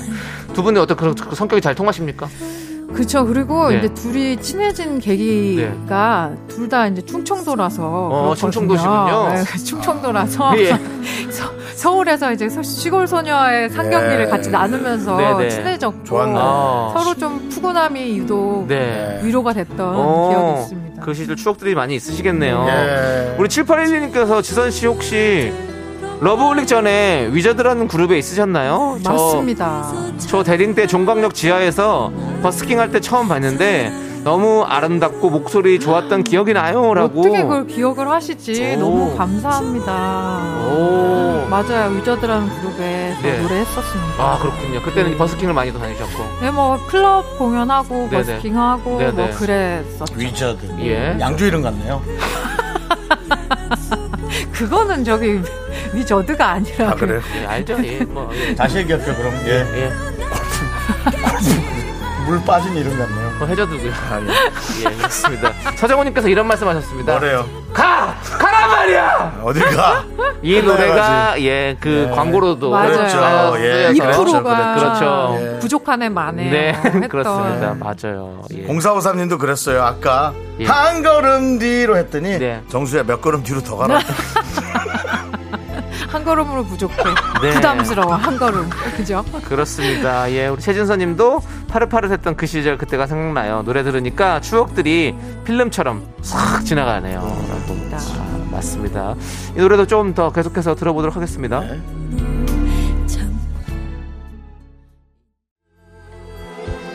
[0.54, 2.28] 두 분이 어떤 그런 그 성격이 잘 통하십니까?
[2.94, 3.80] 그쵸 그리고 네.
[3.80, 8.36] 이제 둘이 친해진 계기가 둘다 이제 충청도라서 그렇거든요.
[8.36, 9.30] 충청도시군요.
[9.34, 10.80] 네, 충청도라서 예.
[11.76, 14.30] 서, 울에서 이제 서- 시골 소녀의 상경기를 네.
[14.30, 15.50] 같이 나누면서 네네.
[15.50, 16.36] 친해졌고 좋았네.
[16.38, 16.94] 아.
[16.96, 19.20] 서로 좀 푸근함이 유독 네.
[19.24, 21.02] 위로가 됐던 어, 기억이 있습니다.
[21.02, 22.66] 그 시절 추억들이 많이 있으시겠네요.
[22.70, 23.36] 예.
[23.40, 25.52] 우리 7812님께서 지선 씨 혹시
[26.24, 28.98] 러브홀릭 전에 위저드라는 그룹에 있으셨나요?
[29.04, 29.92] 저- 맞습니다.
[30.20, 33.92] 저 대림 때 종강역 지하에서 버스킹 할 때 처음 봤는데
[34.24, 37.20] 너무 아름답고 목소리 좋았던 기억이 나요라고.
[37.20, 38.76] 어떻게 그걸 기억을 하시지?
[38.78, 38.80] 오.
[38.80, 40.40] 너무 감사합니다.
[40.72, 41.46] 오.
[41.50, 41.92] 맞아요.
[41.98, 43.40] 위저드라는 그룹에서 네.
[43.42, 44.14] 노래했었습니다.
[44.24, 44.82] 아 그렇군요.
[44.82, 46.24] 그때는 버스킹을 많이 다니셨고.
[46.42, 48.24] 네, 뭐 클럽 공연하고 네네.
[48.24, 49.12] 버스킹하고 네네.
[49.12, 50.14] 뭐 그랬었죠.
[50.16, 50.68] 위저드.
[50.80, 51.18] 예.
[51.20, 52.02] 양주 이름 같네요.
[54.52, 55.42] 그거는 저기
[55.94, 56.90] 위저드가 아니라.
[56.90, 57.22] 아, 그래요?
[57.42, 57.78] 예, 알죠?
[57.84, 58.30] 예, 뭐.
[58.34, 58.56] 예.
[58.56, 59.34] 다시 얘기할게요, 그럼.
[59.46, 59.52] 예.
[59.76, 59.92] 예.
[62.26, 63.13] 물 빠진 이름 같네
[63.44, 63.46] 요.
[63.46, 63.92] 뭐 해줘두고요.
[63.92, 64.86] 아, 예.
[64.86, 65.52] 예, 그렇습니다.
[65.76, 67.12] 서정훈님께서 이런 말씀 하셨습니다.
[67.12, 67.46] 뭐래요?
[67.74, 68.16] 가!
[68.40, 69.42] 가란 말이야!
[69.44, 70.06] 어딜 가?
[70.42, 72.70] 이 노래가, 예, 그 광고로도.
[72.70, 72.92] 맞아요.
[72.92, 73.66] 그렇죠.
[73.66, 74.42] 예, 쓰여서.
[74.42, 75.38] 2%가 그렇죠.
[75.42, 75.60] 예.
[75.60, 76.52] 부족한 애 많네요.
[76.52, 77.08] 네, 했던.
[77.08, 77.76] 그렇습니다.
[77.80, 78.42] 맞아요.
[78.54, 78.66] 예.
[78.66, 79.84] 0453님도 그랬어요.
[79.84, 80.66] 아까 예.
[80.66, 82.62] 한 걸음 뒤로 했더니 네.
[82.70, 84.00] 정수야 몇 걸음 뒤로 더 가라.
[86.14, 86.96] 한 걸음으로 부족해.
[87.42, 87.50] 네.
[87.56, 88.70] 부담스러워, 한 걸음.
[88.96, 89.26] 그죠?
[89.46, 90.32] 그렇습니다.
[90.32, 93.64] 예, 우리 최진서 님도 파릇파릇했던 그 시절 그때가 생각나요.
[93.64, 97.20] 노래 들으니까 추억들이 필름처럼 싹 지나가네요.
[97.20, 97.74] 라고.
[97.94, 99.16] 아, 맞습니다.
[99.56, 101.62] 이 노래도 좀 더 계속해서 들어보도록 하겠습니다.
[101.62, 101.82] 네.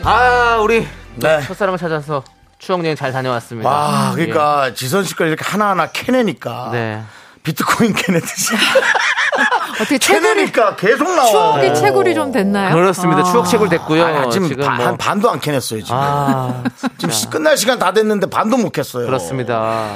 [0.03, 1.41] 아, 우리 네.
[1.41, 2.23] 첫사랑을 찾아서
[2.57, 3.69] 추억 여행 잘 다녀왔습니다.
[3.69, 6.77] 와, 그러니까 지선 씨가 이렇게 하나하나 캐내니까 예.
[6.77, 7.03] 네.
[7.43, 8.53] 비트코인 캐내듯이
[9.79, 11.25] 어떻게 캐내니까 계속 나와.
[11.25, 12.75] 추억이 채굴이 좀 됐나요?
[12.75, 13.21] 그렇습니다.
[13.21, 13.23] 아.
[13.23, 14.05] 추억 채굴 됐고요.
[14.05, 15.95] 아, 지금, 지금 바- 뭐 한 반도 안 캐냈어요 지금.
[15.97, 16.63] 아,
[16.97, 19.05] 지금 시- 끝날 시간 다 됐는데 반도 못 캤어요.
[19.05, 19.87] 그렇습니다.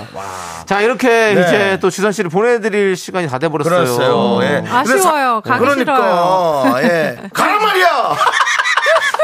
[0.65, 1.32] 자, 이렇게 네.
[1.41, 3.76] 이제 또 지선 씨를 보내드릴 시간이 다 돼버렸어요.
[3.76, 4.40] 그랬어요.
[4.44, 4.64] 예.
[4.70, 5.41] 아쉬워요.
[5.44, 7.18] 가기 그러니까 예.
[7.34, 8.15] 가란 말이야.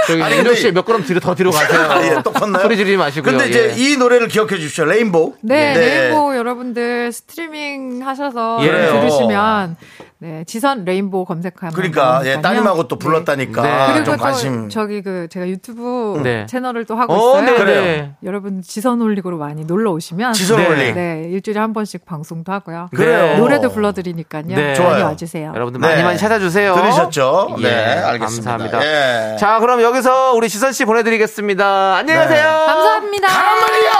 [0.09, 1.81] 저기 아니, 윤정 근데 씨몇 걸음 뒤로 더 뒤로 가세요.
[1.81, 2.63] 아, 예, 또 컸나요?
[2.63, 3.31] 소리 지르지 마시고요.
[3.31, 3.75] 근데 이제 예.
[3.77, 4.85] 이 노래를 기억해 주십시오.
[4.85, 5.33] Rainbow.
[5.41, 8.69] 네, Rainbow 여러분들 스트리밍 하셔서 예.
[8.91, 9.75] 들으시면
[10.21, 12.41] 네, 지선 Rainbow 검색하면 그러니까 예.
[12.41, 13.05] 따님하고 또 네.
[13.05, 13.93] 불렀다니까 네.
[13.93, 14.67] 그리고 좀또 관심.
[14.69, 16.45] 저기 그 제가 유튜브 네.
[16.45, 17.45] 채널을 또 하고 어, 있어요.
[17.45, 17.81] 네, 그래요.
[17.81, 18.11] 네.
[18.23, 20.67] 여러분 지선 홀릭으로 많이 놀러 오시면 지선 네.
[20.67, 20.95] 홀릭.
[20.95, 22.89] 네, 일주일에 한 번씩 방송도 하고요.
[22.93, 23.37] 그래요.
[23.37, 24.43] 노래도 불러드리니까요.
[24.47, 24.55] 네.
[24.55, 25.05] 많이 좋아요.
[25.05, 25.53] 와주세요.
[25.55, 25.87] 여러분들 네.
[25.87, 26.75] 많이 많이 찾아주세요.
[26.75, 27.55] 들으셨죠?
[27.59, 28.57] 예, 네, 알겠습니다.
[28.57, 29.33] 감사합니다.
[29.33, 29.37] 예.
[29.37, 31.95] 자, 그럼 여기 서 우리 지선 씨 보내드리겠습니다.
[31.97, 32.25] 안녕히 네.
[32.25, 32.65] 가세요.
[32.67, 33.27] 감사합니다.
[33.27, 33.91] 가란 말이야.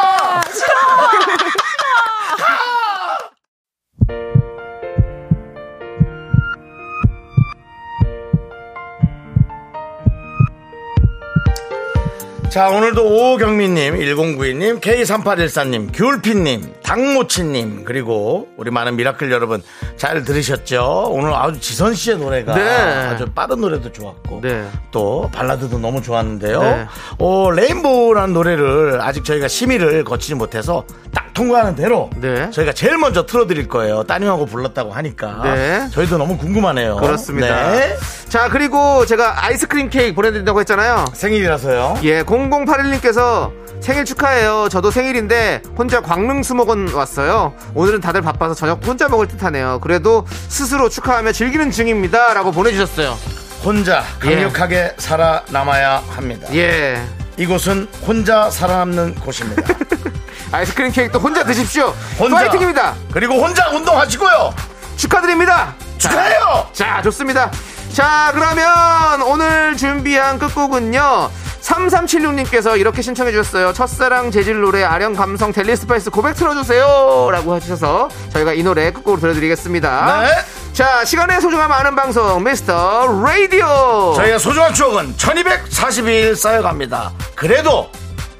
[12.49, 19.61] 자, 오늘도 오경민님, 1092님, K3814님, 귤피님, 당모치님, 그리고 우리 많은 미라클 여러분
[19.95, 21.09] 잘 들으셨죠?
[21.11, 22.63] 오늘 아주 지선 씨의 노래가 네.
[22.63, 24.67] 아주 빠른 노래도 좋았고, 네.
[24.89, 26.59] 또 발라드도 너무 좋았는데요.
[26.59, 26.87] 네.
[27.19, 30.83] 어, 레인보우라는 노래를 아직 저희가 심의를 거치지 못해서
[31.13, 32.49] 딱 통과하는 대로 네.
[32.49, 34.01] 저희가 제일 먼저 틀어드릴 거예요.
[34.01, 35.41] 따님하고 불렀다고 하니까.
[35.43, 35.87] 네.
[35.91, 36.95] 저희도 너무 궁금하네요.
[36.95, 37.71] 그렇습니다.
[37.71, 37.97] 네.
[38.29, 41.05] 자, 그리고 제가 아이스크림 케이크 보내드린다고 했잖아요.
[41.13, 41.99] 생일이라서요.
[42.01, 44.67] 예, 0081님께서 생일 축하해요.
[44.69, 47.53] 저도 생일인데 혼자 광릉 수목원 왔어요.
[47.76, 49.80] 오늘은 다들 바빠서 저녁 혼자 먹을 듯 하네요.
[49.81, 52.34] 그래도 스스로 축하하며 즐기는 중입니다.
[52.34, 53.18] 라고 보내주셨어요.
[53.64, 56.47] 혼자 강력하게 살아남아야 합니다.
[56.56, 57.01] 예.
[57.38, 59.64] 이곳은 혼자 살아남는 곳입니다.
[60.51, 61.93] 아이스크림 케이크도 혼자 드십시오.
[62.18, 62.38] 혼자.
[62.38, 62.95] 파이팅입니다.
[63.11, 64.53] 그리고 혼자 운동하시고요.
[64.97, 65.76] 축하드립니다.
[65.97, 66.68] 축하해요.
[66.73, 67.51] 자, 좋습니다.
[67.93, 71.30] 자, 그러면 오늘 준비한 끝곡은요.
[71.61, 73.73] 3376님께서 이렇게 신청해 주셨어요.
[73.73, 77.30] 첫사랑 재질 노래 아련 감성 델리 스파이스 고백 틀어주세요.
[77.31, 80.22] 라고 해주셔서 저희가 이 노래 끝곡으로 들려드리겠습니다.
[80.22, 80.30] 네.
[80.73, 84.14] 자, 시간의 소중함 아는 방송, 미스터 라디오.
[84.15, 87.11] 저희의 소중한 추억은 1242일 쌓여갑니다.
[87.36, 87.90] 그래도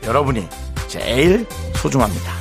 [0.04, 0.48] 여러분이
[0.88, 2.32] 제일 소중합니다.